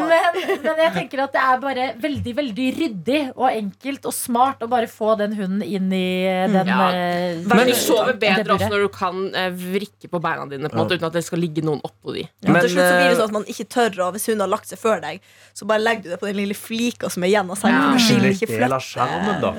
men, 0.00 0.16
men 0.62 0.80
jeg 0.84 0.92
tenker 0.94 1.18
at 1.24 1.32
det 1.34 1.40
er 1.42 1.58
bare 1.62 1.86
veldig 2.00 2.32
veldig 2.38 2.66
ryddig 2.76 3.20
og 3.34 3.46
enkelt 3.50 4.06
og 4.08 4.14
smart 4.14 4.62
å 4.64 4.68
bare 4.70 4.86
få 4.90 5.14
den 5.20 5.34
hunden 5.38 5.62
inn 5.66 5.90
i 5.92 6.04
den 6.52 6.66
Ja. 6.70 6.90
eh, 6.94 7.36
Men 7.46 7.66
du 7.66 7.74
sover 7.74 8.12
bedre 8.20 8.54
også 8.54 8.68
når 8.70 8.80
du 8.86 8.90
kan 8.94 9.16
eh, 9.34 9.50
vrikke 9.50 10.08
på 10.12 10.20
beina 10.22 10.46
dine 10.50 10.68
på 10.70 10.74
en 10.76 10.80
måte, 10.84 10.94
uten 11.00 11.06
at 11.10 11.14
det 11.18 11.24
skal 11.26 11.38
ligge 11.42 11.62
noen 11.66 11.80
oppå 11.86 12.12
de. 12.14 12.22
Ja, 12.44 12.48
Men, 12.52 12.60
til 12.62 12.70
slutt 12.76 12.86
så 12.86 12.94
blir 12.94 13.04
det 13.08 13.12
eh, 13.12 13.16
sånn 13.18 13.28
at 13.30 13.34
man 13.40 13.46
ikke 13.50 13.66
tør, 13.74 13.90
og 14.06 14.10
hvis 14.16 14.26
hun 14.30 14.40
har 14.44 14.50
lagt 14.50 14.66
seg 14.70 14.78
før 14.80 14.98
deg, 15.02 15.16
så 15.56 15.62
bare 15.68 15.82
legger 15.82 16.02
du 16.06 16.10
det 16.14 16.20
på 16.22 16.26
den 16.30 16.38
lille 16.40 16.54
flika 16.56 17.06
som 17.10 17.20
er 17.26 17.30
igjen 17.32 17.50
av 17.50 17.56
sengen. 17.58 17.80
Ja. 17.80 17.84
for 17.98 18.14
du 18.14 18.20
vil 18.20 18.28
Litt 18.40 18.48
del 18.48 18.72
av 18.72 18.80
skjermen, 18.84 19.40
da. 19.42 19.50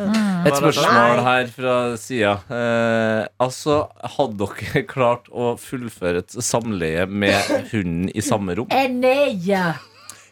Et 0.47 0.55
spørsmål 0.57 1.19
her 1.27 1.45
fra 1.53 1.73
sida. 1.99 2.33
Eh, 2.51 3.25
altså, 3.43 3.81
hadde 4.17 4.47
dere 4.47 4.83
klart 4.89 5.27
å 5.31 5.53
fullføre 5.59 6.23
et 6.23 6.35
samleie 6.43 7.07
med 7.09 7.35
hunden 7.71 8.09
i 8.13 8.23
samme 8.25 8.55
rom? 8.59 8.69
Eh, 8.71 8.87
nei. 8.91 9.33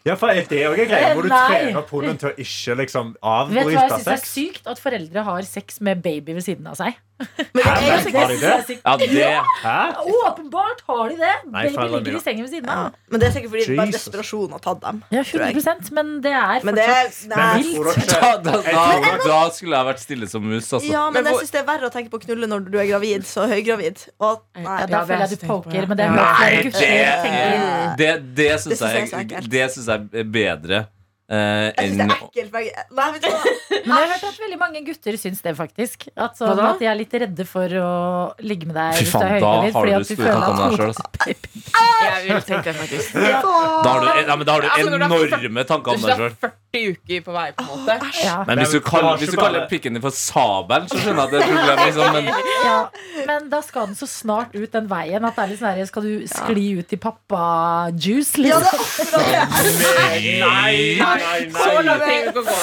Ja, 0.08 0.16
for 0.16 0.32
er 0.56 0.70
jo 0.70 0.72
en 0.78 0.90
greie? 0.90 1.12
hvor 1.14 1.26
du 1.28 1.30
Nei. 1.34 1.42
trene 1.52 1.82
opp 1.82 1.90
hunden 1.92 2.18
til 2.22 2.30
å 2.32 2.36
ikke 2.40 2.76
liksom 2.80 3.12
Vet 3.12 3.20
du 3.20 3.26
hva 3.26 3.44
jeg 3.52 3.68
avbryte 3.68 3.90
syns 3.98 4.08
er 4.08 4.22
sex? 4.22 4.32
sykt? 4.32 4.68
At 4.72 4.80
foreldre 4.82 5.24
har 5.28 5.42
sex 5.48 5.82
med 5.86 6.02
baby 6.02 6.38
ved 6.38 6.46
siden 6.48 6.68
av 6.72 6.78
seg. 6.80 6.96
Men 7.56 7.64
Hæ? 7.64 7.74
jo 7.80 7.88
jeg, 7.90 8.14
Har 8.16 8.30
de 8.32 8.38
det? 8.40 8.76
Ja, 8.86 8.94
det 8.98 9.08
Hæ? 9.64 9.80
Åpenbart 10.14 10.84
har 10.88 11.10
de 11.10 11.16
det! 11.20 11.34
Nei, 11.52 11.64
Baby 11.68 11.88
ligger 11.96 12.18
i 12.18 12.22
sengen 12.24 12.46
ved 12.46 12.52
siden 12.54 12.70
ja. 12.72 12.90
Men 13.12 13.22
det 13.22 13.28
er 13.28 13.34
sikkert 13.36 13.54
fordi 13.54 13.66
det 13.66 13.78
bare 13.80 13.88
Jesus. 13.90 14.06
desperasjon 14.06 14.54
har 14.56 14.62
tatt 14.64 14.82
dem. 14.86 15.02
Ja, 15.12 15.24
100 15.24 15.90
Men 15.92 16.22
det 16.24 16.34
er 16.34 16.64
Men 16.64 16.80
fortsatt 16.80 18.44
dere 18.48 18.64
da, 18.64 18.64
da, 18.64 18.94
da, 19.04 19.16
da 19.26 19.40
skulle 19.56 19.82
jeg 19.82 19.90
vært 19.90 20.04
stille 20.04 20.30
som 20.32 20.46
mus, 20.46 20.68
altså. 20.74 20.92
Ja, 20.92 21.06
men 21.10 21.24
Men 21.24 21.34
jeg 21.34 21.42
syns 21.44 21.56
det 21.56 21.62
er 21.64 21.68
verre 21.72 21.90
å 21.90 21.94
tenke 21.94 22.14
på 22.14 22.22
å 22.22 22.24
knulle 22.24 22.50
når 22.52 22.70
du 22.70 22.78
er 22.80 22.88
gravid, 22.94 23.26
så 23.28 23.48
høygravid. 23.52 24.06
Og 24.24 24.40
nei, 24.60 24.78
ja, 24.84 24.88
Da 24.88 25.04
føler 25.10 25.26
er 25.26 25.34
jeg 25.34 25.42
du 25.42 25.48
poker, 25.50 25.90
men 25.90 26.00
det 26.00 26.08
er 26.08 26.16
Nei, 26.20 26.54
det, 26.70 28.00
det, 28.00 28.14
det 28.40 28.54
syns 28.64 28.86
jeg 28.88 29.10
jeg, 29.12 29.76
jeg 29.90 30.00
er 30.24 30.32
bedre 30.40 30.86
eh, 31.30 31.72
jeg 31.78 31.92
syns 31.92 31.98
det 31.98 32.06
er 32.06 32.14
ekkelt. 32.26 32.54
jeg- 32.60 32.86
Nei, 32.98 33.08
vet 33.14 33.22
du 33.22 33.30
hva? 33.30 33.42
Men 33.86 33.96
jeg 33.96 34.08
har 34.10 34.14
hørt 34.14 34.24
at 34.30 34.40
veldig 34.44 34.60
mange 34.60 34.82
gutter 34.86 35.18
syns 35.22 35.42
det, 35.46 35.56
faktisk. 35.58 36.08
At, 36.18 36.38
sånn, 36.38 36.60
at 36.66 36.80
de 36.80 36.86
er 36.90 36.96
litt 37.00 37.14
redde 37.14 37.46
for 37.48 37.68
å 37.70 37.90
ligge 38.42 38.66
med 38.70 38.76
deg 38.76 38.96
Fy 39.04 39.06
faen, 39.14 39.40
da 39.42 39.54
har 39.62 39.72
fordi 39.76 39.94
du 40.00 40.16
føler 40.16 40.34
tanker 40.34 40.50
om 40.50 40.58
deg 40.60 40.80
sjøl, 40.80 40.94
altså. 40.94 41.06
Jeg 41.74 42.34
vil 42.34 42.42
tenke 42.48 42.64
det 42.72 42.76
faktisk. 42.80 43.14
Da 43.14 43.90
har 43.90 44.00
du, 44.00 44.08
ja, 44.30 44.36
men 44.36 44.46
da 44.48 44.52
har 44.58 44.62
du 44.62 44.68
Altså, 44.70 44.96
enorme 44.96 45.64
tanker 45.70 45.92
om 45.96 46.02
deg 46.04 46.16
sjøl. 46.16 46.26
er 46.30 46.52
40 46.74 46.90
uker 46.94 47.22
på 47.26 47.32
vei, 47.34 47.46
på 47.58 47.64
en 47.64 47.70
måte. 47.72 47.96
ja, 48.24 48.36
Men 48.48 48.60
hvis 48.62 48.74
du, 48.76 48.80
kaller, 48.86 49.18
hvis 49.18 49.32
du 49.34 49.38
kaller 49.40 49.66
pikken 49.72 49.94
din 49.98 50.04
for 50.04 50.14
sabel, 50.16 50.86
så 50.92 51.00
skjønner 51.02 51.22
jeg 51.22 51.26
at 51.26 51.32
det 51.32 51.40
er 51.40 51.44
et 51.44 51.50
problem. 51.56 51.78
Liksom, 51.86 52.14
men 52.14 52.24
ja. 52.66 52.76
Men 53.30 53.50
da 53.52 53.62
skal 53.66 53.88
den 53.90 53.96
så 54.00 54.08
snart 54.10 54.54
ut 54.56 54.72
den 54.76 54.90
veien 54.92 55.26
at 55.26 55.36
det 55.40 55.44
er 55.44 55.50
litt 55.54 55.62
sånn 55.64 55.88
Skal 55.90 56.06
du 56.06 56.14
skli 56.30 56.66
ut 56.80 56.94
i 56.94 57.00
pappa-juice, 57.02 58.38
Ja, 58.46 58.60
det 58.62 58.70
liksom? 58.70 59.20
er 59.20 59.42
akkurat 59.44 59.66
det. 59.66 59.80
Nei, 60.00 60.40
nei, 60.44 60.76
nei, 61.02 61.40
Så 61.50 61.66
nei. 61.66 61.84
langt 61.90 62.04
trenger 62.06 62.24
du 62.24 62.30
ikke 62.30 62.40
å 62.40 62.48
gå. 62.50 62.56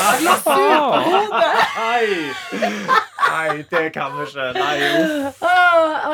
Nei. 1.77 2.07
Nei, 3.27 3.64
det 3.71 3.85
kan 3.95 4.14
du 4.16 4.23
ikke. 4.25 4.47
Nei, 4.57 4.77
uff. 5.03 5.42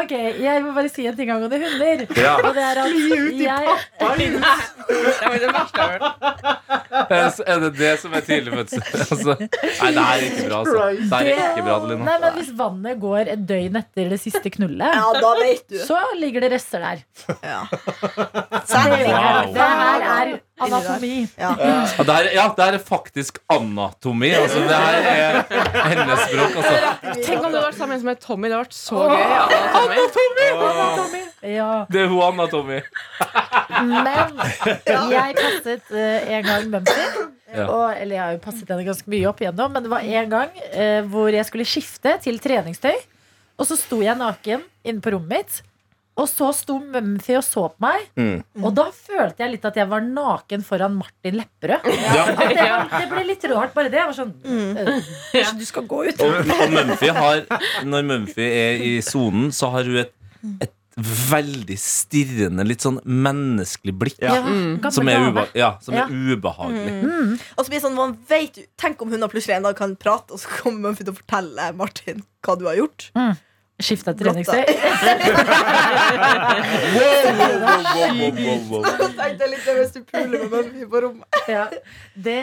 Ok, 0.03 0.13
jeg 0.43 0.63
må 0.65 0.73
bare 0.77 0.91
si 0.93 1.05
en 1.07 1.17
ting 1.19 1.31
angående 1.33 1.61
hunder. 1.63 2.05
Og 2.09 2.49
det 2.57 2.65
er 2.67 2.82
at 2.83 3.43
jeg 3.43 3.65
Det 4.03 5.29
var 5.29 5.39
det 5.39 5.51
verste 5.55 5.79
jeg 5.79 5.89
har 5.89 5.99
hørt. 6.03 7.41
er 7.47 7.61
det 7.63 7.71
det 7.79 7.93
som 8.03 8.15
er 8.19 8.25
tidlig 8.27 8.53
fødsel? 8.57 8.83
Altså, 9.03 9.37
nei, 9.41 9.91
det 9.93 10.03
er 10.03 10.25
ikke 10.29 10.47
bra. 10.49 10.59
Altså. 10.63 10.75
Det 11.01 11.33
er 11.33 11.43
ikke 11.53 11.65
bra, 11.67 11.77
Adelina. 11.79 12.05
Nei, 12.09 12.17
men 12.25 12.37
Hvis 12.39 12.51
vannet 12.59 13.01
går 13.03 13.31
et 13.37 13.45
døgn 13.49 13.79
etter 13.83 14.13
det 14.13 14.21
siste 14.23 14.53
knullet, 14.57 14.93
Ja, 14.99 15.09
da 15.23 15.33
vet 15.41 15.65
du. 15.71 15.79
så 15.87 15.99
ligger 16.21 16.45
det 16.47 16.53
rester 16.57 16.83
der. 16.85 17.05
Ja. 17.43 17.61
Det, 17.73 19.11
Wow. 19.13 19.53
det 19.55 19.67
her 19.69 20.01
er 20.03 20.29
anatomi. 20.67 21.27
Ja. 21.39 21.51
Ja, 21.59 22.05
det 22.09 22.17
er, 22.17 22.29
ja, 22.37 22.47
det 22.57 22.69
er 22.69 22.79
faktisk 22.87 23.39
anatomi. 23.53 24.31
Altså, 24.37 24.63
det 24.69 24.79
her 24.85 25.09
er 25.13 25.39
hennes 25.93 26.25
språk. 26.29 26.57
Altså. 26.63 27.13
Tenk 27.23 27.45
om 27.45 27.51
det 27.51 27.59
hadde 27.59 27.67
vært 27.67 27.79
sammen 27.81 28.07
med 28.07 28.23
Tommy. 28.23 28.49
Det 28.49 28.57
hadde 28.57 28.65
vært 28.67 28.79
så 28.79 29.03
gøy. 29.03 29.27
Anatomi! 29.43 30.01
anatomi. 30.01 30.49
anatomi. 30.73 31.23
Ja, 31.53 31.71
Det 31.91 32.05
er 32.05 32.11
hun 32.13 32.23
anatomi. 32.29 32.81
Men 33.83 34.37
jeg 35.13 35.39
passet 35.41 35.89
uh, 35.91 36.35
en 36.37 36.47
gang 36.47 36.69
Mumsy. 36.71 37.07
Ja. 37.53 37.67
Og, 37.67 37.89
eller 37.99 38.17
jeg 38.17 38.23
har 38.23 38.37
jo 38.37 38.45
passet 38.47 38.71
henne 38.73 38.87
ganske 38.87 39.11
mye 39.13 39.27
opp 39.29 39.43
igjennom, 39.43 39.75
men 39.75 39.85
det 39.85 39.91
var 39.93 40.07
en 40.21 40.31
gang 40.33 40.63
uh, 40.73 41.01
hvor 41.13 41.35
jeg 41.35 41.49
skulle 41.49 41.69
skifte 41.69 42.15
til 42.25 42.39
treningstøy. 42.43 42.95
Og 43.61 43.69
så 43.69 43.77
sto 43.79 44.01
jeg 44.03 44.17
naken 44.19 44.65
inne 44.87 45.05
på 45.05 45.13
rommet 45.15 45.43
mitt. 45.43 45.61
Og 46.21 46.27
så 46.29 46.51
sto 46.53 46.75
Mumphy 46.77 47.39
og 47.39 47.45
så 47.47 47.63
på 47.73 47.81
meg. 47.87 48.03
Mm. 48.21 48.43
Og 48.61 48.75
da 48.77 48.85
følte 48.93 49.41
jeg 49.47 49.55
litt 49.55 49.65
at 49.65 49.79
jeg 49.81 49.89
var 49.89 50.03
naken 50.05 50.61
foran 50.67 50.99
Martin 50.99 51.39
Lepperød. 51.41 51.87
Ja. 51.89 52.27
Det, 52.37 52.67
var, 52.69 52.85
det 52.93 53.07
ble 53.15 53.23
litt 53.31 53.47
rart, 53.49 53.73
bare 53.73 53.89
det. 53.89 53.97
Jeg 54.03 54.11
var 54.11 54.19
sånn 54.19 54.35
eh, 54.45 55.09
Kanskje 55.33 55.57
du 55.63 55.65
skal 55.71 55.87
gå 55.89 56.03
ut? 56.11 56.21
Og, 56.21 56.53
og 56.53 56.77
Mumphy 56.77 57.09
har 57.17 57.41
Når 57.89 58.05
Mumphy 58.11 58.45
er 58.45 58.85
i 58.85 58.93
sonen, 59.07 59.49
så 59.57 59.71
har 59.73 59.89
hun 59.89 60.03
et, 60.05 60.13
et 60.67 60.75
veldig 61.33 61.79
stirrende, 61.81 62.67
litt 62.69 62.85
sånn 62.85 62.99
menneskelig 63.09 63.95
blikk. 63.97 64.19
Ja, 64.21 64.35
Mm. 64.43 64.83
Som 64.93 65.09
er, 65.09 65.23
uba 65.33 65.47
ja, 65.57 65.71
som 65.81 65.97
Ja. 65.97 66.05
er 66.05 66.13
ubehagelig. 66.37 67.39
Og 67.57 67.63
så 67.65 67.71
blir 67.71 67.79
det 67.79 67.85
sånn, 67.87 67.97
man 67.97 68.13
vet, 68.29 68.59
Tenk 68.77 69.01
om 69.01 69.09
hun 69.15 69.25
plutselig 69.33 69.57
en 69.57 69.65
dag 69.71 69.79
kan 69.81 69.97
prate, 69.97 70.37
og 70.37 70.43
så 70.45 70.53
kommer 70.61 70.93
hun 70.93 70.99
til 71.01 71.09
å 71.09 71.17
fortelle 71.17 71.71
Martin 71.81 72.21
hva 72.45 72.59
du 72.61 72.67
har 72.69 72.77
gjort. 72.83 73.09
Skifta 73.81 74.13
treningstøy. 74.15 74.63
Tenkte 79.17 79.49
litt 79.49 79.65
det 79.67 79.75
hvis 79.79 79.95
du 79.95 80.01
puler 80.07 80.45
med 80.45 80.51
Mumphy 80.53 80.89
på 80.91 81.03
rommet. 81.07 81.41
Ja, 81.51 81.65
det 82.29 82.39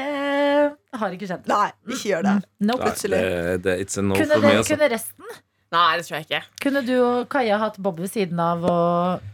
har 0.99 1.15
ikke 1.15 1.29
skjedd. 1.29 1.45
Nei, 1.51 1.69
ikke 1.87 2.07
gjør 2.11 2.25
det. 2.27 2.35
Nope. 2.71 2.89
Nei, 2.89 3.11
det, 3.13 3.21
det, 3.67 3.77
it's 3.85 3.99
a 3.99 4.03
no 4.05 4.17
Kunne, 4.19 4.35
for 4.35 4.47
meg, 4.47 4.59
altså. 4.61 4.73
kunne 4.73 4.89
resten? 4.95 5.27
Nei, 5.75 5.89
det 5.99 6.07
tror 6.07 6.17
jeg 6.17 6.25
ikke. 6.27 6.41
Kunne 6.65 6.81
du 6.87 6.95
og 6.97 7.27
Kaja 7.31 7.59
hatt 7.61 7.77
Bob 7.83 8.01
ved 8.01 8.09
siden 8.11 8.39
av 8.41 8.65
og 8.65 9.27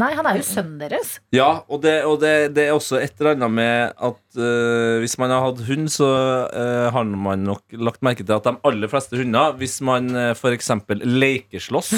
Nei. 0.00 0.10
Han 0.18 0.26
er 0.30 0.38
jo 0.40 0.46
sønnen 0.48 0.78
deres. 0.80 1.14
Ja, 1.36 1.50
og 1.68 1.82
det, 1.84 1.94
og 2.08 2.18
det, 2.22 2.32
det 2.56 2.66
er 2.68 2.74
også 2.76 2.98
et 3.02 3.14
eller 3.20 3.36
annet 3.36 3.52
med 3.56 3.92
at 4.10 4.40
eh, 4.40 4.96
hvis 5.02 5.16
man 5.20 5.32
har 5.34 5.44
hatt 5.46 5.60
hund, 5.68 5.88
så 5.92 6.08
eh, 6.50 6.88
har 6.94 7.04
man 7.04 7.44
nok 7.46 7.76
lagt 7.78 8.02
merke 8.06 8.24
til 8.24 8.36
at 8.36 8.46
de 8.48 8.54
aller 8.70 8.90
fleste 8.92 9.18
hunder, 9.20 9.54
hvis 9.60 9.78
man 9.86 10.08
uh, 10.16 10.30
f.eks. 10.34 10.70
lekeslåss, 11.04 11.90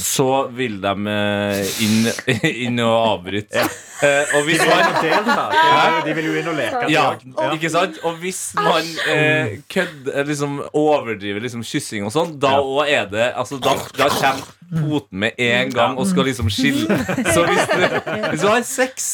så 0.00 0.28
vil 0.54 0.78
de 0.82 0.94
eh, 1.14 1.62
inn, 1.84 2.10
inn 2.68 2.82
og 2.84 2.96
avbryte. 3.14 3.64
Eh, 3.98 4.34
og 4.36 4.44
De 4.44 4.44
hvis 4.46 4.60
vil, 4.62 4.70
man 4.70 4.84
jo 4.84 5.00
delta. 5.02 5.46
De 5.50 5.64
vil 5.64 5.88
jo- 5.88 6.04
de 6.08 6.12
vil 6.18 6.28
jo 6.28 6.34
inn 6.42 6.50
og 6.52 6.58
leke. 6.58 6.84
ja, 6.92 7.06
Ja. 7.38 7.48
ikke 7.56 7.70
sant? 7.72 7.98
Og 8.06 8.20
hvis 8.22 8.42
man 8.58 8.86
eh, 9.10 9.56
kødder, 9.72 10.22
liksom 10.28 10.60
overdriver 10.72 11.42
liksom 11.44 11.64
kyssing 11.66 12.06
og 12.06 12.14
sånn, 12.14 12.36
da 12.40 12.52
Ja. 12.58 12.62
òg 12.62 12.92
er 12.94 13.08
det 13.10 13.26
altså, 13.34 13.58
da, 13.62 13.74
da 13.98 14.08
kommer 14.14 14.54
poten 14.72 15.24
med 15.24 15.38
en 15.38 15.72
gang 15.74 15.98
og 15.98 16.06
skal 16.10 16.28
liksom 16.28 16.50
skille. 16.52 16.98
Så 17.34 17.44
hvis 17.48 17.66
du, 17.72 17.84
hvis 18.30 18.40
du 18.44 18.48
har 18.48 18.64
sex 18.66 19.12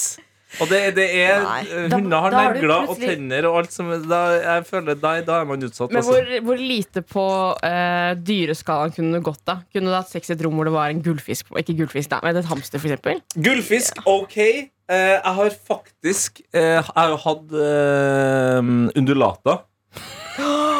og 0.63 0.71
det, 0.71 0.81
det 0.99 1.07
er 1.19 1.43
eh, 1.43 1.89
Hunder 1.93 2.27
har 2.27 2.35
negler 2.35 2.91
og 2.91 2.99
tenner 3.01 3.49
og 3.49 3.59
alt 3.63 3.75
som 3.75 3.91
da, 4.07 4.21
Jeg 4.39 4.67
føler 4.69 4.99
da, 5.01 5.15
da 5.27 5.41
er 5.43 5.49
man 5.49 5.67
utsatt. 5.67 5.93
Men 5.95 6.05
hvor, 6.07 6.31
hvor 6.47 6.61
lite 6.61 7.03
på 7.07 7.27
uh, 7.57 8.13
dyreskalaen 8.19 8.95
kunne 8.95 9.19
du 9.19 9.27
gått 9.27 9.43
da? 9.49 9.61
Kunne 9.75 9.91
du 9.91 9.97
hatt 9.97 10.13
sex 10.13 10.31
i 10.31 10.37
et 10.37 10.45
rom 10.45 10.55
hvor 10.59 10.69
det 10.69 10.77
var 10.77 10.93
en 10.93 11.03
gullfisk 11.05 11.51
på? 11.51 11.59
Ikke 11.61 11.77
gullfisk, 11.81 12.13
da, 12.13 12.21
men 12.25 12.39
et 12.39 12.51
hamster, 12.51 12.79
eksempel? 12.83 13.23
Gullfisk, 13.35 13.99
ok. 14.07 14.39
Uh, 14.85 15.17
jeg 15.17 15.37
har 15.41 15.55
faktisk 15.73 16.43
uh, 16.55 16.61
Jeg 16.61 16.87
har 16.93 17.17
hatt 17.27 17.55
undulater. 18.95 19.65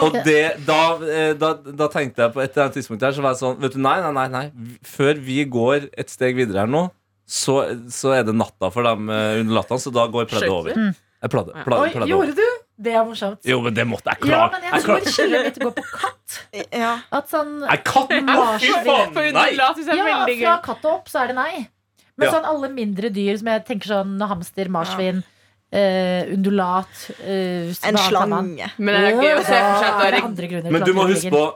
Og 0.03 0.17
det, 0.27 0.41
da, 0.67 0.81
eh, 1.07 1.33
da, 1.39 1.53
da 1.55 1.87
tenkte 1.93 2.25
jeg 2.25 2.35
på 2.35 2.43
et 2.43 2.51
eller 2.51 2.65
annet 2.67 2.77
tidspunkt 2.81 3.05
her 3.07 3.15
Så 3.15 3.23
var 3.23 3.35
jeg 3.35 3.41
sånn 3.43 3.61
Vet 3.63 3.77
du, 3.77 3.81
nei, 3.85 3.95
nei, 4.03 4.11
nei, 4.17 4.27
nei. 4.33 4.77
Før 4.89 5.21
vi 5.23 5.39
går 5.47 5.89
et 5.93 6.11
steg 6.13 6.37
videre 6.41 6.65
her 6.65 6.71
nå, 6.71 6.89
så, 7.25 7.61
så 7.95 8.13
er 8.19 8.27
det 8.29 8.35
natta 8.37 8.69
for 8.75 8.85
de 8.85 8.93
under 8.99 9.55
latteren, 9.57 9.81
så 9.81 9.93
da 9.95 10.05
går 10.13 10.27
pleddet 10.29 10.51
over. 10.53 10.75
Jeg 10.77 11.33
pladde, 11.33 11.55
pladde, 11.65 11.89
pladde, 11.95 12.05
Oi, 12.05 12.11
gjorde 12.11 12.35
du? 12.37 12.45
Det 12.85 12.91
er 12.93 13.05
morsomt. 13.07 13.39
Jo, 13.47 13.61
men 13.63 13.75
det 13.77 13.85
måtte 13.87 14.11
jeg 14.13 14.29
Ja, 14.33 14.49
men 14.51 14.65
jeg 14.67 14.73
Jeg 14.75 14.83
tror 14.85 15.05
skillet 15.15 15.47
mitt 15.47 15.61
går 15.63 15.75
på 15.79 15.85
katt. 15.93 16.39
Ja. 16.85 16.91
At 17.15 17.31
sånn 17.31 17.53
Nei, 17.63 17.77
katt! 17.87 18.11
Fy 18.11 18.21
Marsvin. 18.27 18.89
faen! 18.89 19.15
Nei! 19.37 19.47
Ja, 19.55 19.69
fra 19.77 20.57
katt 20.65 20.85
og 20.89 20.91
opp 20.99 21.13
så 21.13 21.23
er 21.23 21.31
det 21.33 21.37
nei. 21.39 21.69
Men 22.19 22.29
Ja. 22.29 22.33
sånn 22.37 22.49
alle 22.51 22.69
mindre 22.75 23.11
dyr 23.15 23.39
som 23.39 23.49
jeg 23.51 23.65
tenker 23.71 23.91
sånn 23.91 24.19
hamster, 24.31 24.69
marsvin, 24.71 25.23
eh, 25.75 26.33
undulat 26.35 27.05
uh, 27.21 27.71
En 27.91 28.01
slange. 28.07 28.71
Men 28.79 28.99
det 29.01 29.13
er 29.13 29.21
gøy 29.21 29.37
å 29.37 29.45
se 29.45 29.61
for 29.61 29.79
seg 29.83 29.89
at 29.91 30.01
Da 30.01 30.09
er 30.09 30.11
det 30.11 30.17
det 30.17 30.23
er 30.23 30.29
andre 30.31 30.51
grunner 30.55 30.77
Men 30.77 30.89
du 30.89 30.93
må 30.97 31.09
huske 31.11 31.33
på 31.35 31.47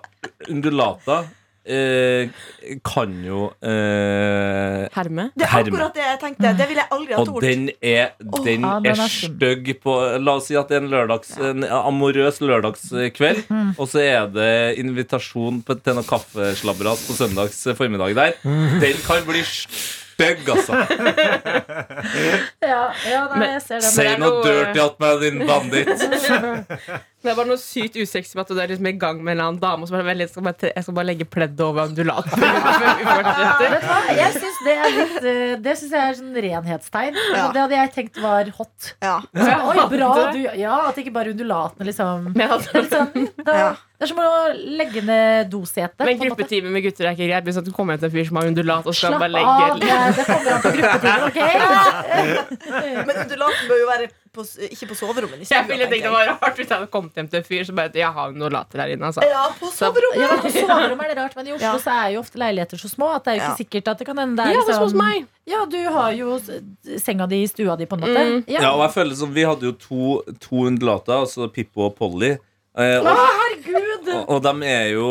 undulater 0.49 1.29
eh, 1.69 2.31
kan 2.85 3.13
jo 3.25 3.49
eh, 3.61 4.87
herme. 4.95 5.29
Det 5.37 5.47
er 5.47 5.55
akkurat 5.61 5.95
det 5.97 6.05
jeg 6.05 6.21
tenkte. 6.23 6.53
Det 6.59 6.69
ville 6.71 6.85
jeg 6.85 6.93
aldri 6.97 7.17
ha 7.17 7.23
Og 7.23 7.41
den 7.45 7.69
er, 7.79 8.11
den 8.47 8.67
oh, 8.67 8.81
er 8.89 9.03
stygg 9.13 9.71
på 9.83 9.97
La 10.23 10.39
oss 10.41 10.49
si 10.49 10.59
at 10.59 10.71
det 10.71 10.79
er 10.79 10.85
en, 10.87 10.91
lørdags, 10.93 11.35
en 11.51 11.67
amorøs 11.69 12.43
lørdagskveld, 12.45 13.45
Mm. 13.49 13.71
og 13.79 13.87
så 13.89 14.01
er 14.03 14.27
det 14.33 14.79
invitasjon 14.81 15.61
på, 15.65 15.77
til 15.83 15.97
noe 15.97 16.07
kaffeslabberas 16.07 17.05
på 17.07 17.17
søndags 17.17 17.61
formiddag 17.79 18.17
der. 18.19 18.37
Den 18.83 19.01
kan 19.07 19.23
bli 19.29 19.43
stygg, 20.19 20.49
altså. 20.49 20.73
Ja, 22.69 22.83
ja 23.11 23.21
nei, 23.35 23.49
jeg 23.55 23.63
ser 23.63 23.85
Si 23.85 24.03
det 24.03 24.11
er 24.15 24.21
noe 24.23 24.43
dirty 24.43 24.81
at 24.83 24.99
meg, 25.03 25.23
din 25.23 25.39
Det 27.19 27.33
er 27.33 27.35
bare 27.35 27.49
noe 27.51 27.59
sykt 27.59 27.97
usexy 27.99 28.37
med 28.39 28.45
at 28.45 28.51
du 28.55 28.61
er 28.63 28.69
liksom 28.71 28.87
i 28.87 28.93
gang 28.95 29.17
med 29.19 29.33
en 29.33 29.39
eller 29.41 29.49
annen 29.51 29.61
dame 29.63 29.83
og 29.83 29.89
så 29.91 29.97
bare, 29.99 30.15
jeg, 30.21 30.29
skal 30.31 30.45
bare, 30.47 30.69
jeg 30.71 30.85
skal 30.87 30.95
bare 30.95 31.09
legge 31.09 31.27
pleddet 31.27 31.63
over 31.67 31.89
undulaten. 31.91 32.31
Jeg 34.19 34.33
syns 34.37 34.59
det 34.65 34.75
er 34.75 34.93
litt 34.95 35.17
eh, 35.27 35.53
Det 35.63 35.75
synes 35.79 35.93
jeg 35.95 36.03
er 36.13 36.17
sånn 36.19 36.37
renhetstegn. 36.45 37.19
Ja. 37.35 37.43
Det 37.55 37.61
hadde 37.63 37.77
jeg 37.77 37.91
tenkt 37.95 38.21
var 38.23 38.49
hot. 38.57 38.93
Ja. 39.05 39.17
Så, 39.35 39.49
Oi, 39.73 39.85
bra 39.93 40.09
du 40.35 40.39
Ja, 40.59 40.77
at 40.89 40.99
ikke 41.01 41.13
bare 41.15 41.33
undulatene 41.35 41.87
liksom 41.89 42.31
Men, 42.35 42.55
altså, 42.57 42.73
det 42.79 42.89
sånn, 42.95 43.29
da, 43.47 43.57
Ja. 43.59 43.69
det 43.99 44.07
er 44.07 44.11
som 44.13 44.21
å 44.23 44.29
legge 44.79 45.03
ned 45.07 45.51
dosetet. 45.53 46.05
men 46.07 46.21
gruppetime 46.23 46.71
med 46.75 46.87
gutter 46.87 47.09
er 47.11 47.17
ikke 47.19 47.29
greit. 47.33 47.47
Hvis 47.49 47.59
du 47.67 47.73
kommer 47.75 47.97
hjem 47.97 48.05
til 48.05 48.11
en 48.11 48.15
fyr 48.17 48.29
som 48.31 48.41
har 48.41 48.51
undulat 48.53 48.87
og 48.87 48.95
skal 48.95 49.17
Slapp 49.17 49.27
bare 49.27 49.43
av, 49.43 49.75
legge 49.75 49.83
det, 49.83 49.91
det 50.21 50.27
kommer 50.31 50.51
an 50.55 50.63
på 50.63 50.75
gruppetimen, 50.79 51.23
OK? 51.29 51.39
Men 53.11 53.23
undulaten 53.27 53.71
bør 53.73 53.83
jo 53.83 53.91
være 53.93 54.11
på, 54.39 54.45
ikke 54.69 54.89
på 54.93 54.97
soverommet. 54.99 55.43
Ikke 55.45 55.55
Jeg 55.59 55.67
ville 55.69 55.89
tenkt 55.91 56.07
det 56.07 56.13
var 56.15 56.31
rart 56.33 56.57
hvis 56.61 56.69
jeg 56.69 56.75
hadde 56.79 56.91
kommet 56.95 57.19
hjem 57.19 57.29
til 57.33 57.41
en 57.43 57.47
fyr 57.49 57.65
som 57.69 57.79
bare 57.81 57.93
Jeg 57.99 58.13
har 58.17 58.33
undulater 58.33 58.83
her 58.85 58.95
inne, 58.95 59.11
altså. 59.11 59.27
Ja, 59.27 59.45
på 59.59 59.71
soverommet! 59.75 60.23
Ja, 60.23 60.31
På 60.47 60.53
soverommet 60.55 61.05
er 61.05 61.13
det 61.15 61.19
rart, 61.21 61.37
men 61.41 61.51
i 61.51 61.55
Oslo 61.57 61.67
Ja. 61.67 61.75
så 61.85 61.95
er 61.99 62.15
jo 62.15 62.23
ofte 62.23 62.41
leiligheter 62.41 62.81
så 62.81 62.91
små 62.93 63.11
at 63.17 63.27
det 63.27 63.35
er 63.35 63.37
jo 63.37 63.43
ikke 63.43 63.53
Ja. 63.53 63.59
sikkert 63.63 63.93
at 63.93 63.99
det 64.03 64.09
kan 64.09 64.23
hende 64.23 64.37
det 64.41 64.47
er 64.47 64.57
Ja, 64.57 64.65
det 64.65 64.75
er 64.75 64.81
hos 64.81 64.93
liksom 64.93 65.05
meg. 65.05 65.27
Ja, 65.49 65.65
du 65.75 65.79
har 65.99 66.11
jo 66.17 66.39
senga 67.05 67.27
di 67.29 67.43
i 67.43 67.47
stua 67.51 67.77
di, 67.77 67.87
på 67.91 67.97
en 67.99 68.05
måte. 68.07 68.25
Mm. 68.33 68.45
Ja. 68.49 68.61
Ja, 68.63 68.71
og 68.77 68.83
jeg 68.87 68.95
føler 68.97 69.15
som 69.17 69.33
Vi 69.35 69.45
hadde 69.49 69.69
jo 69.69 69.73
to, 69.73 70.23
to 70.41 70.65
undulater, 70.69 71.19
altså 71.25 71.49
Pippo 71.53 71.87
og 71.89 71.97
Polly. 71.97 72.37
Eh, 72.79 72.99
og, 73.01 73.09
herregud! 73.11 74.09
og, 74.15 74.29
og 74.37 74.43
de 74.45 74.67
er 74.69 74.91
jo, 74.93 75.07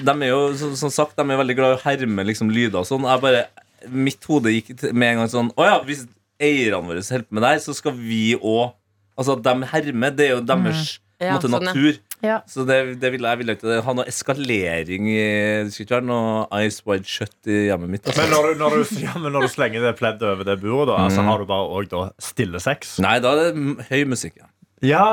de 0.00 0.12
er 0.14 0.30
jo 0.30 0.38
som, 0.56 0.70
som 0.78 0.90
sagt 0.94 1.18
De 1.18 1.22
er 1.26 1.36
veldig 1.42 1.56
glad 1.58 1.74
i 1.74 1.76
å 1.76 1.82
herme 1.84 2.24
liksom, 2.24 2.48
lyder 2.54 2.80
og 2.80 2.86
sånn. 2.88 3.04
Jeg 3.04 3.20
bare, 3.20 3.42
Mitt 3.88 4.24
hode 4.28 4.52
gikk 4.52 4.74
med 4.92 5.08
en 5.14 5.20
gang 5.22 5.28
sånn 5.32 5.50
Å 5.56 5.64
ja, 5.64 5.76
hvis 5.88 6.02
eierne 6.40 6.82
våre 6.88 7.02
holder 7.04 7.26
på 7.28 7.36
med 7.36 7.42
det 7.46 7.50
her, 7.54 7.62
så 7.68 7.74
skal 7.76 7.96
vi 8.00 8.24
òg 8.36 8.72
Altså, 9.20 9.34
de 9.36 9.52
hermer. 9.68 10.10
Det 10.16 10.24
er 10.30 10.30
jo 10.38 10.44
deres 10.48 10.94
på 11.20 11.26
Ja, 11.26 11.34
måte, 11.36 11.48
sånn, 11.52 11.60
ja. 11.66 11.72
natur. 11.74 11.96
Ja. 12.24 12.36
Så 12.48 12.62
det, 12.68 12.76
det 13.02 13.10
vil 13.12 13.26
jeg 13.28 13.38
vil 13.42 13.50
ikke 13.52 13.74
ha 13.84 13.92
noe 13.96 14.06
eskalering 14.08 15.08
i 15.12 15.18
Det 15.66 15.74
skal 15.74 15.84
ikke 15.84 15.96
være 15.98 16.06
noe 16.08 16.62
ice 16.64 16.80
wide 16.88 17.04
shut 17.08 17.34
i 17.52 17.58
hjemmet 17.66 17.92
mitt. 17.92 18.06
Altså. 18.08 18.22
Men 18.22 18.32
når 18.32 18.46
du, 18.48 18.54
når, 18.62 18.76
du, 18.78 18.94
ja, 19.04 19.12
men 19.20 19.32
når 19.36 19.44
du 19.44 19.52
slenger 19.52 19.84
det 19.84 19.92
pleddet 19.98 20.24
over 20.30 20.48
det 20.48 20.56
buret, 20.62 20.88
da, 20.88 20.96
altså, 21.04 21.20
Mm. 21.20 21.28
har 21.28 21.38
du 21.44 21.44
bare 21.50 21.68
òg 21.76 21.90
da 21.92 22.06
stille 22.24 22.60
sex? 22.64 22.96
Nei, 23.04 23.18
da 23.20 23.34
er 23.36 23.52
det 23.52 23.86
høy 23.90 24.04
musikk. 24.08 24.40
Ja. 24.80 25.04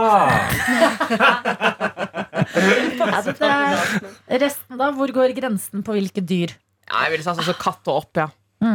Resten, 4.28 4.78
da? 4.80 4.90
Hvor 4.96 5.12
går 5.16 5.34
grensen 5.38 5.84
på 5.86 5.96
hvilke 5.98 6.24
dyr? 6.24 6.54
Ja, 6.88 7.04
jeg 7.08 7.18
vil 7.18 7.24
si 7.26 7.32
altså, 7.34 7.56
katt 7.60 7.88
og 7.92 8.04
opp, 8.06 8.20
ja. 8.20 8.28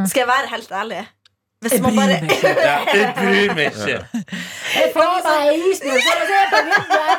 Skal 0.08 0.22
jeg 0.24 0.30
være 0.30 0.50
helt 0.52 0.72
ærlig? 0.78 1.00
Hvis 1.62 1.76
bare 1.84 2.16
Jeg 2.18 3.06
bryr 3.16 3.52
meg 3.54 3.66
ikke. 3.70 3.96
Få 4.94 5.04
meg 5.26 5.42
isbjørn 5.70 6.02
for 6.06 6.16
å 6.18 6.24
se 6.30 6.40
på 6.52 6.58
vinduet! 6.68 7.18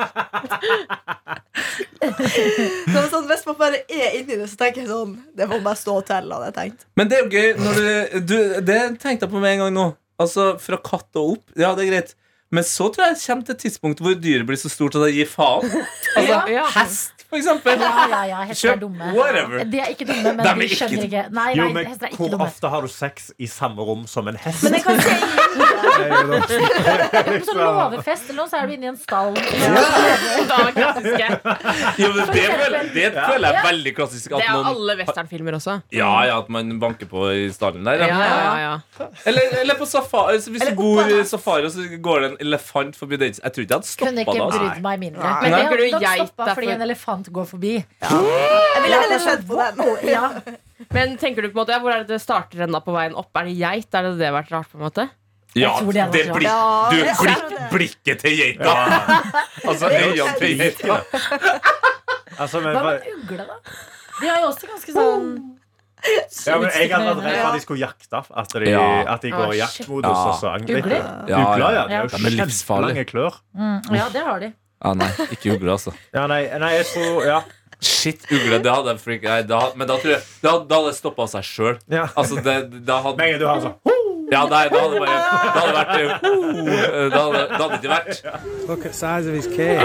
Sånn, 3.10 3.26
hvis 3.30 3.44
man 3.46 3.56
bare 3.58 3.78
er 3.86 4.18
inni 4.18 4.34
det, 4.36 4.48
så 4.50 4.56
tenker 4.60 4.82
jeg 4.82 4.90
sånn 4.90 5.12
Det 5.36 5.46
får 5.50 5.60
bare 5.64 5.80
stå 5.80 5.94
til, 6.08 6.32
hadde 6.34 6.50
jeg 6.50 6.56
tenkt. 6.58 6.80
Men 6.98 7.04
det 7.10 7.14
er 7.18 7.22
jo 7.24 7.30
gøy 7.32 7.48
når 7.62 7.74
du, 7.80 7.88
du 8.32 8.36
Det 8.66 8.80
tenkte 9.02 9.26
jeg 9.26 9.32
på 9.32 9.40
med 9.42 9.50
en 9.56 9.62
gang 9.66 9.72
nå. 9.76 9.86
Altså, 10.22 10.42
Fra 10.62 10.78
katt 10.80 11.10
og 11.20 11.36
opp. 11.36 11.44
Ja, 11.60 11.74
det 11.76 11.82
er 11.86 11.90
greit. 11.94 12.10
Men 12.54 12.62
så 12.64 12.86
tror 12.94 13.08
jeg 13.08 13.16
det 13.16 13.24
kommer 13.26 13.44
til 13.48 13.54
et 13.56 13.62
tidspunkt 13.66 13.98
hvor 14.04 14.14
dyret 14.22 14.46
blir 14.48 14.58
så 14.60 14.70
stort 14.70 14.94
at 14.98 15.02
det 15.06 15.14
gir 15.16 15.28
faen. 15.30 15.66
Altså, 16.16 16.36
Ja. 16.52 16.64
Hest, 16.76 17.15
for 17.36 17.42
eksempel. 17.42 17.84
Ja, 17.84 18.06
ja, 18.08 18.22
ja, 18.32 18.40
hester 18.48 18.72
er 18.72 18.80
dumme. 18.80 19.12
whatever. 19.16 19.64
De 19.64 19.80
er 19.84 19.92
ikke 19.94 20.06
dumme, 20.08 20.32
men 20.40 20.62
ikke 20.66 20.78
skjønner 20.80 21.06
ikke. 21.10 21.24
Nei, 21.36 21.48
Jo, 21.58 21.68
men 21.76 21.86
hester 21.92 22.06
er 22.08 22.14
ikke 22.14 22.22
hvor 22.24 22.32
dumme. 22.34 22.48
ofte 22.48 22.68
har 22.72 22.80
du 22.82 22.88
sex 22.88 23.30
i 23.38 23.46
samme 23.50 23.82
rom 23.86 24.06
som 24.10 24.28
en 24.32 24.36
hest? 24.36 24.64
Men 24.64 24.78
jeg 24.78 24.84
kan 24.86 25.00
se 25.00 25.14
Det 25.96 27.36
På 27.40 27.46
sånn 27.46 27.60
låvefest 27.60 28.30
eller 28.30 28.40
noe, 28.42 28.50
så 28.50 28.58
er 28.60 28.66
du 28.68 28.72
inne 28.76 28.86
i 28.88 28.90
en 28.90 28.98
stall. 29.00 29.34
Da 29.36 30.56
er 30.60 30.66
det 30.66 30.74
klassiske. 30.76 31.28
Jo, 32.00 32.10
men 32.12 32.30
det, 32.32 32.44
føler, 32.46 32.90
det 32.94 33.06
føler 33.16 33.46
jeg 33.46 33.60
er 33.60 33.66
veldig 33.66 33.92
klassisk. 33.96 34.34
Det 34.34 34.42
er 34.44 34.52
noen, 34.56 34.68
alle 34.72 34.96
westernfilmer 35.00 35.56
også. 35.58 35.76
ja, 35.94 36.10
ja, 36.28 36.38
at 36.42 36.50
man 36.52 36.74
banker 36.82 37.08
på 37.10 37.26
i 37.32 37.46
stallen 37.54 37.86
der. 37.86 38.04
Ja, 38.04 38.06
Ja. 38.16 38.26
ja, 38.26 38.56
ja. 38.66 39.08
Eller, 39.28 39.56
eller 39.62 39.78
på 39.80 39.86
safari. 39.88 40.36
Hvis 40.36 40.62
Eller 40.62 40.72
du 40.76 40.80
bor 40.80 41.02
i 41.10 41.22
safari, 41.26 41.64
og 41.66 41.72
så 41.74 41.86
går 42.02 42.20
det 42.24 42.30
en 42.32 42.36
elefant 42.46 42.96
forbi 42.96 43.16
den 43.20 43.32
Jeg 43.36 43.52
tror 43.52 43.64
ikke 43.64 43.74
jeg 43.74 43.80
hadde 43.80 43.96
Kunne 44.00 44.24
stoppa 44.24 44.36
ikke 44.36 44.50
da. 44.50 44.58
brydd 44.58 44.82
meg 44.84 45.00
mindre. 45.00 45.22
Men 45.22 45.50
Nei. 45.50 45.50
jeg 45.50 45.56
hadde 45.56 45.66
Tenker 45.66 45.76
du 45.76 45.90
nok 45.96 46.04
geit 46.06 46.20
stoppa 46.22 46.44
derfor- 46.44 46.60
fordi 46.60 46.70
en 46.76 46.82
elefant 46.86 47.25
går 47.32 47.46
forbi. 47.48 47.74
Jeg 47.76 48.82
ville 48.82 49.00
heller 49.02 49.22
sett 49.22 49.46
på 49.48 49.58
den. 49.60 50.08
Ja. 50.08 50.30
Men 50.92 51.16
tenker 51.20 51.42
du 51.42 51.48
på 51.50 51.56
en 51.56 51.62
måte, 51.62 51.78
hvor 51.82 51.92
er 51.94 52.04
det 52.04 52.14
det 52.16 52.20
starter 52.22 52.66
enda 52.66 52.80
på 52.84 52.92
veien 52.94 53.14
opp? 53.16 53.30
Er 53.40 53.48
det 53.48 53.56
geit? 53.58 53.88
Er 53.94 54.10
det 54.10 54.18
det 54.20 54.32
vært 54.34 54.52
rart? 54.52 54.70
på 54.72 54.78
en 54.78 54.86
måte? 54.88 55.08
Ja, 55.56 55.72
det 55.80 56.04
det 56.12 56.24
blik, 56.36 56.48
du, 56.92 56.98
blikk, 57.22 57.52
blikket 57.72 58.20
til 58.20 58.34
geita. 58.36 58.74
Altså 59.68 59.88
øynene 59.88 60.34
til 60.38 60.58
geita. 60.60 60.98
Altså, 62.36 62.60
men, 62.60 62.74
Hva 62.76 62.82
med 62.90 63.06
ugle, 63.16 63.46
da? 63.48 63.60
De 64.20 64.28
har 64.28 64.42
jo 64.42 64.50
også 64.50 64.68
ganske 64.68 64.92
sånn 64.96 65.30
ja, 66.06 66.58
men 66.60 66.68
jeg 66.70 66.90
hadde 66.92 67.14
vært 67.16 67.24
redd 67.24 67.38
for 67.40 67.48
at 67.48 67.56
de 67.56 67.62
skulle 67.64 67.80
jakte. 67.82 68.18
At 68.42 68.52
de, 68.52 68.68
Ja. 68.70 68.82
at 69.14 69.24
de 69.24 69.30
går 69.32 69.54
i 69.54 69.58
jaktmodus 69.58 70.10
Ja. 70.12 70.26
og 70.28 70.36
så 70.38 70.52
angriper. 70.52 70.92
Ugler? 70.92 71.08
Ja, 71.32 71.40
ja. 71.58 71.70
ja. 71.72 72.02
Det 72.04 72.20
De 72.20 72.26
er 72.26 72.30
jo 72.30 72.44
kjempelange 72.44 73.04
klør. 73.08 73.38
mm, 73.56 73.96
Ja, 73.96 74.08
det 74.12 74.22
har 74.28 74.38
de. 74.44 74.52
Ja, 74.84 74.92
nei, 74.94 75.08
ikke 75.32 75.54
ugle, 75.56 75.72
altså. 75.72 75.92
Ja, 76.14 76.26
nei, 76.30 76.42
nei, 76.60 76.72
jeg 76.76 76.86
tror 76.92 77.24
Ja. 77.26 77.40
Shit, 77.80 78.22
ugle, 78.32 78.56
det 78.64 78.70
hadde 78.72 78.88
jeg 78.94 79.00
freak 79.02 79.22
nei, 79.28 79.42
da, 79.44 79.58
Men 79.76 79.84
da 79.88 79.98
tror 80.00 80.14
jeg 80.14 80.22
Da, 80.40 80.54
da 80.64 80.78
hadde 80.78 80.92
det 80.94 80.96
stoppa 80.96 81.26
seg 81.28 81.44
sjøl. 81.44 81.76
ja. 81.92 82.06
Altså, 82.16 82.38
det, 82.44 82.54
da 82.88 83.02
hadde 83.04 83.16
Med 83.20 83.40
du 83.40 83.46
har 83.48 83.60
sånn 83.60 83.74
Ja, 84.32 84.40
nei, 84.50 84.62
da 84.72 84.80
hadde 84.80 84.96
det 84.96 85.02
bare 85.04 85.16
det 85.16 85.60
hadde 85.60 85.74
vært 85.76 85.92
uh, 85.96 87.08
Da 87.12 87.20
hadde 87.20 87.42
det 87.42 87.58
hadde 87.60 87.68
det 87.68 87.78
ikke 87.78 87.92
vært 87.92 88.10
Look 88.70 88.86
at 88.88 88.96
size 88.96 89.28
of 89.28 89.34
his 89.36 89.46
cave. 89.52 89.78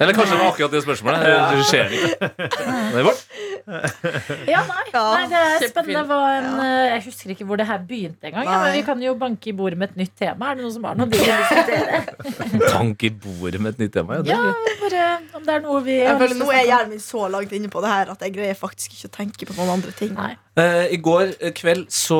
Eller 0.00 0.12
kanskje 0.16 0.34
det 0.34 0.40
var 0.42 0.50
akkurat 0.50 0.72
det 0.74 0.82
spørsmålet. 0.84 1.22
Det 1.24 1.64
skjer 1.70 1.94
ikke. 1.96 2.28
Det 2.40 3.00
er 3.00 3.06
vårt. 3.06 3.22
Ja, 3.68 4.62
nei, 4.66 4.84
Ja, 4.92 5.02
nei, 5.14 5.24
det 5.30 5.40
er 5.40 5.64
spennende. 5.70 6.02
Hva 6.08 6.18
en, 6.38 6.48
eh, 6.64 6.86
jeg 6.94 7.02
husker 7.08 7.32
ikke 7.34 7.46
hvor 7.48 7.60
det 7.60 7.66
her 7.68 7.78
begynte 7.86 8.26
engang. 8.30 8.44
Ja, 8.48 8.58
men 8.64 8.72
vi 8.78 8.82
kan 8.86 9.02
jo 9.04 9.14
banke 9.20 9.50
i 9.52 9.54
bordet 9.56 9.78
med 9.78 9.90
et 9.92 10.00
nytt 10.00 10.14
tema. 10.18 10.50
Er 10.52 10.58
det 10.60 10.64
noen 10.66 10.74
som 10.74 10.86
har 10.88 10.98
noe 10.98 11.08
de 11.10 11.20
vil 11.20 11.30
diskutere? 11.30 12.00
Banke 12.74 13.10
i 13.10 13.12
bordet 13.24 13.60
med 13.62 13.74
et 13.76 13.82
nytt 13.84 13.94
tema. 13.98 14.20
Ja, 14.20 14.22
det 14.22 14.30
Ja, 14.34 14.42
er 14.50 14.78
bare 14.84 15.06
om 15.38 15.44
det 15.46 15.54
er 15.54 15.64
noe 15.64 15.82
vi 15.86 15.96
Jeg 16.00 16.18
føler 16.20 16.38
Nå 16.40 16.50
er 16.54 16.64
hjernen 16.66 16.94
min 16.96 17.02
så 17.04 17.26
langt 17.30 17.52
inne 17.56 17.70
på 17.72 17.82
det 17.84 17.90
her 17.92 18.10
at 18.14 18.22
jeg 18.26 18.34
greier 18.36 18.58
faktisk 18.58 18.96
ikke 18.96 19.10
å 19.10 19.14
tenke 19.20 19.46
på 19.50 19.56
noen 19.58 19.74
andre 19.78 19.92
ting. 19.96 20.14
Nei. 20.16 20.32
Eh, 20.58 20.90
I 20.96 20.98
går 21.00 21.34
eh, 21.38 21.52
kveld 21.56 21.86
så 21.94 22.18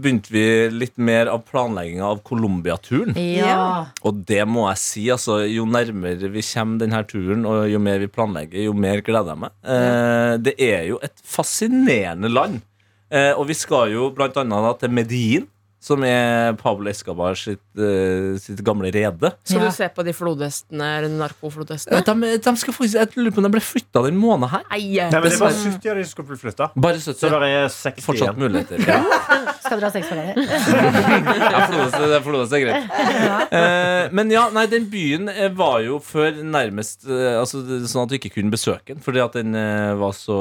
begynte 0.00 0.32
vi 0.32 0.44
litt 0.72 0.96
mer 1.02 1.28
av 1.32 1.42
planlegginga 1.48 2.04
av 2.06 2.20
Colombia-turen. 2.26 3.16
Ja. 3.18 3.86
Og 4.06 4.22
det 4.28 4.42
må 4.48 4.66
jeg 4.70 4.80
si, 4.82 5.04
altså, 5.12 5.40
jo 5.48 5.66
nærmere 5.68 6.30
vi 6.32 6.44
kommer 6.46 6.82
denne 6.84 7.02
turen, 7.08 7.44
og 7.48 7.66
jo 7.70 7.80
mer 7.82 8.00
vi 8.02 8.08
planlegger, 8.12 8.62
jo 8.68 8.74
mer 8.76 9.02
gleder 9.04 9.34
jeg 9.34 9.42
meg. 9.44 9.54
Eh, 9.62 10.01
det 10.42 10.56
er 10.60 10.86
jo 10.90 10.98
et 11.04 11.14
fascinerende 11.24 12.30
land. 12.32 12.60
Eh, 13.12 13.32
og 13.36 13.44
vi 13.50 13.56
skal 13.56 13.92
jo 13.92 14.08
blant 14.16 14.38
annet 14.40 14.80
til 14.80 14.92
Medellin, 14.92 15.48
som 15.82 16.04
er 16.06 16.52
Pablo 16.60 16.86
Escobar 16.92 17.34
sitt, 17.38 17.58
uh, 17.74 18.36
sitt 18.38 18.60
gamle 18.62 18.92
rede. 18.94 19.32
Skal 19.42 19.58
Ja. 19.58 19.66
du 19.66 19.74
se 19.74 19.88
på 19.90 20.04
de 20.06 20.12
flodhestene, 20.14 20.90
eller 21.00 21.10
narkoflodhestene? 21.18 22.04
De, 22.06 22.36
de 22.38 22.52
skal 22.60 22.76
faktisk, 22.76 22.94
jeg 23.00 23.16
lurer 23.18 23.34
på 23.34 23.42
om 23.42 23.48
de 23.48 23.52
ble 23.56 23.62
flytta 23.66 24.04
den 24.06 24.20
måneden 24.20 24.52
her. 24.52 24.62
Nei, 24.70 24.80
Nei, 25.00 25.08
men 25.10 25.26
det 25.26 25.32
er 25.34 25.42
bare 25.42 25.58
70 25.58 25.90
av 25.90 25.98
de 25.98 26.04
som 26.06 26.14
skal 26.14 26.28
bli 26.30 26.38
flytta. 26.44 26.68
Bare 26.86 27.02
Så 27.02 27.16
70. 27.18 27.34
det 27.42 27.50
er 27.58 27.68
60 27.74 28.06
Fortsatt 28.06 28.38
muligheter. 28.38 28.84
Ja. 28.86 29.00
Skal 29.62 29.78
dere 29.78 29.88
ha 29.88 29.92
sex 29.94 30.08
for 30.10 30.18
dere? 30.18 30.34
Ja, 31.52 31.60
flodhest, 31.66 31.98
det 31.98 32.16
er 32.16 32.24
flodhest 32.24 32.54
er 32.56 32.62
greit. 32.62 32.96
Eh, 33.52 34.12
men 34.14 34.30
ja, 34.32 34.46
nei, 34.54 34.64
den 34.70 34.86
byen 34.92 35.30
eh, 35.32 35.50
var 35.56 35.80
jo 35.84 35.98
før 36.02 36.38
nærmest 36.42 37.06
uh, 37.08 37.40
altså, 37.40 37.62
Sånn 37.88 38.04
at 38.04 38.12
du 38.12 38.16
ikke 38.18 38.32
kunne 38.36 38.52
besøke 38.52 38.94
den, 38.94 39.02
fordi 39.04 39.22
at 39.22 39.34
den 39.38 39.54
uh, 39.56 39.94
var 40.00 40.14
så 40.16 40.38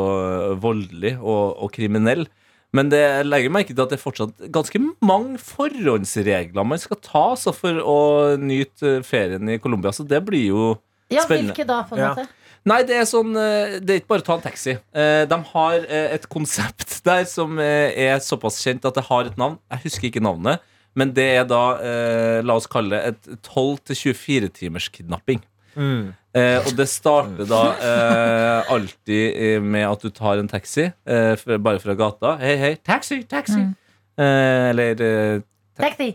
voldelig 0.61 1.15
og, 1.19 1.57
og 1.65 1.71
kriminell. 1.75 2.25
Men 2.73 2.87
det 2.89 3.01
legger 3.27 3.51
merke 3.51 3.73
til 3.75 3.81
at 3.83 3.89
det 3.91 3.97
er 3.99 4.03
fortsatt 4.05 4.45
ganske 4.55 4.79
mange 5.03 5.37
forhåndsregler 5.43 6.63
man 6.67 6.79
skal 6.79 6.99
ta 7.03 7.23
så 7.39 7.51
for 7.55 7.81
å 7.83 7.97
nyte 8.39 9.01
ferien 9.03 9.49
i 9.51 9.57
Colombia. 9.59 9.91
Så 9.91 10.05
det 10.07 10.21
blir 10.27 10.45
jo 10.53 10.77
Ja, 11.11 11.25
Spennende. 11.25 11.51
hvilke 11.51 11.67
da, 11.67 11.81
på 11.83 11.97
en 11.97 11.99
Ja. 11.99 12.13
måte? 12.15 12.27
Nei, 12.63 12.83
det 12.83 12.95
er 12.95 13.03
sånn 13.09 13.35
eh, 13.35 13.79
Det 13.81 13.89
er 13.89 13.99
ikke 13.99 14.07
bare 14.13 14.21
å 14.21 14.25
ta 14.25 14.33
en 14.35 14.41
taxi. 14.45 14.77
Eh, 14.93 15.25
De 15.25 15.35
har 15.51 15.73
eh, 15.89 16.13
et 16.15 16.29
konsept 16.29 17.01
der 17.09 17.25
som 17.25 17.59
er 17.59 18.19
såpass 18.23 18.61
kjent 18.63 18.85
at 18.85 18.93
det 18.95 19.03
har 19.09 19.25
et 19.25 19.37
navn. 19.37 19.57
Jeg 19.71 19.79
husker 19.83 20.07
ikke 20.07 20.21
navnet, 20.23 20.61
men 20.95 21.11
det 21.11 21.27
er 21.39 21.43
da, 21.45 22.41
la 22.43 22.53
oss 22.55 22.67
kalle 22.67 22.91
det 22.91 23.03
et 23.31 23.41
12-24 23.47 24.49
timers 24.53 24.87
kidnapping. 24.89 25.41
Mm. 25.75 26.13
Eh, 26.35 26.57
og 26.65 26.73
det 26.77 26.87
starter 26.87 27.47
da 27.49 27.61
eh, 27.75 28.71
alltid 28.71 29.23
eh, 29.35 29.61
med 29.63 29.87
at 29.89 30.03
du 30.05 30.09
tar 30.15 30.39
en 30.39 30.47
taxi, 30.51 30.87
eh, 30.87 31.45
bare 31.59 31.79
fra 31.83 31.95
gata. 31.99 32.37
Hei, 32.41 32.55
hei, 32.61 32.73
taxi, 32.87 33.21
taxi! 33.27 33.59
Mm. 33.59 33.73
Eh, 34.21 34.69
eller 34.71 35.05
eh, 35.07 35.41
Taxi! 35.81 36.11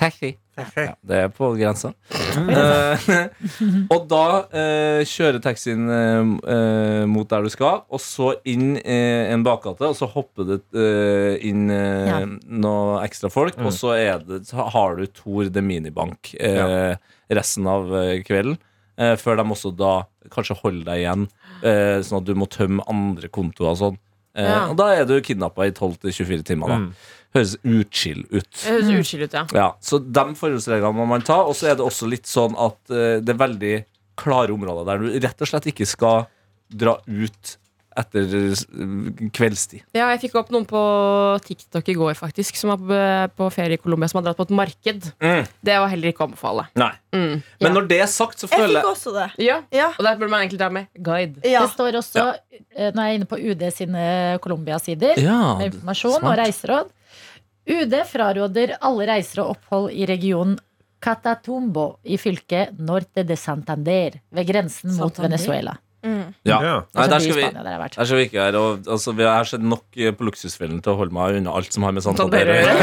Taxi. 0.00 0.36
Ja, 0.76 0.92
det 1.06 1.16
er 1.24 1.28
på 1.32 1.46
grensa. 1.56 1.90
Eh, 2.36 3.04
og 3.94 4.02
da 4.10 4.22
eh, 4.52 5.02
kjører 5.08 5.38
taxien 5.44 5.86
mot 7.08 7.28
der 7.30 7.46
du 7.46 7.52
skal, 7.52 7.82
og 7.88 8.00
så 8.02 8.34
inn 8.48 8.74
eh, 8.80 9.30
en 9.32 9.44
bakgate, 9.46 9.88
og 9.88 9.96
så 9.96 10.08
hopper 10.12 10.48
det 10.50 10.58
eh, 10.76 11.36
inn 11.48 11.70
eh, 11.72 12.10
Ja. 12.10 12.18
noe 12.26 12.98
ekstra 13.06 13.30
folk, 13.32 13.56
og 13.62 13.72
så, 13.76 13.94
er 13.96 14.20
det, 14.26 14.42
så 14.50 14.66
har 14.74 14.98
du 15.00 15.06
Tor 15.16 15.48
de 15.52 15.62
Minibank 15.64 16.34
eh, 16.40 16.96
resten 17.32 17.68
av 17.70 17.88
eh, 18.02 18.18
kvelden. 18.26 18.58
Eh, 19.00 19.14
før 19.16 19.38
de 19.40 19.44
også 19.54 19.70
da 19.76 19.94
kanskje 20.28 20.58
holder 20.60 20.84
deg 20.90 20.98
igjen, 21.00 21.22
eh, 21.64 22.00
sånn 22.04 22.18
at 22.20 22.26
du 22.28 22.34
må 22.36 22.46
tømme 22.52 22.84
andre 22.90 23.30
kontoer 23.32 23.72
og 23.72 23.78
sånn. 23.80 23.96
Eh, 24.36 24.44
Ja. 24.44 24.66
Og 24.68 24.76
da 24.76 24.90
er 24.94 25.06
du 25.08 25.14
kidnappa 25.24 25.64
i 25.66 25.72
12-24 25.72 26.44
timer. 26.44 26.68
da 26.68 26.76
Mm. 26.78 26.92
Høres 27.34 27.56
utskill 27.64 28.24
ut. 28.30 28.50
Det 28.50 28.68
høres 28.74 28.90
utskilt 29.00 29.22
ut, 29.24 29.32
ja. 29.32 29.44
Ja, 29.54 29.68
så 29.80 29.98
de 30.02 30.24
forholdsreglene 30.34 30.94
må 30.94 31.06
man 31.08 31.22
ta. 31.22 31.40
Og 31.46 31.54
så 31.54 31.70
er 31.70 31.76
det 31.76 31.86
også 31.86 32.08
litt 32.10 32.26
sånn 32.26 32.54
at 32.58 32.76
eh, 32.90 33.20
det 33.24 33.30
er 33.30 33.40
veldig 33.48 33.84
klare 34.20 34.50
områder 34.52 34.84
der 34.84 34.98
du 34.98 35.26
rett 35.26 35.40
og 35.40 35.48
slett 35.48 35.64
ikke 35.72 35.86
skal 35.86 36.26
dra 36.70 36.98
ut 37.08 37.56
etter 38.00 39.30
kveldstid. 39.36 39.82
Ja, 39.96 40.08
jeg 40.14 40.20
fikk 40.24 40.34
opp 40.40 40.50
noen 40.54 40.66
på 40.68 40.80
TikTok 41.44 41.88
i 41.92 41.94
går, 41.98 42.14
faktisk, 42.18 42.56
som 42.56 42.72
var 42.72 42.78
på- 42.80 43.36
på 43.36 43.50
ferie 43.52 43.74
i 43.78 43.80
Colombia, 43.82 44.08
som 44.08 44.18
har 44.22 44.28
dratt 44.30 44.36
på 44.40 44.46
et 44.48 44.54
marked. 44.56 45.12
Mm. 45.20 45.46
Det 45.62 45.78
var 45.78 45.88
heller 45.88 46.08
ikke 46.12 46.24
å 46.24 46.28
anbefale. 46.30 46.66
Nei. 46.76 46.92
Mm. 47.12 47.42
Men 47.60 47.72
når 47.74 47.88
det 47.88 48.00
er 48.00 48.06
sagt, 48.06 48.38
så 48.38 48.48
Jeg 48.48 48.58
føler 48.58 48.80
fikk 48.80 48.84
jeg 48.84 48.94
også 48.96 49.12
det. 49.14 49.44
Ja, 49.44 49.60
Ja. 49.72 49.88
Og 49.98 50.04
der 50.04 50.16
burde 50.16 50.30
man 50.30 50.40
egentlig 50.46 50.58
ta 50.58 50.68
med 50.70 50.86
guide. 51.02 51.40
ja. 51.44 51.60
Det 51.66 51.70
står 51.74 51.92
også, 52.00 52.34
eh, 52.76 52.90
når 52.92 53.02
jeg 53.02 53.10
er 53.10 53.18
inne 53.18 53.26
på 53.26 53.38
UD 53.38 53.70
sine 53.72 54.38
Colombia-sider, 54.40 55.18
Ja, 55.18 55.56
med 55.58 55.72
informasjon 55.74 56.18
smart. 56.20 56.38
og 56.38 56.44
reiseråd 56.46 56.90
UD 57.68 57.92
fraråder 58.06 58.76
alle 58.80 59.06
reiser 59.06 59.42
og 59.44 59.56
opphold 59.56 59.90
i 59.92 60.06
regionen 60.06 60.58
Catatumbo 61.00 61.98
i 62.04 62.16
fylket 62.16 62.78
Norte 62.78 63.24
de 63.26 63.36
Santander, 63.36 64.20
ved 64.32 64.46
grensen 64.46 64.94
mot 64.96 65.14
Venezuela. 65.16 65.78
Ja. 66.46 66.58
Ja. 66.62 66.74
Nei, 66.82 67.04
Altså, 67.04 67.10
der 67.12 67.24
skal 67.24 67.36
vi 67.36 67.44
der 67.50 68.04
skal 68.08 68.18
vi 68.18 68.24
ikke 68.28 68.40
være. 68.40 68.60
Og, 68.60 68.88
altså, 68.96 69.14
vi 69.16 69.26
har 69.28 69.48
sett 69.48 69.64
nok 69.64 69.84
eh, 69.96 70.12
på 70.16 70.26
luksusfellen 70.28 70.80
til 70.84 70.92
å 70.94 70.98
holde 71.00 71.14
meg 71.16 71.38
unna 71.40 71.54
alt 71.58 71.72
som 71.74 71.86
har 71.86 71.94
med 71.96 72.04
Santander 72.04 72.50
å 72.50 72.58
gjøre. 72.58 72.74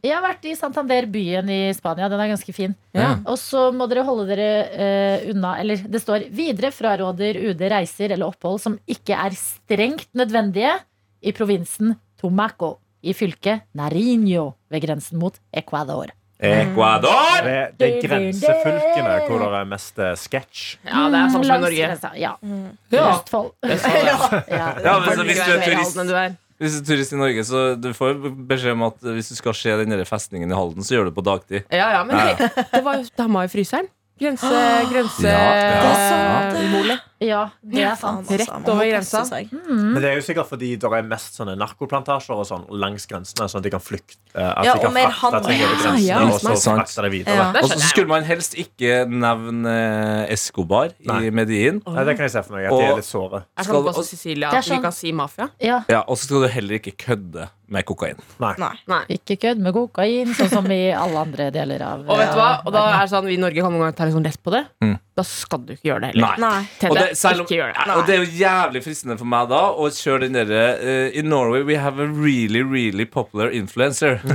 Jeg 0.00 0.14
har 0.14 0.24
vært 0.24 0.46
i 0.48 0.54
Santander, 0.58 1.08
byen 1.12 1.50
i 1.52 1.60
Spania. 1.76 2.08
Den 2.12 2.22
er 2.24 2.32
ganske 2.32 2.54
fin. 2.56 2.76
Ja. 2.96 3.14
Og 3.28 3.38
så 3.40 3.68
må 3.76 3.88
dere 3.90 4.04
holde 4.06 4.26
dere 4.30 4.50
uh, 4.70 5.26
unna 5.30 5.54
Eller 5.60 5.82
det 5.86 6.00
står 6.02 6.28
videre 6.34 6.72
fraråder 6.74 7.38
UD 7.50 7.60
reiser 7.70 8.14
eller 8.14 8.30
opphold 8.32 8.58
som 8.62 8.78
ikke 8.90 9.14
er 9.14 9.36
strengt 9.38 10.08
nødvendige 10.16 10.72
i 11.20 11.34
provinsen 11.36 11.94
Tomaco 12.20 12.78
i 13.00 13.14
fylket 13.16 13.68
Nariño 13.76 14.50
ved 14.72 14.82
grensen 14.84 15.20
mot 15.20 15.36
Ecuador. 15.52 16.12
Ecuador! 16.40 17.40
Det, 17.44 17.56
det 17.80 17.88
er 17.88 18.06
grensefylkene 18.08 19.16
hvor 19.28 19.42
det 19.44 19.48
er 19.60 19.66
mest 19.68 19.92
sketsj. 19.94 20.20
sketch. 20.24 20.62
Ja, 20.86 21.06
det 21.12 21.18
er 21.20 21.32
samme 21.34 21.44
som 21.44 21.56
i 21.56 21.64
Norge. 21.66 21.90
Ja. 22.16 22.32
Ja. 22.92 23.08
Østfold. 23.14 23.50
Ja, 23.64 24.16
Ja. 24.48 24.70
Ja, 24.84 24.94
men 25.04 25.18
så 25.18 25.26
hvis 25.28 25.42
du 25.44 25.52
er 25.52 25.66
turist. 25.66 26.00
Hvis 26.60 26.74
du 26.76 26.80
er 26.82 26.88
turist 26.88 27.12
i 27.12 27.20
Norge, 27.20 27.44
så 27.44 27.60
du 27.80 27.92
får 27.96 28.18
beskjed 28.48 28.72
om 28.76 28.82
at 28.88 28.98
hvis 29.00 29.30
du 29.32 29.36
skal 29.38 29.54
se 29.56 29.76
den 29.84 30.04
festningen 30.08 30.50
i 30.50 30.56
Halden, 30.56 30.84
så 30.84 30.96
gjør 30.96 31.08
du 31.08 31.10
det 31.12 31.16
på 31.20 31.24
dagtid. 31.24 31.62
Ja, 31.72 31.90
ja, 31.98 32.04
men 32.04 32.16
det, 32.16 32.50
det 32.72 32.84
var 32.84 33.00
jo 33.00 33.08
dama 33.16 33.44
i 33.44 33.52
fryseren. 33.52 33.88
Grense, 34.20 34.50
grense 34.92 35.24
Ja, 35.24 35.38
ja. 35.60 35.80
Det 35.80 35.82
er 35.90 35.94
sant, 36.10 36.88
det. 36.88 37.26
ja, 37.28 37.40
det 37.62 37.82
er 37.84 37.96
sant. 38.00 38.30
Rett 38.32 38.68
over 38.72 38.84
grensa. 38.88 39.20
seg. 39.28 39.50
Men 39.68 39.96
det 40.00 40.08
er 40.10 40.14
jo 40.18 40.24
sikkert 40.24 40.48
fordi 40.48 40.70
det 40.80 40.88
er 40.96 41.04
mest 41.08 41.36
sånne 41.36 41.54
narkoplantasjer 41.60 42.36
og 42.40 42.46
sånn 42.48 42.64
langs 42.80 43.04
grensene, 43.10 43.48
sånn 43.50 43.60
at 43.60 43.66
de 43.66 43.72
kan 43.74 43.82
flykte. 43.84 44.16
At 44.34 44.64
Ja, 44.64 44.74
de 44.76 44.84
kan 44.86 44.96
frakte 44.96 45.42
ting 45.48 45.62
over 45.64 45.76
grensene, 45.76 46.02
Ja, 46.06 46.20
og 46.24 46.40
så 46.40 46.54
frakte 46.76 47.04
det 47.06 47.12
videre. 47.16 47.36
Ja. 47.36 47.48
Og 47.60 47.68
så 47.74 47.80
skulle 47.90 48.08
man 48.12 48.24
helst 48.28 48.56
ikke 48.60 49.02
nevne 49.10 49.74
eh, 50.26 50.32
Escobar 50.36 50.92
i 50.96 51.08
Nei. 51.12 51.20
Medellin. 51.42 51.82
Nei, 51.86 52.04
det 52.08 52.16
kan 52.16 52.28
jeg 52.28 52.34
se 52.36 52.42
for 52.46 52.56
meg, 52.56 52.68
at 52.70 52.76
de 52.76 52.88
er 52.90 53.00
litt 53.00 53.08
såre. 53.10 53.44
Skal- 53.60 53.72
sånn 53.80 53.94
på 54.00 54.04
Sicilia 54.08 54.48
at 54.52 54.64
vi 54.64 54.70
sånn- 54.74 54.82
kan 54.88 54.92
si 54.96 55.12
mafia? 55.12 55.50
Ja, 55.60 55.82
Ja, 55.88 56.04
Og 56.08 56.16
så 56.16 56.24
skal 56.28 56.42
du 56.46 56.48
heller 56.48 56.78
ikke 56.80 56.96
kødde 56.96 57.48
med 57.70 57.84
kokain. 57.86 58.18
Nei. 58.42 58.52
Nei. 58.58 58.72
Nei. 58.90 59.00
ikke 59.14 59.36
kødd 59.44 59.60
med 59.62 59.72
kokain, 59.76 60.32
sånn 60.34 60.50
som 60.50 60.66
i 60.74 60.80
alle 60.90 61.20
andre 61.22 61.46
deler 61.54 61.82
av 61.86 62.00
Og 62.10 62.18
vet 62.18 62.32
du 62.34 62.38
hva? 62.40 62.48
eh, 62.58 62.66
Og 62.66 62.74
da 62.74 62.82
er 62.90 63.04
det 63.04 63.12
sånn, 63.12 63.28
Vi 63.30 63.36
i 63.38 63.40
Norge 63.40 63.62
kan 63.62 63.70
noen 63.72 63.84
ganger 63.86 63.96
ta 64.00 64.08
litt 64.08 64.16
sånn 64.16 64.26
lett 64.26 64.40
på 64.42 64.50
det. 64.56 64.64
Mm. 64.82 64.96
Da 65.20 65.24
skal 65.28 65.62
du 65.68 65.72
ikke 65.76 65.88
gjøre 65.90 66.00
det 66.02 66.10
heller. 66.14 66.36
Nei. 66.42 66.50
Nei. 66.50 66.68
Tete, 66.80 66.90
Og 66.90 66.98
det, 66.98 67.06
selv 67.20 67.44
om, 67.44 67.46
ikke 67.46 67.58
gjør 67.60 67.72
det. 67.72 67.86
Nei, 67.86 67.96
og 68.00 68.06
det 68.08 68.14
er 68.16 68.22
jo 68.24 68.30
jævlig 68.42 68.82
fristende 68.88 69.18
for 69.20 69.30
meg 69.36 69.48
da 69.54 69.62
å 69.70 69.88
kjøre 69.94 70.20
den 70.26 70.38
derre 70.40 70.64
uh, 70.82 71.18
In 71.20 71.28
Norway 71.30 71.62
we 71.62 71.76
have 71.78 71.98
a 72.02 72.06
really, 72.06 72.62
really 72.62 73.04
popular 73.06 73.50
influencer. 73.50 74.20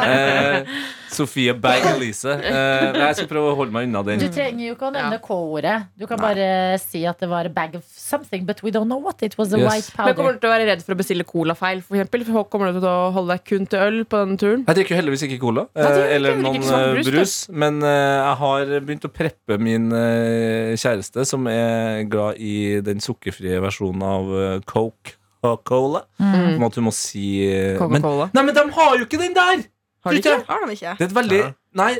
Eh, 0.00 0.64
Sofie 1.10 1.52
Berg-Elise. 1.58 2.32
Uh, 2.38 2.96
jeg 3.02 3.16
skal 3.18 3.28
prøve 3.30 3.52
å 3.52 3.56
holde 3.58 3.74
meg 3.74 3.88
unna 3.88 4.02
den. 4.06 4.20
Du 4.22 4.28
trenger 4.32 4.64
jo 4.68 4.74
ikke 4.76 4.88
å 4.88 4.92
nevne 4.94 5.18
Ja. 5.18 5.22
K-ordet. 5.24 5.76
Du 5.98 6.06
kan 6.10 6.20
bare 6.22 6.78
si 6.82 7.02
at 7.08 7.20
det 7.22 7.28
var 7.30 7.48
a 7.48 7.52
bag 7.52 7.74
of 7.78 7.84
something, 7.90 8.44
but 8.48 8.62
we 8.62 8.72
don't 8.74 8.88
know 8.90 9.00
what 9.02 9.22
it 9.26 9.36
was. 9.38 9.52
A 9.52 9.58
Yes. 9.58 9.66
white 9.90 10.06
Men 10.06 10.16
kommer 10.18 10.36
du 10.36 10.40
til 10.42 10.50
å 10.50 10.54
være 10.54 10.68
redd 10.70 10.84
for 10.86 10.94
å 10.94 11.00
bestille 11.00 11.26
cola 11.28 11.54
feil? 11.58 11.82
For 11.82 11.98
eksempel? 11.98 12.24
For 12.28 12.48
Kommer 12.50 12.72
du 12.72 12.80
til 12.80 12.88
å 12.88 13.10
holde 13.14 13.36
deg 13.36 13.44
kun 13.46 13.66
til 13.70 13.82
øl 13.84 14.00
på 14.08 14.22
denne 14.24 14.38
turen? 14.40 14.64
Jeg 14.66 14.78
drikker 14.80 14.94
jo 14.94 15.00
heldigvis 15.02 15.24
ikke 15.28 15.40
cola 15.42 15.66
Nei, 15.76 15.86
eh, 15.90 16.14
eller 16.16 16.34
ikke 16.38 16.44
noen 16.46 16.64
svart 16.66 16.86
eh, 16.86 16.92
brus, 16.96 17.10
brus, 17.10 17.34
men 17.52 17.82
eh, 17.84 18.16
jeg 18.20 18.36
har 18.42 18.74
begynt 18.88 19.06
å 19.06 19.12
preppe 19.12 19.58
min 19.60 19.90
eh, 19.92 20.74
kjæreste, 20.80 21.26
som 21.28 21.46
er 21.50 22.04
glad 22.10 22.38
i 22.40 22.80
den 22.84 23.02
sukkerfrie 23.04 23.60
versjonen 23.62 24.02
av 24.06 24.30
Coke. 24.70 25.16
Coca-Cola. 25.40 26.02
Mm. 26.20 26.56
Om 26.58 26.64
at 26.66 26.74
hun 26.76 26.84
må 26.84 26.92
si 26.94 27.26
eh, 27.48 27.76
men, 27.80 27.80
Coca-Cola. 27.80 28.30
Nei, 28.36 28.42
men 28.44 28.56
de 28.56 28.64
har 28.76 28.96
jo 28.98 29.06
ikke 29.06 29.20
den 29.22 29.36
der! 29.36 29.62
Har 30.04 30.16
de 30.16 30.22
ikke? 30.22 30.36
Har 30.48 30.66
de 30.66 30.76
ikke? 30.76 30.94
Det 30.98 31.06
er 31.06 31.10
et 31.10 31.18
veldig 31.20 31.40
Ja. 31.40 31.52
Nei, 31.80 31.90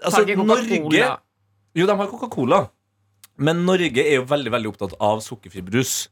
altså 0.00 0.22
Norge 0.24 0.78
Jo, 1.74 1.86
de 1.86 1.96
har 1.96 2.08
Coca-Cola. 2.08 2.62
Men 3.36 3.64
Norge 3.66 4.04
er 4.04 4.20
jo 4.20 4.24
veldig 4.28 4.52
veldig 4.52 4.72
opptatt 4.72 4.94
av 5.00 5.20
sukkerfri 5.24 5.64
brus. 5.64 6.08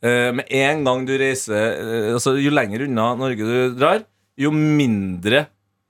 Uh, 0.00 0.32
med 0.32 0.46
en 0.48 0.84
gang 0.86 1.02
du 1.04 1.12
reiser 1.20 1.74
uh, 1.76 2.14
Altså 2.14 2.32
Jo 2.40 2.48
lenger 2.54 2.86
unna 2.86 3.10
Norge 3.20 3.44
du 3.44 3.74
drar, 3.76 3.98
jo 4.40 4.48
mindre 4.48 5.42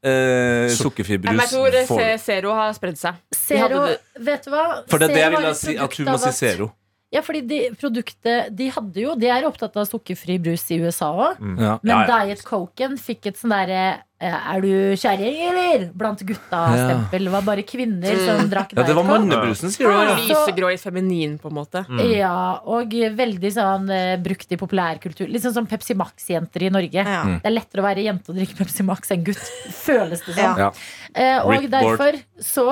eh, 0.02 0.72
sukkerfri 0.74 1.18
brus 1.20 1.30
får 1.30 1.38
brus 1.38 1.76
jeg 1.76 1.86
tror 1.86 2.02
eh, 2.02 2.12
du. 2.16 2.24
Zero 2.24 2.56
har 2.58 2.74
spredd 2.76 3.00
seg. 3.00 3.22
Zero, 3.36 3.86
vet 4.18 4.46
du 4.46 4.52
hva? 4.54 4.66
For 4.90 5.02
det 5.02 5.10
er 5.10 5.14
det 5.14 5.22
jeg 5.22 5.30
Zero 5.30 5.36
vil 5.36 5.38
har 5.38 5.46
da 5.46 5.54
et 5.54 5.62
si 5.62 5.76
at 5.86 5.98
hun 5.98 6.10
må 6.10 6.20
si 6.22 6.32
Zero. 6.38 6.70
Ja, 7.10 7.24
fordi 7.26 7.40
de, 7.42 7.56
produktet 7.74 8.52
De 8.54 8.68
hadde 8.70 9.00
jo 9.02 9.16
De 9.18 9.26
er 9.26 9.42
opptatt 9.48 9.74
av 9.80 9.88
sukkerfri 9.88 10.36
brus 10.42 10.62
i 10.70 10.78
USA 10.78 11.10
òg. 11.10 11.40
Ja. 11.58 11.72
Men 11.82 11.90
Ja, 11.90 12.04
ja. 12.04 12.20
Diet 12.28 12.44
Coken 12.46 12.94
fikk 13.02 13.32
et 13.32 13.40
sånn 13.40 13.54
derre 13.54 13.82
eh, 13.88 13.98
Er 14.20 14.60
du 14.60 14.70
kjerring, 15.00 15.38
eller? 15.48 15.86
Blant 15.96 16.20
gutta-stempel. 16.28 17.24
Det 17.24 17.32
var 17.32 17.44
bare 17.46 17.64
kvinner 17.64 18.18
som 18.20 18.42
drakk 18.52 18.74
ja, 18.76 18.82
det 18.84 18.92
var 18.92 19.06
Coke. 19.06 19.14
mannebrusen, 19.14 19.72
sier 19.72 19.88
du. 19.88 19.96
Ja. 19.96 20.16
Lysegrå 20.28 20.72
i 20.74 20.76
feminin, 20.80 21.38
på 21.40 21.48
en 21.48 21.56
måte. 21.56 21.84
Ja, 22.12 22.60
og 22.68 22.92
veldig 22.92 23.52
sånn 23.54 23.88
eh, 23.94 24.14
brukt 24.20 24.52
i 24.52 24.60
populærkultur. 24.60 25.24
Litt 25.30 25.46
sånn 25.46 25.56
som 25.56 25.68
Pepsi 25.70 25.96
Max-jenter 25.96 26.68
i 26.68 26.72
Norge. 26.74 27.00
Ja. 27.00 27.22
Mm. 27.24 27.38
Det 27.40 27.48
er 27.48 27.56
lettere 27.56 27.80
å 27.80 27.88
være 27.88 28.04
jente 28.04 28.32
og 28.32 28.40
drikke 28.40 28.58
Pepsi 28.60 28.84
Max 28.86 29.14
enn 29.14 29.24
gutt. 29.24 29.40
Føles 29.86 30.24
det 30.26 30.36
som. 30.36 30.42
Ja. 30.44 30.68
Ja. 30.68 30.72
Eh, 31.14 31.38
og 31.40 31.54
Rick 31.56 31.70
derfor 31.72 32.20
så, 32.44 32.66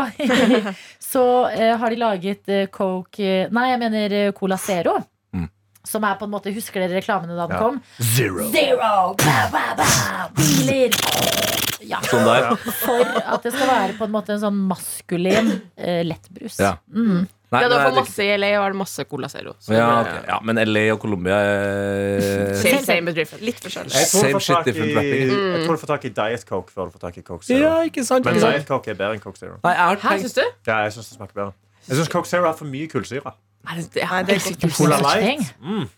så 1.12 1.24
eh, 1.48 1.76
har 1.80 1.94
de 1.94 2.02
laget 2.04 2.52
eh, 2.52 2.66
Coke 2.70 3.24
eh, 3.24 3.48
Nei, 3.54 3.70
jeg 3.72 3.80
mener 3.82 4.18
eh, 4.20 4.32
Cola 4.36 4.60
Zero. 4.60 4.98
Som 5.88 6.04
er 6.04 6.18
på 6.20 6.26
en 6.28 6.32
måte 6.34 6.52
Husker 6.52 6.82
dere 6.84 6.98
reklamene 7.00 7.32
da 7.38 7.46
den 7.48 7.56
Ja. 7.56 7.62
kom? 7.62 7.80
Zero. 8.14 8.44
Zero! 8.52 9.14
Ba, 9.22 9.38
ba, 9.54 9.64
ba, 9.78 9.88
biler! 10.36 10.92
Ja, 11.88 12.00
Sånn 12.04 12.24
der. 12.26 12.50
for 12.82 13.00
at 13.16 13.42
det 13.46 13.52
skal 13.54 13.68
være 13.70 13.94
på 13.96 14.04
en 14.04 14.12
måte 14.12 14.34
en 14.34 14.40
sånn 14.42 14.56
maskulin 14.68 15.52
eh, 15.78 16.02
lettbrus. 16.04 16.58
Ja. 16.60 16.74
Mm. 16.92 17.22
Nei, 17.48 17.62
Ja, 17.62 17.68
nei, 17.70 17.78
det- 17.78 17.84
fått 17.86 17.94
masse 18.02 18.24
i 18.26 18.36
LA 18.36 18.50
og 18.58 18.62
har 18.66 18.72
det 18.74 18.76
masse 18.82 19.04
Cola 19.08 19.28
Zero. 19.32 19.54
Så 19.58 19.72
ja, 19.72 19.86
ok. 20.02 20.26
ja, 20.28 20.38
men 20.44 20.56
LA 20.68 20.82
og 20.92 20.98
Colombia 21.00 21.38
er 21.38 22.54
Same, 22.60 22.82
same 22.84 23.06
but 23.08 23.14
different. 23.16 23.42
Litt 23.46 23.62
forskjellig. 23.64 23.94
Jeg 23.94 24.10
tror, 24.10 24.26
du 24.28 24.34
får 24.36 24.44
shit, 24.44 24.56
tak 24.56 24.66
i, 24.66 24.70
different 24.72 24.92
wrapping. 24.98 25.30
jeg 25.32 25.64
tror 25.64 25.72
du 25.78 25.80
får 25.86 25.92
tak 25.94 26.04
i 26.04 26.12
Diet 26.18 26.44
Coke 26.50 26.70
før 26.74 26.90
du 26.90 26.98
får 26.98 27.00
tak 27.06 27.16
i 27.16 27.22
Coke 27.22 27.44
Zero. 27.48 27.62
Ja, 27.64 27.74
ikke 27.88 28.04
sant? 28.04 28.24
Men 28.28 28.34
Ikke 28.36 28.44
sant? 28.44 28.54
Diet 28.58 28.68
Coke 28.68 28.90
er 28.92 28.94
bedre 29.00 29.14
enn 29.16 29.20
Coke 29.24 29.38
Zero. 29.40 29.56
Nei, 29.64 29.72
jeg 29.72 29.80
har 29.86 29.96
Hæ, 29.96 30.08
tenkt 30.10 30.26
syns 30.26 30.34
du? 30.34 30.44
Ja, 30.66 30.76
jeg 30.84 30.92
synes 30.98 31.08
det 31.08 31.16
smaker 31.16 31.34
bedre. 31.40 31.52
Jeg 31.88 31.96
syns 32.02 32.08
Coke 32.12 32.28
Zero 32.28 32.44
har 32.50 32.58
for 32.58 32.68
mye 32.68 32.86
kullsyre. 32.92 33.32
Nei, 33.66 33.74
det, 33.82 34.02
Nei, 34.10 34.22
det 34.24 34.36
er 34.38 34.44
jeg 34.48 34.70
Cola. 34.76 34.98
Light. 35.02 35.42
Streng. 35.50 35.88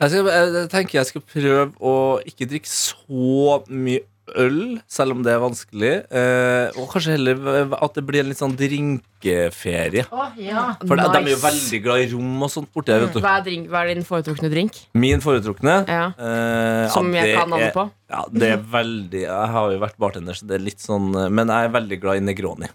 Jeg, 0.00 0.10
skal, 0.10 0.30
jeg 0.32 0.68
tenker 0.72 0.98
jeg 0.98 1.06
skal 1.12 1.22
prøve 1.22 1.66
å 1.80 1.96
ikke 2.26 2.48
drikke 2.50 2.70
så 2.70 3.60
mye 3.70 4.00
øl, 4.38 4.78
selv 4.90 5.16
om 5.16 5.22
det 5.26 5.32
er 5.34 5.40
vanskelig. 5.42 5.92
Eh, 6.14 6.76
og 6.78 6.86
kanskje 6.92 7.16
heller 7.16 7.72
at 7.82 7.94
det 7.98 8.04
blir 8.06 8.22
en 8.22 8.28
litt 8.30 8.38
sånn 8.38 8.54
drinkeferie. 8.58 10.04
Oh, 10.14 10.28
ja. 10.38 10.68
For 10.84 10.94
de, 10.98 11.06
de 11.14 11.20
er 11.24 11.32
jo 11.32 11.40
veldig 11.42 11.80
glad 11.84 12.04
i 12.04 12.08
rom 12.12 12.44
og 12.46 12.52
sånt 12.54 12.70
borti 12.74 12.94
her. 12.94 13.02
vet 13.06 13.16
du. 13.18 13.20
Hva 13.24 13.32
er, 13.40 13.44
drink, 13.48 13.66
hva 13.72 13.82
er 13.84 13.90
din 13.94 14.06
foretrukne 14.06 14.50
drink? 14.52 14.78
Min 14.94 15.22
foretrukne 15.24 15.80
Ja. 15.90 16.04
eh, 16.14 16.84
Som 16.94 17.10
ja, 17.14 17.24
jeg 17.26 17.36
kan 17.38 17.50
navnet 17.50 17.70
er- 17.72 17.74
på? 17.76 17.86
Ja, 18.10 18.24
det 18.32 18.48
er 18.56 18.62
veldig 18.72 19.20
Jeg 19.26 19.50
har 19.54 19.70
jo 19.74 19.78
vært 19.82 19.98
bartender, 20.02 20.34
så 20.34 20.46
det 20.50 20.56
er 20.60 20.64
litt 20.64 20.82
sånn 20.82 21.10
eh, 21.14 21.28
Men 21.30 21.46
jeg 21.50 21.68
er 21.68 21.74
veldig 21.76 22.00
glad 22.02 22.16
i 22.22 22.24
Negroni. 22.30 22.70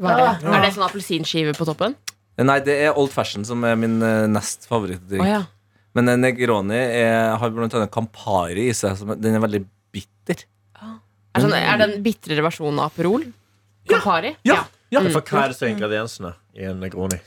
Hva 0.00 0.12
er 0.12 0.20
det? 0.20 0.48
Er 0.52 0.60
det 0.66 0.72
sånn 0.76 0.84
appelsinskive 0.88 1.54
på 1.56 1.64
toppen? 1.68 1.94
Nei, 2.36 2.58
det 2.64 2.74
er 2.84 2.98
Old 3.00 3.12
Fashion 3.14 3.46
som 3.48 3.62
er 3.64 3.78
min 3.80 3.96
eh, 4.04 4.26
nest 4.28 4.66
favorittdrink. 4.68 5.24
Å 5.24 5.28
ja. 5.28 5.42
Men 5.96 6.12
eh, 6.12 6.18
Negroni 6.20 6.76
er, 6.76 7.36
har 7.40 7.52
blant 7.54 7.76
annet 7.78 7.92
Campari 7.94 8.68
i 8.68 8.74
seg. 8.76 8.98
Som, 9.00 9.14
den 9.20 9.38
er 9.38 9.44
veldig 9.44 9.62
bitter. 9.94 10.44
Er, 10.76 11.44
sånn, 11.44 11.54
er 11.56 11.80
det 11.80 11.86
en 11.88 12.02
bitrere 12.04 12.44
versjon 12.44 12.80
av 12.80 12.90
Aperol? 12.90 13.24
Campari? 13.88 14.34
Ja. 14.48 14.64
Ja. 14.92 15.02
For 15.08 15.22
hva 15.24 15.46
er 15.46 15.52
det 15.52 15.58
som 15.58 15.66
er 15.66 15.72
ingrediensene 15.74 16.34
i 16.56 16.64
en 16.70 16.78
Negroni? 16.80 17.18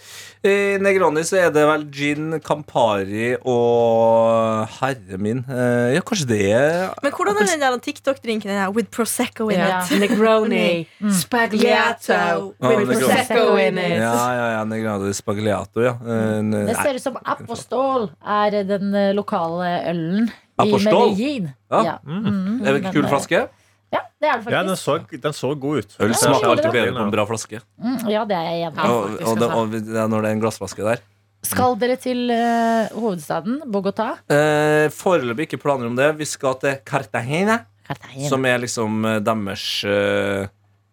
I 0.43 0.77
Negroni 0.79 1.21
så 1.27 1.35
er 1.37 1.49
det 1.51 1.65
vel 1.67 1.81
gin, 1.91 2.37
Campari 2.39 3.33
og 3.43 4.69
Herre 4.79 5.17
min 5.19 5.41
eh, 5.51 5.89
Ja, 5.97 6.01
kanskje 6.07 6.27
det 6.29 6.39
er 6.55 6.93
Men 7.03 7.11
hvordan 7.11 7.35
er 7.41 7.49
den 7.51 7.59
der 7.65 7.75
TikTok-drinken 7.83 8.47
den 8.53 8.73
with 8.75 8.89
Prosecco 8.95 9.49
in 9.51 9.59
Ja. 9.59 9.81
it? 9.83 9.99
Negroni. 9.99 10.87
Spagliato 11.21 12.13
Ja, 12.13 12.37
with 12.39 12.61
Negroni. 12.61 12.95
Prosecco 12.95 13.55
in 13.59 13.77
it. 13.77 13.97
Ja, 13.99 14.15
ja, 14.33 14.47
ja, 14.57 14.63
Negroni 14.65 15.13
Spagliato, 15.13 15.81
ja. 15.83 15.93
Eh, 15.99 16.65
Det 16.69 16.75
ser 16.79 16.95
ut 16.95 17.01
som 17.03 17.17
Apostol 17.25 18.09
er 18.25 18.63
den 18.63 18.93
eh, 18.95 19.11
lokale 19.13 19.89
ølen 19.91 20.31
Apostol? 20.59 20.91
i 20.91 21.11
Medellin. 21.11 21.49
Ja. 21.71 21.83
Ja. 21.83 21.95
Mm, 22.03 22.61
er 22.65 22.73
det 22.79 22.85
en 22.85 22.93
kul 22.93 23.07
flaske? 23.07 23.47
Ja, 23.93 24.01
det 24.21 24.29
er 24.29 24.41
det 24.43 24.51
Ja, 24.53 24.63
den 24.63 24.75
faktisk. 24.75 24.83
så, 24.83 25.21
den 25.27 25.33
så 25.33 25.53
god 25.59 25.83
ut. 25.83 25.95
Øl 25.99 26.13
smaker 26.15 26.49
alltid 26.53 26.71
bedre 26.75 26.91
på 26.97 27.05
en 27.05 27.13
bra 27.15 27.25
flaske. 27.29 27.61
Mm, 27.81 27.97
ja, 28.11 28.25
det 28.29 28.35
er 28.37 28.49
jeg 28.49 28.67
enig 28.67 28.83
i. 28.83 28.89
Og, 28.89 29.15
og, 29.23 29.39
det, 29.39 29.49
og 29.49 29.71
det 29.73 29.97
er 30.03 30.11
når 30.11 30.21
det 30.25 30.29
er 30.29 30.37
en 30.37 30.43
glassflaske 30.43 30.85
der. 30.85 31.01
Skal 31.47 31.77
dere 31.79 31.95
til 31.95 32.25
uh, 32.35 32.91
hovedstaden, 32.99 33.61
Bogotá? 33.71 34.09
Eh, 34.27 34.89
Foreløpig 34.91 35.47
ikke 35.47 35.61
planer 35.63 35.87
om 35.87 35.95
det. 35.95 36.09
Vi 36.19 36.27
skal 36.27 36.57
til 36.59 36.75
Cartagena, 36.85 37.61
Cartagena. 37.87 38.27
som 38.27 38.43
er 38.45 38.59
liksom 38.59 39.05
eh, 39.07 39.19
deres 39.23 39.63
uh, 39.87 40.49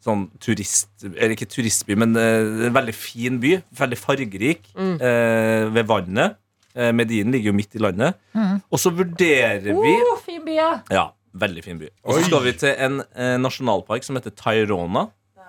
sånn 0.06 0.28
turist... 0.38 0.92
Eller 1.02 1.34
ikke 1.34 1.48
turistby, 1.50 1.96
men 1.98 2.14
uh, 2.14 2.68
en 2.68 2.76
veldig 2.78 2.94
fin 2.94 3.40
by. 3.42 3.56
Veldig 3.82 3.98
fargerik. 3.98 4.70
Mm. 4.78 4.96
eh, 5.02 5.66
ved 5.74 5.88
vannet. 5.90 6.38
Medinen 6.76 7.32
ligger 7.32 7.48
jo 7.48 7.56
midt 7.56 7.72
i 7.72 7.80
landet. 7.80 8.18
Mm. 8.36 8.58
Og 8.68 8.80
så 8.82 8.90
vurderer 8.92 9.62
vi 9.64 9.92
Oh, 9.96 10.18
fin 10.20 10.42
by, 10.44 10.58
ja. 10.58 10.72
Ja, 10.92 11.04
veldig 11.40 11.62
fin 11.64 11.78
by. 11.80 11.88
Og 12.06 12.18
så 12.18 12.24
skal 12.28 12.42
vi 12.46 12.52
til 12.60 12.74
en 12.86 13.00
eh, 13.14 13.36
nasjonalpark 13.42 14.04
som 14.06 14.18
heter 14.18 14.34
Tairona. 14.38 15.06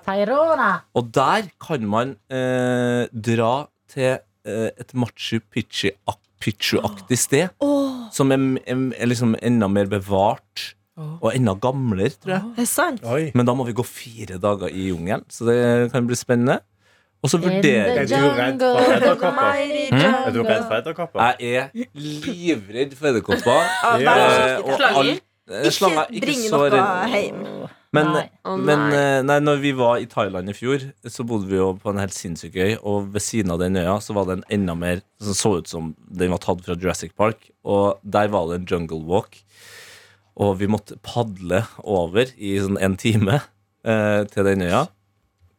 Tairona. 0.07 0.69
Og 0.95 1.09
der 1.15 1.49
kan 1.63 1.83
man 1.89 2.15
eh, 2.31 3.07
dra 3.11 3.53
til 3.91 4.13
eh, 4.47 4.69
et 4.79 4.93
Machu 4.95 5.39
Picchu- 5.51 5.95
Picchu-aktig 6.43 7.17
sted. 7.17 7.49
Som 8.13 8.31
er, 8.31 8.43
er, 8.69 8.81
er 9.01 9.09
liksom 9.09 9.35
enda 9.41 9.67
mer 9.71 9.89
bevart. 9.91 10.73
Og 10.97 11.29
enda 11.35 11.53
gamlere, 11.61 12.09
tror 12.17 12.31
jeg. 12.33 12.45
det 12.57 12.63
er 12.63 12.69
sant. 12.71 13.03
Oi. 13.05 13.27
Men 13.37 13.45
da 13.45 13.53
må 13.53 13.67
vi 13.67 13.73
gå 13.77 13.83
fire 13.85 14.39
dager 14.41 14.71
i 14.73 14.87
jungelen, 14.89 15.21
så 15.29 15.45
det 15.45 15.57
kan 15.93 16.07
bli 16.09 16.17
spennende. 16.17 16.55
Og 17.21 17.29
så 17.29 17.37
vurderer 17.41 17.99
Er 18.01 18.07
du 18.09 18.15
redd 18.37 18.61
for 18.61 18.95
edderkopper? 18.95 19.37
Mighty 19.37 19.83
Mm? 19.93 20.01
Er 20.25 20.33
du 20.33 20.39
redd 20.45 20.63
for 20.67 20.75
edderkopper? 20.77 21.37
Jeg 21.41 21.55
er 21.61 21.69
livredd 21.97 22.95
for 22.97 23.09
edderkopper. 23.11 23.61
Ja. 24.05 24.15
Eh, 24.17 24.57
og 24.65 24.73
Slanger? 24.77 25.21
Eh, 25.49 25.67
Slanger 25.73 26.07
Ikke 26.11 26.17
ikke 26.17 26.27
bring 26.27 26.45
noe 26.53 26.69
hjem. 27.11 27.43
Men, 27.95 28.09
Nei. 28.11 28.23
Men 28.67 28.81
nei. 28.83 28.97
eh, 28.99 29.21
nei, 29.23 29.37
når 29.41 29.61
vi 29.63 29.71
var 29.79 30.01
i 30.03 30.07
Thailand 30.11 30.51
i 30.51 30.53
fjor, 30.53 30.83
så 31.07 31.23
bodde 31.25 31.47
vi 31.49 31.55
jo 31.55 31.69
på 31.79 31.93
en 31.93 32.01
helt 32.01 32.13
sinnssyk 32.13 32.57
øy. 32.59 32.73
Og 32.83 33.07
ved 33.13 33.23
siden 33.23 33.53
av 33.55 33.61
den 33.63 33.79
øya 33.79 33.95
så 34.03 34.13
var 34.17 34.27
det 34.27 34.35
en 34.37 34.43
enda 34.59 34.75
mer 34.77 34.99
som 35.23 35.37
så 35.39 35.53
ut 35.61 35.71
som 35.71 35.93
den 36.11 36.33
var 36.35 36.41
tatt 36.43 36.61
fra 36.65 36.75
Jurassic 36.75 37.15
Park. 37.17 37.47
Og 37.63 37.97
der 38.03 38.27
var 38.33 38.49
det 38.51 38.59
en 38.59 38.67
jungle 38.69 38.99
walk. 39.07 39.39
Og 40.37 40.59
vi 40.59 40.67
måtte 40.69 40.99
padle 41.01 41.63
over 41.81 42.29
i 42.37 42.57
sånn 42.61 42.77
en 42.83 42.99
time 42.99 43.39
eh, 43.87 44.21
til 44.29 44.45
den 44.51 44.67
øya. 44.67 44.83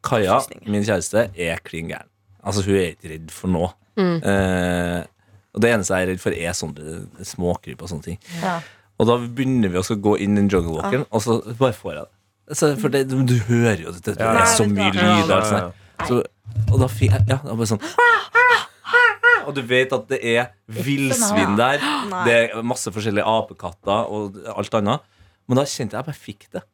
Kaja, 0.06 0.38
min 0.68 0.84
kjæreste, 0.86 1.30
er 1.34 1.58
klin 1.66 1.88
gæren. 1.90 2.06
Altså, 2.44 2.62
hun 2.68 2.76
er 2.78 2.92
ikke 2.92 3.10
redd 3.16 3.32
for 3.34 3.50
noe. 3.50 3.72
Mm. 3.98 4.20
Eh, 4.22 5.00
og 5.56 5.64
det 5.64 5.72
eneste 5.74 5.96
jeg 5.96 6.06
er 6.06 6.12
redd 6.12 6.22
for, 6.22 6.36
er 6.36 6.54
sånne 6.54 7.24
småkryp 7.26 7.82
og 7.82 7.90
sånne 7.90 8.06
ting. 8.12 8.20
Ja. 8.38 8.60
Og 8.98 9.06
da 9.06 9.16
begynner 9.22 9.70
vi 9.70 9.78
å 9.80 9.98
gå 10.02 10.16
inn 10.24 10.34
i 10.34 10.40
den 10.42 10.48
jungle 10.50 10.78
walken, 10.80 11.04
og 11.14 11.22
så 11.22 11.38
bare 11.58 11.76
får 11.76 11.92
jeg 11.94 12.00
det. 12.02 12.14
Så, 12.58 12.70
for 12.80 12.92
det, 12.92 13.04
du 13.12 13.36
hører 13.48 13.82
jo 13.82 13.92
det, 13.92 14.14
det, 14.16 14.24
er 14.24 14.46
så 14.56 14.64
mye 14.66 14.88
lyd. 14.94 15.28
lyd. 15.28 15.32
sånn. 15.50 15.74
Så, 16.08 16.22
og 16.72 16.78
da 16.80 16.88
fikk 16.88 17.12
jeg 17.12 17.26
ja, 17.28 17.36
det 17.42 17.50
var 17.50 17.58
bare 17.58 17.68
sånn 17.68 17.82
Og 19.48 19.54
du 19.56 19.60
vet 19.68 19.92
at 19.92 20.06
det 20.10 20.18
er 20.22 20.48
villsvin 20.68 21.56
der. 21.58 21.82
Det 22.26 22.34
er 22.38 22.64
masse 22.66 22.90
forskjellige 22.92 23.24
apekatter 23.24 24.10
og 24.12 24.36
alt 24.52 24.74
annet. 24.76 25.04
Men 25.48 25.60
da 25.60 25.64
kjente 25.64 25.96
jeg 25.96 26.02
at 26.02 26.02
jeg 26.02 26.08
bare 26.08 26.20
fikk 26.20 26.48
det. 26.56 26.64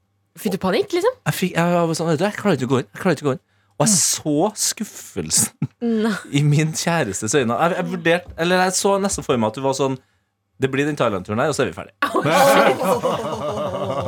Fikk 0.42 0.56
du 0.56 0.58
panikk, 0.62 0.94
liksom? 0.96 1.14
Jeg, 1.28 1.37
fikk, 1.38 1.52
jeg 1.54 1.74
var 1.74 1.98
sånn, 1.98 2.10
jeg 2.18 2.34
klarer 2.38 2.58
ikke 2.58 2.66
å 2.66 2.72
gå 2.72 2.80
inn. 2.82 2.88
Jeg 2.90 3.02
klarer 3.04 3.18
ikke 3.18 3.26
å 3.26 3.28
gå 3.28 3.37
inn. 3.37 3.44
Og 3.74 3.87
jeg 3.87 3.94
så 3.98 4.48
skuffelsen 4.64 5.70
i 6.38 6.42
min 6.46 6.74
kjærestes 6.78 7.34
øyne. 7.34 7.54
Jeg, 7.54 7.78
jeg 7.78 7.90
vurderte, 7.92 8.34
eller 8.42 8.64
jeg 8.66 8.76
så 8.78 8.96
nesten 9.02 9.26
for 9.26 9.38
meg 9.38 9.54
at 9.54 9.58
du 9.58 9.64
var 9.64 9.78
sånn 9.78 9.98
Det 10.60 10.68
blir 10.70 10.86
den 10.86 10.96
Thailand-turen 10.96 11.40
her, 11.42 11.48
og 11.50 11.54
så 11.56 11.64
er 11.64 11.72
vi 11.72 11.76
ferdige. 11.76 11.94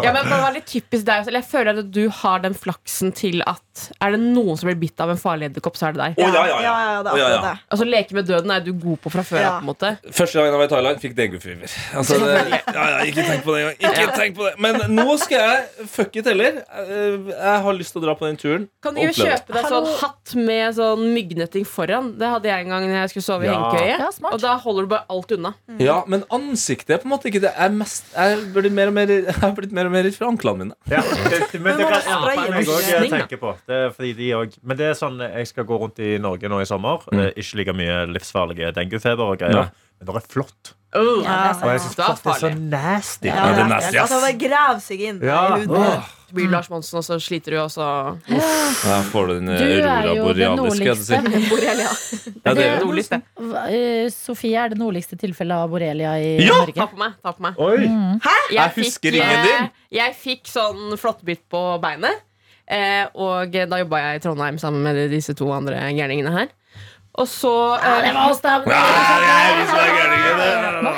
Ja, 0.07 0.13
men 0.13 0.29
det 0.29 0.37
var 0.39 0.53
litt 0.55 0.67
typisk 0.69 1.07
deg. 1.09 1.27
Jeg 1.33 1.45
føler 1.49 1.79
at 1.81 1.89
du 1.93 2.05
har 2.21 2.43
den 2.45 2.55
flaksen 2.57 3.11
til 3.17 3.41
at 3.49 3.63
er 4.01 4.15
det 4.15 4.21
noen 4.23 4.57
som 4.57 4.69
blir 4.69 4.77
bitt 4.81 5.01
av 5.03 5.11
en 5.13 5.19
farlig 5.21 5.49
edderkopp, 5.51 5.77
så 5.77 5.89
er 5.89 5.97
det 5.97 6.01
deg. 6.01 6.21
Oh, 6.23 6.29
ja, 6.37 6.43
ja, 6.47 6.47
ja. 6.47 6.61
ja, 6.63 6.75
ja, 6.97 7.01
det 7.07 7.13
er 7.13 7.19
ja, 7.21 7.29
ja. 7.35 7.53
Altså 7.75 7.87
Leke 7.89 8.17
med 8.17 8.29
døden 8.29 8.53
er 8.55 8.63
du 8.65 8.71
god 8.81 9.01
på 9.05 9.11
fra 9.13 9.25
før 9.27 9.41
Ja. 9.43 9.51
på 9.59 9.65
en 9.65 9.69
måte 9.69 9.91
Første 10.17 10.39
gangen 10.39 10.53
jeg 10.55 10.61
var 10.61 10.69
i 10.69 10.73
Thailand, 10.73 11.01
fikk 11.03 11.17
denguefever. 11.19 11.75
Altså, 11.99 12.19
det- 12.23 12.61
ja, 12.77 12.85
ja, 12.93 13.01
ikke 13.11 13.25
tenk 13.27 13.45
på 13.45 13.57
det 13.57 13.61
engang. 13.65 13.77
Ikke 13.91 14.17
tenk 14.21 14.37
på 14.39 14.47
det. 14.47 14.55
Men 14.65 14.81
nå 14.97 15.17
skal 15.21 15.39
jeg 15.43 15.89
fuck 15.97 16.17
it 16.23 16.31
heller. 16.31 16.61
Jeg 16.63 17.21
jeg 17.37 17.63
har 17.67 17.73
lyst 17.81 17.93
til 17.97 18.03
å 18.03 18.05
dra 18.07 18.15
på 18.21 18.27
den 18.31 18.37
turen. 18.41 18.69
Kan 18.85 18.95
du 18.97 19.03
jo 19.03 19.13
kjøpe 19.17 19.53
deg 19.57 19.69
sånn 19.73 19.91
hatt 20.01 20.35
med 20.39 20.75
sånn 20.79 21.05
myggnetting 21.17 21.67
foran? 21.69 22.13
Det 22.21 22.29
hadde 22.37 22.49
jeg 22.53 22.65
en 22.67 22.71
gang 22.77 22.87
når 22.89 23.01
jeg 23.03 23.15
skulle 23.17 23.29
sove 23.29 23.45
i 23.45 23.51
Ja. 23.51 23.59
hengekøye. 23.59 23.99
Ja. 23.99 24.11
Og 24.33 24.41
da 24.41 24.57
holder 24.63 24.83
du 24.83 24.89
bare 24.95 25.05
alt 25.11 25.33
unna. 25.37 25.55
Ja, 25.83 26.03
men 26.07 26.25
ansiktet 26.47 26.95
er 26.97 27.01
på 27.03 27.09
en 27.09 27.13
måte 27.13 27.29
ikke 27.31 27.43
det. 27.45 27.51
Jeg 27.53 27.69
er, 27.69 27.75
mest, 27.77 28.09
jeg 28.15 28.37
er 28.37 28.45
blitt 28.55 28.75
mer 28.77 28.93
og 28.93 28.97
mer 28.97 29.13
Jeg 29.17 29.35
har 29.43 29.53
blitt 29.59 29.75
mer 29.77 29.91
og 29.91 29.95
mer 29.95 30.07
redd 30.07 30.17
for 30.17 30.31
anklene 30.31 30.65
mine. 30.65 30.79
Ja, 30.91 31.03
det, 31.03 31.43
det, 31.53 31.61
men 31.61 31.77
det 31.81 31.89
kan 31.91 32.07
jeg 32.07 32.69
òg 32.71 33.11
tenke 33.17 33.41
på. 33.43 33.53
Det 33.69 33.81
er 33.83 33.93
fordi 33.97 34.13
de 34.21 34.31
også, 34.39 34.63
men 34.63 34.81
det 34.81 34.89
er 34.93 34.99
sånn 34.99 35.21
jeg 35.27 35.51
skal 35.53 35.69
gå 35.69 35.81
rundt 35.83 36.01
i 36.03 36.17
Norge 36.23 36.51
nå 36.53 36.63
i 36.63 36.69
sommer. 36.69 37.05
Mm. 37.13 37.27
Ikke 37.35 37.61
like 37.63 37.77
mye 37.83 37.99
livsfarlige 38.15 38.73
denguefeber 38.77 39.35
og 39.35 39.41
greier. 39.43 39.67
Ja. 39.67 39.87
Men 39.97 40.11
det 40.11 40.19
er 40.21 40.29
flott. 40.33 40.75
Oh, 40.97 41.23
Ja, 41.25 41.53
det 41.53 41.63
er 41.63 41.65
Og 41.67 41.73
jeg 41.75 41.81
syns 41.85 41.97
Det 41.97 42.05
er 42.07 42.39
så 42.41 42.51
nasty. 42.57 43.29
Ja, 43.29 43.35
Ja, 43.37 43.49
det 43.53 43.65
er 43.65 43.69
nasty, 43.73 43.97
ass. 43.97 44.13
Altså, 44.13 44.21
det 44.27 44.49
graver 44.49 44.81
seg 44.85 45.03
inn 45.11 45.19
Ja. 45.25 45.41
i 45.57 45.65
huden. 45.67 46.07
Så 46.27 46.35
blir 46.35 46.49
du 46.49 46.53
Lars 46.57 46.67
Monsen, 46.73 46.97
og 46.99 47.05
så 47.07 47.15
sliter 47.23 47.51
du, 47.55 47.59
og 47.63 47.71
så 47.71 47.85
Der 48.27 49.03
får 49.13 49.29
du 49.29 49.33
den 49.39 49.49
eh, 49.55 49.61
er 49.79 49.87
aurora 49.87 50.15
jo 50.17 50.25
det 50.35 50.43
jeg 50.89 50.97
si. 50.99 51.15
Borelia. 51.53 51.91
Ja, 52.43 52.51
det 52.59 52.65
er 52.67 52.81
Nordligst, 52.83 53.11
det. 53.15 53.21
Eh, 53.71 54.07
Sofie 54.11 54.59
er 54.65 54.69
det 54.75 54.79
nordligste 54.81 55.15
tilfellet 55.21 55.55
av 55.63 55.71
borrelia 55.71 56.17
i 56.19 56.33
Ja! 56.43 56.57
Norge. 56.65 56.75
Ta 56.81 56.87
på 56.91 56.99
meg. 56.99 57.15
ta 57.23 57.31
på 57.37 57.43
meg 57.47 57.53
Oi! 57.63 57.87
Jeg 58.57 58.67
husker 58.81 59.15
ringen 59.15 59.41
din. 59.47 59.63
eh, 59.69 59.73
Jeg 60.01 60.11
fikk 60.19 60.51
sånn 60.51 60.99
flåttbitt 60.99 61.45
på 61.53 61.61
beinet. 61.85 62.17
Eh, 62.67 63.07
og 63.15 63.55
da 63.55 63.79
jobba 63.85 63.97
jeg 64.03 64.19
i 64.19 64.23
Trondheim 64.27 64.59
sammen 64.59 64.83
med 64.83 64.99
disse 65.15 65.31
to 65.39 65.47
andre 65.55 65.79
gærningene 65.95 66.35
her. 66.35 66.51
Og 67.17 67.25
så 67.31 67.49
Ja, 67.79 68.03
det 68.03 68.11
eh, 68.11 68.19
var 68.19 68.27
oss, 68.35 68.43
da. 68.43 68.59
Hva 68.67 68.83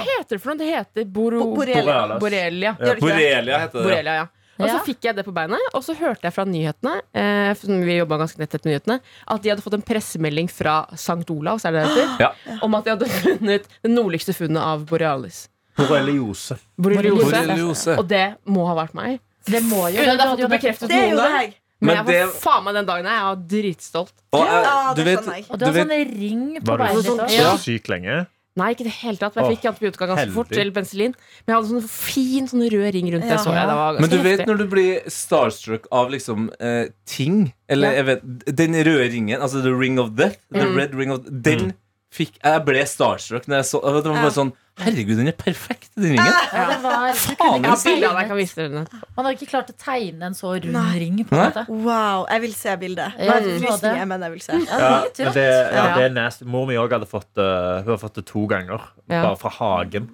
heter 0.00 0.36
det 0.36 0.40
for 0.42 0.48
noe? 0.54 0.58
Det 0.58 0.64
heter 0.72 1.04
boro... 1.04 1.54
Borrelia. 1.54 2.18
Borrelia. 2.18 2.72
Borealis. 2.80 3.00
Borrelia. 3.04 3.58
Heter 3.66 3.78
det. 3.78 3.84
Borrelia, 3.84 4.14
ja. 4.22 4.26
Og 4.58 4.66
så 4.68 4.74
Ja. 4.74 4.82
fikk 4.84 5.00
jeg 5.06 5.14
det 5.16 5.24
på 5.24 5.32
beinet, 5.32 5.60
og 5.74 5.82
så 5.86 5.94
hørte 5.94 6.22
jeg 6.26 6.32
fra 6.34 6.44
nyhetene 6.44 7.00
eh, 7.14 7.54
Vi 7.54 7.98
ganske 8.08 8.38
nett 8.38 8.54
etter 8.54 8.68
nyhetene 8.70 9.00
at 9.28 9.42
de 9.42 9.50
hadde 9.50 9.62
fått 9.62 9.74
en 9.74 9.82
pressemelding 9.82 10.48
fra 10.50 10.86
St. 10.94 11.24
Olavs 11.30 11.64
er 11.64 11.72
det 11.72 11.84
det 11.86 11.94
heter? 11.94 12.18
Ja. 12.20 12.32
om 12.62 12.74
at 12.74 12.84
de 12.84 12.90
hadde 12.96 13.06
funnet 13.06 13.68
det 13.82 13.90
nordligste 13.90 14.34
funnet 14.34 14.60
av 14.62 14.84
borealis. 14.86 15.48
Borreliose. 15.78 16.58
Borreliose. 16.76 17.30
Borreliose. 17.30 17.94
Og 17.98 18.08
det 18.10 18.24
må 18.50 18.66
ha 18.66 18.74
vært 18.74 18.94
meg. 18.98 19.20
Det 19.48 19.62
må 19.62 19.84
jo 19.92 20.02
Uten 20.02 20.10
at 20.10 20.18
jeg 20.18 20.18
har 20.18 20.32
fått 20.34 20.42
det 20.42 20.50
bekreftet 20.58 20.88
Det 20.90 20.96
er 20.98 21.10
jo 21.10 21.16
noen 21.16 21.24
gang. 21.32 21.38
deg. 21.38 21.54
Men 21.80 21.86
Men 21.86 21.96
jeg 21.96 22.06
det 22.06 22.22
var 22.26 22.32
faen 22.42 22.64
meg 22.64 22.74
den 22.74 22.86
dagen 22.88 23.06
her. 23.06 23.14
Jeg 23.14 23.28
var 23.28 23.42
dritstolt. 23.52 24.12
Og 24.34 24.40
jeg, 24.44 24.64
Ja, 24.66 24.94
du 24.94 24.98
det 24.98 25.04
vet, 25.06 25.18
skjønner 25.20 25.36
jeg. 25.38 25.44
Og 25.48 25.58
du 25.58 25.58
du 25.58 25.64
har 25.68 25.78
sånn 25.78 26.18
ring 26.18 26.42
på 26.58 26.66
Var 26.66 26.76
du 26.76 26.82
beinet 26.82 27.04
ditt 27.04 27.20
også. 27.22 27.38
så 27.38 27.58
syk 27.62 27.88
lenge? 27.94 28.16
Nei, 28.58 28.68
ikke 28.74 28.84
i 28.84 28.88
det 28.88 28.94
hele 28.98 29.16
tatt. 29.22 29.36
Jeg 29.38 29.44
Åh, 29.46 29.50
fikk 29.54 29.66
antibiotika 29.70 30.06
ganske 30.10 30.24
heldig. 30.26 30.34
fort. 30.34 30.52
Eller 30.58 30.74
penicillin. 30.76 31.14
Men 31.46 31.54
jeg 31.54 31.56
hadde 31.58 31.70
sånn 31.72 31.88
fin 31.88 32.48
sånn 32.50 32.64
rød 32.74 32.92
ring 32.98 33.10
rundt 33.14 33.28
det. 33.30 33.38
Så 33.40 33.54
jeg. 33.54 33.66
Det 33.70 33.76
var 33.78 34.00
Men 34.02 34.10
du 34.10 34.16
vet 34.18 34.40
heftig. 34.40 34.46
når 34.50 34.58
du 34.58 34.66
blir 34.74 35.10
starstruck 35.10 35.86
av 35.92 36.10
liksom 36.10 36.50
eh, 36.60 36.88
ting 37.06 37.52
Eller 37.68 37.90
Ja. 37.92 37.96
jeg 38.02 38.06
vet, 38.06 38.56
den 38.56 38.74
røde 38.74 39.12
ringen, 39.12 39.40
altså 39.40 39.62
the 39.62 39.72
ring 39.74 39.98
of 39.98 40.14
death, 40.16 40.38
the 40.52 40.64
Mm. 40.66 40.76
red 40.76 40.94
ring 40.94 41.10
of 41.12 41.20
Den 41.30 41.72
fikk 42.10 42.38
Jeg 42.42 42.64
ble 42.64 42.82
starstruck 42.86 43.44
når 43.46 43.56
jeg 43.62 43.64
så 43.68 43.80
Det 43.84 44.04
var 44.04 44.22
bare 44.22 44.30
sånn 44.32 44.52
Herregud, 44.78 45.16
den 45.18 45.28
er 45.30 45.36
perfekt, 45.38 45.88
den 45.96 46.12
ringen. 46.12 46.28
Ja, 46.52 46.64
det 46.70 46.78
var, 46.84 47.06
du 47.08 47.18
Faen, 47.18 47.64
kunne 47.64 47.74
ikke 47.96 48.10
av 48.10 48.18
deg. 48.20 48.28
Kan 48.30 48.38
vise 48.38 48.58
dere 48.60 48.72
den. 48.76 49.02
Man 49.16 49.26
har 49.28 49.36
ikke 49.36 49.48
klart 49.50 49.72
å 49.72 49.76
tegne 49.78 50.28
en 50.30 50.36
så 50.38 50.52
rund 50.54 50.72
Nei. 50.76 50.98
ring. 51.02 51.18
på 51.26 51.34
en 51.34 51.42
måte 51.42 51.64
Wow, 51.68 52.26
jeg 52.30 52.44
vil 52.46 52.54
se 52.54 52.76
bildet. 52.80 53.18
Frysninger, 53.18 53.80
det. 53.82 54.06
men 54.12 54.26
jeg 54.28 54.36
vil 54.36 54.44
se. 54.46 54.60
Ja, 54.68 54.78
Ja, 54.78 55.32
det 55.34 55.44
er 55.48 55.74
ja, 55.74 55.84
det 55.96 56.06
er 56.08 56.14
nasty. 56.14 56.46
Mor 56.48 56.68
mi 56.70 56.78
òg 56.80 56.94
hadde 56.94 57.08
fått 57.10 57.30
det. 57.38 57.48
Hun 57.84 57.92
har 57.94 58.00
fått 58.04 58.20
det 58.20 58.26
to 58.30 58.46
ganger. 58.50 58.88
Ja. 59.08 59.22
Bare 59.26 59.36
fra 59.40 59.52
hagen. 59.58 60.08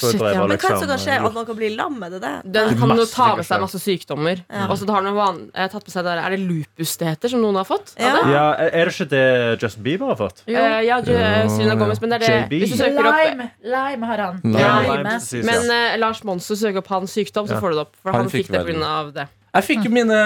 Shit, 0.00 0.20
ja. 0.20 0.44
Men 0.46 0.58
hva 0.58 0.70
som 0.78 0.88
kan 0.88 0.98
skje? 1.02 1.14
eh, 1.16 1.24
At 1.28 1.34
noen 1.36 1.46
kan 1.48 1.56
bli 1.58 1.70
lam? 1.76 1.96
Er 2.06 2.10
det 2.14 2.20
det? 2.24 2.32
Den 2.56 2.74
kan 2.80 2.94
jo 2.98 3.04
ta 3.10 3.28
med 3.36 3.46
seg 3.48 3.60
masse 3.64 3.80
sykdommer. 3.82 4.42
Ja. 4.50 4.66
Og 4.70 4.78
så 4.80 4.88
har 4.90 5.02
den 5.06 5.14
van 5.16 5.38
eh, 5.54 5.68
tatt 5.72 5.84
med 5.86 5.92
seg 5.94 6.04
der, 6.06 6.22
Er 6.24 6.34
det 6.36 6.40
lupus 6.44 6.96
det 7.00 7.06
heter, 7.12 7.28
som 7.34 7.40
noen 7.44 7.56
har 7.60 7.68
fått? 7.68 7.94
Ja. 8.00 8.14
Ja, 8.30 8.44
Er 8.70 8.90
det 8.90 8.94
ikke 8.94 9.08
det 9.12 9.24
Justin 9.62 9.82
Bieber 9.86 10.12
har 10.14 10.16
fått? 10.20 10.42
Jo. 10.46 10.58
Eh, 10.58 10.80
ja, 10.88 10.98
Ja, 11.04 11.48
Selena 11.48 11.74
Gomez, 11.80 12.00
men 12.00 12.10
det 12.10 12.22
er 12.22 12.26
det 12.26 12.34
JB. 12.44 12.58
Hvis 12.64 12.74
du 12.74 12.82
søker 12.82 13.06
opp 13.10 13.20
Lime, 13.24 13.50
lime 13.62 14.06
har 14.12 14.18
han. 14.26 14.40
Lime. 14.44 14.60
Ja, 14.60 14.74
Lime 14.82 15.44
Men 15.50 15.70
eh, 15.78 15.96
Lars 16.02 16.22
Monsen 16.24 16.56
søker 16.56 16.78
opp 16.84 16.88
hans 16.94 17.12
sykdom, 17.14 17.46
så 17.48 17.60
får 17.60 17.70
du 17.74 17.80
det 17.80 17.86
opp. 17.88 17.96
For 18.02 18.12
Han 18.12 18.24
han, 18.26 18.30
fikk 18.30 18.46
fikk 18.48 18.54
det 18.56 18.66
pga. 18.74 18.98
det. 19.14 19.26
Jeg 19.54 19.62
fikk 19.68 19.84
jo 19.86 19.90
mine 19.94 20.16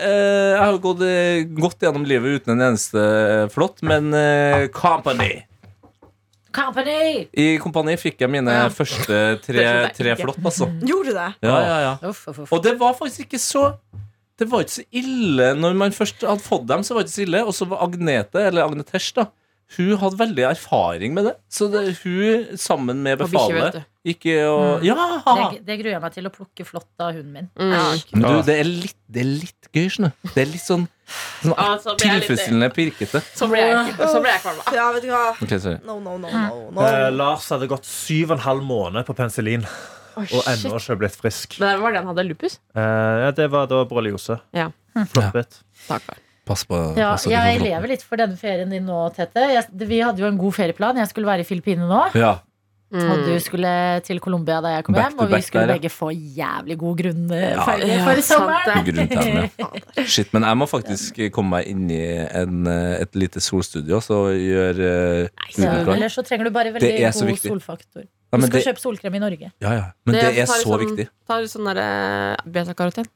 eh, 0.00 0.54
Jeg 0.54 0.60
har 0.62 0.78
gått 0.80 1.02
eh, 1.04 1.42
godt 1.58 1.82
gjennom 1.84 2.06
livet 2.08 2.38
uten 2.40 2.54
en 2.54 2.62
eneste 2.70 2.96
eh, 2.96 3.48
flott, 3.52 3.82
men 3.84 4.08
eh, 4.16 4.68
Company 4.72 5.42
Company! 6.54 7.26
I 7.36 7.58
Kompani 7.60 7.96
fikk 8.00 8.20
jeg 8.24 8.30
mine 8.32 8.50
Ja. 8.54 8.68
første 8.72 9.18
tre, 9.44 9.64
tre 9.96 10.14
flott, 10.16 10.38
altså. 10.44 10.68
Gjorde 10.80 11.10
du 11.12 11.14
det? 11.18 11.28
Ja, 11.44 11.56
ja, 11.60 11.78
ja. 11.84 11.92
Uff, 12.08 12.22
uff, 12.28 12.38
uff. 12.46 12.52
Og 12.52 12.62
det 12.64 12.78
var 12.80 12.94
faktisk 12.98 13.26
ikke 13.26 13.38
så 13.42 13.74
Det 14.38 14.46
var 14.50 14.60
ikke 14.62 14.76
så 14.78 14.84
ille 14.94 15.48
Når 15.58 15.74
man 15.74 15.90
først 15.92 16.22
hadde 16.22 16.40
fått 16.44 16.66
dem, 16.68 16.82
så 16.86 16.94
var 16.94 17.02
det 17.02 17.10
ikke 17.10 17.16
så 17.18 17.26
ille. 17.26 17.44
Og 17.44 17.52
så 17.54 17.66
var 17.68 17.82
Agnete, 17.84 18.46
eller 18.46 18.64
Agnetesh, 18.64 19.12
da 19.16 19.26
hun 19.76 19.98
hadde 20.00 20.16
veldig 20.16 20.44
erfaring 20.48 21.12
med 21.16 21.28
det. 21.28 21.34
Så 21.52 21.68
det, 21.72 21.82
hun, 22.02 22.46
sammen 22.56 23.02
med 23.04 23.18
befalet, 23.20 23.82
gikk 24.06 24.24
og 24.48 24.78
Mm. 24.78 24.86
Ja! 24.88 25.08
Det, 25.52 25.60
det 25.66 25.76
gruer 25.82 25.92
jeg 25.92 26.02
meg 26.02 26.14
til 26.14 26.28
å 26.28 26.32
plukke 26.32 26.64
flott 26.64 27.04
av 27.04 27.12
hunden 27.12 27.34
min. 27.34 27.50
Mm. 27.58 27.74
Ja. 27.74 27.82
du, 28.14 28.38
det 28.46 28.56
er 28.62 28.68
litt, 28.68 28.96
det 29.06 29.20
er 29.24 29.28
litt 29.44 29.68
gøy, 29.74 29.90
skjønner 29.92 30.14
du. 30.14 30.30
Det 30.32 30.42
er 30.44 30.48
litt 30.54 30.64
sånn, 30.64 30.86
sånn 31.42 31.54
ah, 31.60 31.74
så 31.82 31.94
tilfredsstillende 32.00 32.70
pirkete. 32.72 33.20
Så 33.36 33.50
ble 33.50 33.60
jeg, 33.66 33.92
så 34.00 34.22
ble 34.24 34.32
jeg 34.32 34.42
kvalm. 34.46 34.64
Ja, 34.78 34.88
vet 34.96 35.04
du 35.04 35.12
hva? 35.12 35.22
Okay. 35.36 35.76
No, 35.84 35.98
no, 36.00 36.16
no, 36.16 36.32
no, 36.32 36.58
no. 36.72 36.88
Eh, 36.88 37.10
Lars 37.12 37.50
hadde 37.52 37.68
gått 37.70 37.88
syv 37.88 38.32
og 38.32 38.38
en 38.38 38.44
halv 38.48 38.66
måned 38.68 39.08
på 39.08 39.16
penicillin 39.18 39.68
Oh, 40.18 40.24
og 40.34 40.48
ennå 40.50 40.78
ikke 40.80 40.96
blitt 40.98 41.14
frisk. 41.14 41.60
Men 41.62 41.76
det 41.76 41.82
var 41.84 41.92
det 41.94 42.00
han 42.00 42.08
hadde 42.10 42.24
lupus? 42.26 42.56
Eh, 42.74 43.18
ja, 43.22 43.28
det 43.30 43.44
var 43.52 43.68
da 43.70 43.84
borreliose. 43.86 44.40
Ja. 44.56 44.64
Floppet. 45.12 45.60
Takk 45.86 46.02
far. 46.08 46.18
Pass 46.48 46.64
på 46.68 46.80
Ja, 46.96 47.12
pass 47.14 47.28
på 47.28 47.34
jeg 47.34 47.62
lever 47.62 47.94
litt 47.94 48.04
for 48.06 48.20
denne 48.20 48.38
ferien 48.40 48.72
din 48.72 48.86
nå, 48.88 49.04
Tete. 49.16 49.48
Jeg, 49.52 49.68
vi 49.84 50.02
hadde 50.04 50.24
jo 50.24 50.28
en 50.30 50.40
god 50.40 50.56
ferieplan. 50.56 51.00
Jeg 51.02 51.12
skulle 51.12 51.28
være 51.28 51.44
i 51.44 51.48
Filippinene 51.48 51.88
nå. 51.90 52.04
Ja. 52.18 52.38
Mm. 52.88 53.04
Og 53.04 53.18
du 53.26 53.34
skulle 53.44 53.70
til 54.00 54.16
Colombia 54.24 54.62
da 54.64 54.70
jeg 54.78 54.84
kom 54.86 54.96
Back 54.96 55.10
hjem. 55.10 55.18
Og 55.20 55.32
vi 55.34 55.40
skulle 55.44 55.64
der, 55.66 55.74
ja. 55.74 55.76
begge 55.76 55.90
få 55.92 56.08
jævlig 56.14 56.76
god 56.80 57.02
grunn 57.02 57.34
Ja, 57.36 57.66
for 58.06 58.22
sommeren. 58.24 59.50
Ja. 59.60 60.06
Shit, 60.08 60.32
men 60.32 60.46
jeg 60.48 60.56
må 60.56 60.68
faktisk 60.70 61.20
komme 61.34 61.58
meg 61.58 61.68
inn 61.68 61.84
i 61.92 62.00
en, 62.24 62.64
eh, 62.70 63.02
et 63.02 63.18
lite 63.18 63.42
solstudio 63.44 64.00
så 64.04 64.22
gjør 64.32 64.80
uh, 64.80 65.44
Ja. 65.58 65.74
Eller 65.84 66.08
så 66.12 66.24
trenger 66.24 66.48
du 66.48 66.54
bare 66.54 66.72
veldig 66.72 66.94
er 66.94 67.12
god 67.12 67.28
viktig. 67.34 67.52
solfaktor. 67.52 68.08
Du 68.08 68.40
skal 68.44 68.56
det, 68.56 68.64
kjøpe 68.70 68.80
solkrem 68.80 69.14
i 69.14 69.20
Norge. 69.20 69.52
ja, 69.60 69.70
ja. 69.72 69.86
men 70.04 70.16
det 70.16 70.24
er 70.24 70.46
tar 70.46 70.56
så 70.56 70.64
sånn, 70.64 70.82
viktig. 70.86 71.08
Tar 71.28 71.46
sånn 71.48 71.68
derre 71.68 73.08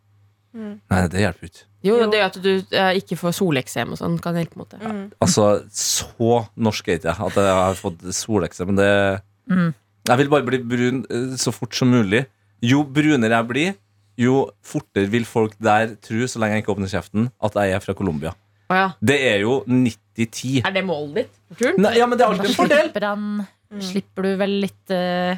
betakaroten. 0.53 0.80
Nei, 0.90 1.03
det 1.09 1.20
hjelper 1.24 1.46
jo 1.46 1.50
ikke. 1.53 1.64
Jo, 1.82 1.94
Jo. 1.98 2.11
det 2.11 2.18
gjør 2.20 2.26
at 2.30 2.36
du 2.42 2.50
eh, 2.78 2.92
ikke 3.00 3.16
får 3.18 3.32
soleksem 3.34 3.90
og 3.92 3.98
sånn. 3.98 4.18
Kan 4.22 4.36
hjelpe 4.38 4.57
mot 4.61 4.68
det. 4.70 4.78
Mm. 4.84 5.05
Altså, 5.24 5.46
så 5.74 6.46
norsk 6.57 6.88
er 6.92 6.98
ikke 7.00 7.11
jeg 7.11 7.26
at 7.26 7.38
jeg 7.42 7.57
har 7.59 7.74
fått 7.80 8.05
soleksem. 8.14 8.66
men 8.72 8.76
det 8.76 9.22
Mm. 9.50 9.72
Jeg 10.07 10.18
vil 10.18 10.28
bare 10.30 10.44
bli 10.46 10.59
brun 10.62 11.00
eh, 11.11 11.36
så 11.36 11.50
fort 11.53 11.74
som 11.74 11.88
mulig. 11.90 12.26
Jo 12.62 12.84
brunere 12.84 13.34
jeg 13.40 13.46
blir, 13.48 13.74
jo 14.16 14.50
fortere 14.62 15.11
vil 15.11 15.24
folk 15.26 15.57
der 15.59 15.96
tro, 16.00 16.22
så 16.30 16.38
lenge 16.38 16.55
jeg 16.55 16.62
ikke 16.62 16.74
åpner 16.76 16.90
kjeften, 16.92 17.30
at 17.42 17.55
jeg 17.59 17.72
er 17.74 17.80
fra 17.82 17.94
Colombia. 17.94 18.30
Oh, 18.70 18.76
ja. 18.76 18.92
Det 19.03 19.16
er 19.32 19.40
jo 19.42 19.64
90-10. 19.66 20.62
Er 20.64 20.70
det 20.72 20.84
målet 20.86 21.14
ditt 21.24 21.34
for 21.48 21.59
turen? 21.59 21.80
Nei, 21.82 21.96
Ja, 21.98 22.07
men 22.07 22.18
det 22.18 22.24
er 22.24 22.30
alltid 22.30 22.50
en 22.53 22.55
fordel. 22.55 22.84
slipper, 22.86 23.07
han, 23.11 23.46
slipper 23.82 24.22
du 24.22 24.36
vel 24.40 24.55
litt 24.62 24.90
eh, 24.94 25.36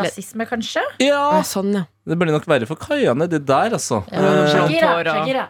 rasisme, 0.00 0.46
kanskje? 0.48 0.82
Ja, 1.02 1.22
Ja, 1.38 1.42
sånn, 1.46 1.72
ja. 1.74 1.84
Det 2.04 2.16
blir 2.20 2.32
nok 2.34 2.46
verre 2.50 2.66
for 2.68 2.76
Kaja 2.80 3.14
nedi 3.16 3.38
der, 3.40 3.76
altså. 3.78 4.02
Ja, 4.12 4.20
Eh, 4.20 4.48
Shakira, 4.52 4.90
Shakira. 5.08 5.48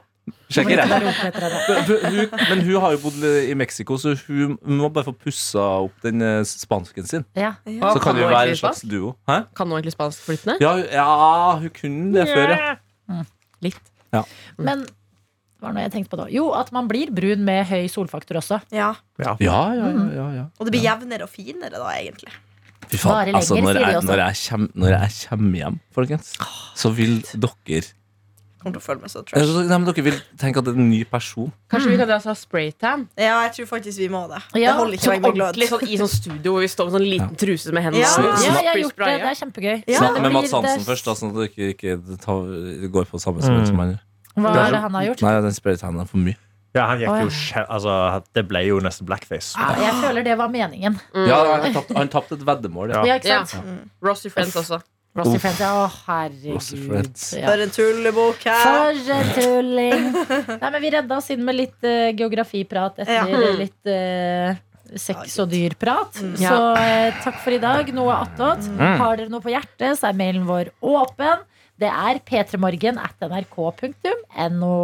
Men 2.49 2.61
hun, 2.65 2.77
har 2.81 2.95
jo 2.95 2.99
bodd 3.03 3.25
i 3.25 3.55
Mexico, 3.59 3.97
så 4.01 4.15
hun 4.27 4.57
må 4.79 4.89
bare 4.93 5.09
få 5.09 5.15
pussa 5.17 5.65
opp 5.85 6.05
den 6.05 6.23
eh, 6.25 6.43
spansken 6.49 7.09
sin. 7.09 7.25
Ja. 7.37 7.55
Ja. 7.67 7.93
Så 7.93 8.01
kan 8.01 8.15
kan 8.15 8.21
hun 8.23 8.31
være 8.33 8.55
en 8.55 8.61
slags 8.61 8.85
duo. 8.89 9.15
Hæ? 9.29 9.41
Kan 9.57 9.69
hun 9.69 9.79
egentlig 9.79 9.97
spansk 9.97 10.25
flytende? 10.27 10.59
Ja, 10.65 10.77
ja, 10.93 11.57
hun 11.61 11.73
kunne 11.75 12.13
det 12.21 12.29
før, 12.31 12.55
ja. 12.55 13.25
Litt. 13.65 13.81
Men 14.59 14.87
hva 15.65 15.71
var 15.73 15.79
det 15.81 15.85
jeg 15.87 15.93
tenkte 15.95 16.13
på 16.13 16.21
da? 16.21 16.27
Jo, 16.33 16.49
at 16.53 16.71
man 16.77 16.89
blir 16.91 17.13
brun 17.15 17.45
med 17.47 17.65
høy 17.71 17.87
solfaktor 17.89 18.37
også. 18.41 18.61
Ja. 18.75 18.93
Ja, 19.17 19.37
ja, 19.41 19.61
ja, 19.79 19.93
ja, 20.13 20.27
ja. 20.39 20.43
Og 20.61 20.69
det 20.69 20.75
blir 20.75 20.85
jevnere 20.85 21.25
og 21.25 21.33
finere 21.33 21.79
da, 21.81 21.89
egentlig. 21.97 22.35
Fy 22.95 23.03
faen, 23.03 23.19
Bare 23.19 23.35
altså, 23.41 23.59
når 23.59 23.75
sier 23.75 23.75
de 23.75 23.91
jeg, 23.91 23.99
også. 23.99 24.09
når, 24.09 24.23
jeg 24.25 24.41
kjem, 24.45 24.65
når 24.75 24.95
jeg 24.95 25.29
kommer 25.29 25.61
hjem, 25.61 25.77
folkens, 25.99 26.33
så 26.79 26.95
vil 26.95 27.21
dere 27.35 27.83
Kommer 28.65 28.79
til 28.79 28.81
å 28.81 28.85
føle 28.87 29.01
meg 29.05 29.11
så 29.13 29.21
trash. 29.29 29.51
nei, 29.69 29.77
men 29.77 29.85
Dere 29.85 30.03
vil 30.07 30.15
tenke 30.41 30.57
at 30.57 30.65
det 30.65 30.73
er 30.73 30.79
en 30.81 30.87
ny 30.89 31.03
person. 31.05 31.51
Kanskje 31.69 31.91
vi 31.91 31.97
kan 32.01 32.09
dra 32.09 32.17
oss 32.17 32.25
ha 32.25 32.33
spraytan? 32.33 33.03
Ja, 33.21 33.43
jeg 33.45 33.53
tror 33.59 33.67
faktisk 33.77 33.99
vi 34.01 34.09
må 34.09 34.23
det. 34.31 34.39
Ja. 34.57 34.71
Det 34.73 34.79
holder 34.79 34.97
ikke 34.97 35.05
Sånn 35.05 35.21
meg 35.21 35.35
ordentlig 35.37 35.69
sånn, 35.69 35.85
i 35.85 35.99
sånn 36.01 36.09
studio 36.09 36.55
hvor 36.55 36.65
vi 36.65 36.71
står 36.73 36.89
med 36.89 36.95
sånn 36.97 37.05
liten 37.11 37.37
truse 37.37 37.75
med 37.77 37.85
hendene. 37.85 38.01
Ja. 38.07 38.15
Sn- 38.15 38.25
Ja, 38.25 38.55
jeg 38.63 38.71
har 38.71 38.81
gjort 38.81 38.97
det. 38.97 39.11
Det 39.21 39.29
er 39.29 39.37
kjempegøy. 39.43 39.77
Ja. 39.87 39.99
Snakk 40.01 40.15
det 40.17 40.23
med 40.25 40.31
blir- 40.33 40.41
Mads 40.41 40.53
Hansen 40.57 40.79
det- 40.81 40.89
først, 40.89 41.05
da, 41.05 41.13
sånn 41.21 41.29
at 41.29 41.37
dere 41.37 41.75
ikke 41.75 42.19
tar, 42.25 42.41
går 42.89 43.05
på 43.13 43.21
samme 43.21 43.43
som 43.45 43.53
Mm. 43.53 43.67
som 43.67 43.77
han 43.85 43.93
gjør. 43.93 44.01
Hva 44.41 44.57
er 44.67 44.71
det 44.73 44.81
han 44.81 44.95
har 44.95 45.05
gjort? 45.05 45.23
Nei, 45.23 45.41
den 45.45 45.53
spraytannen 45.61 46.01
er 46.01 46.07
for 46.07 46.17
mye. 46.17 46.37
Ja, 46.75 46.89
han 46.91 46.99
gikk 46.99 47.11
ja. 47.11 47.21
jo 47.23 47.61
altså, 47.71 47.93
Det 48.35 48.43
ble 48.51 48.65
jo 48.67 48.81
nesten 48.83 49.07
blackface. 49.07 49.55
Ja, 49.55 49.77
jeg 49.79 49.95
føler 50.03 50.27
det 50.27 50.35
var 50.41 50.51
meningen. 50.51 50.99
Mm. 51.15 51.29
Ja, 51.31 51.39
han 51.63 51.77
tapte 51.77 52.09
tapt 52.17 52.35
et 52.35 52.43
veddemål. 52.49 52.97
Ja. 52.97 53.05
Ja. 53.07 53.15
Ja, 53.15 53.21
ikke 53.23 53.55
sant? 53.55 53.87
Rossi 54.03 54.33
Friends 54.35 54.59
også. 54.59 54.81
Rossi 55.15 55.37
Uff. 55.37 55.45
Friends, 55.45 55.61
ja. 55.63 55.71
Å, 55.79 55.87
herregud. 56.09 57.23
Ja. 57.39 57.47
For 57.47 57.63
en 57.63 57.73
tullebok 57.77 58.47
her. 58.51 58.65
For 58.67 59.15
en 59.15 59.33
tulling. 59.37 60.09
Nei, 60.59 60.71
men 60.75 60.81
vi 60.83 60.91
redda 60.97 61.19
oss 61.21 61.31
inn 61.31 61.45
med 61.47 61.61
litt 61.61 61.87
uh, 61.87 62.11
geografiprat 62.19 62.99
etter 63.05 63.31
Ja. 63.31 63.53
litt 63.61 63.93
uh, 63.95 64.59
sex 64.99 65.39
og 65.45 65.53
dyrprat. 65.55 66.19
Mm. 66.19 66.35
Så 66.43 66.59
uh, 66.75 67.23
takk 67.23 67.39
for 67.47 67.55
i 67.55 67.63
dag. 67.63 67.95
Noe 67.95 68.19
attåt. 68.25 68.67
Mm. 68.67 68.85
Har 69.05 69.23
dere 69.23 69.31
noe 69.31 69.45
på 69.45 69.55
hjertet, 69.55 69.95
så 70.01 70.11
er 70.11 70.19
mailen 70.19 70.51
vår 70.51 70.75
åpen. 70.83 71.47
Det 71.79 71.91
er 71.91 72.19
p3morgen 72.27 72.99
at 73.03 73.23
nrk.no. 73.31 74.75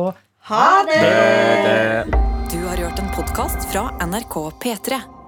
Ha 0.43 0.85
det! 0.87 2.05
Du 2.53 2.67
har 2.67 2.77
hørt 2.77 2.99
en 2.99 3.11
podkast 3.17 3.73
fra 3.73 4.07
NRK 4.07 4.35
P3. 4.63 5.20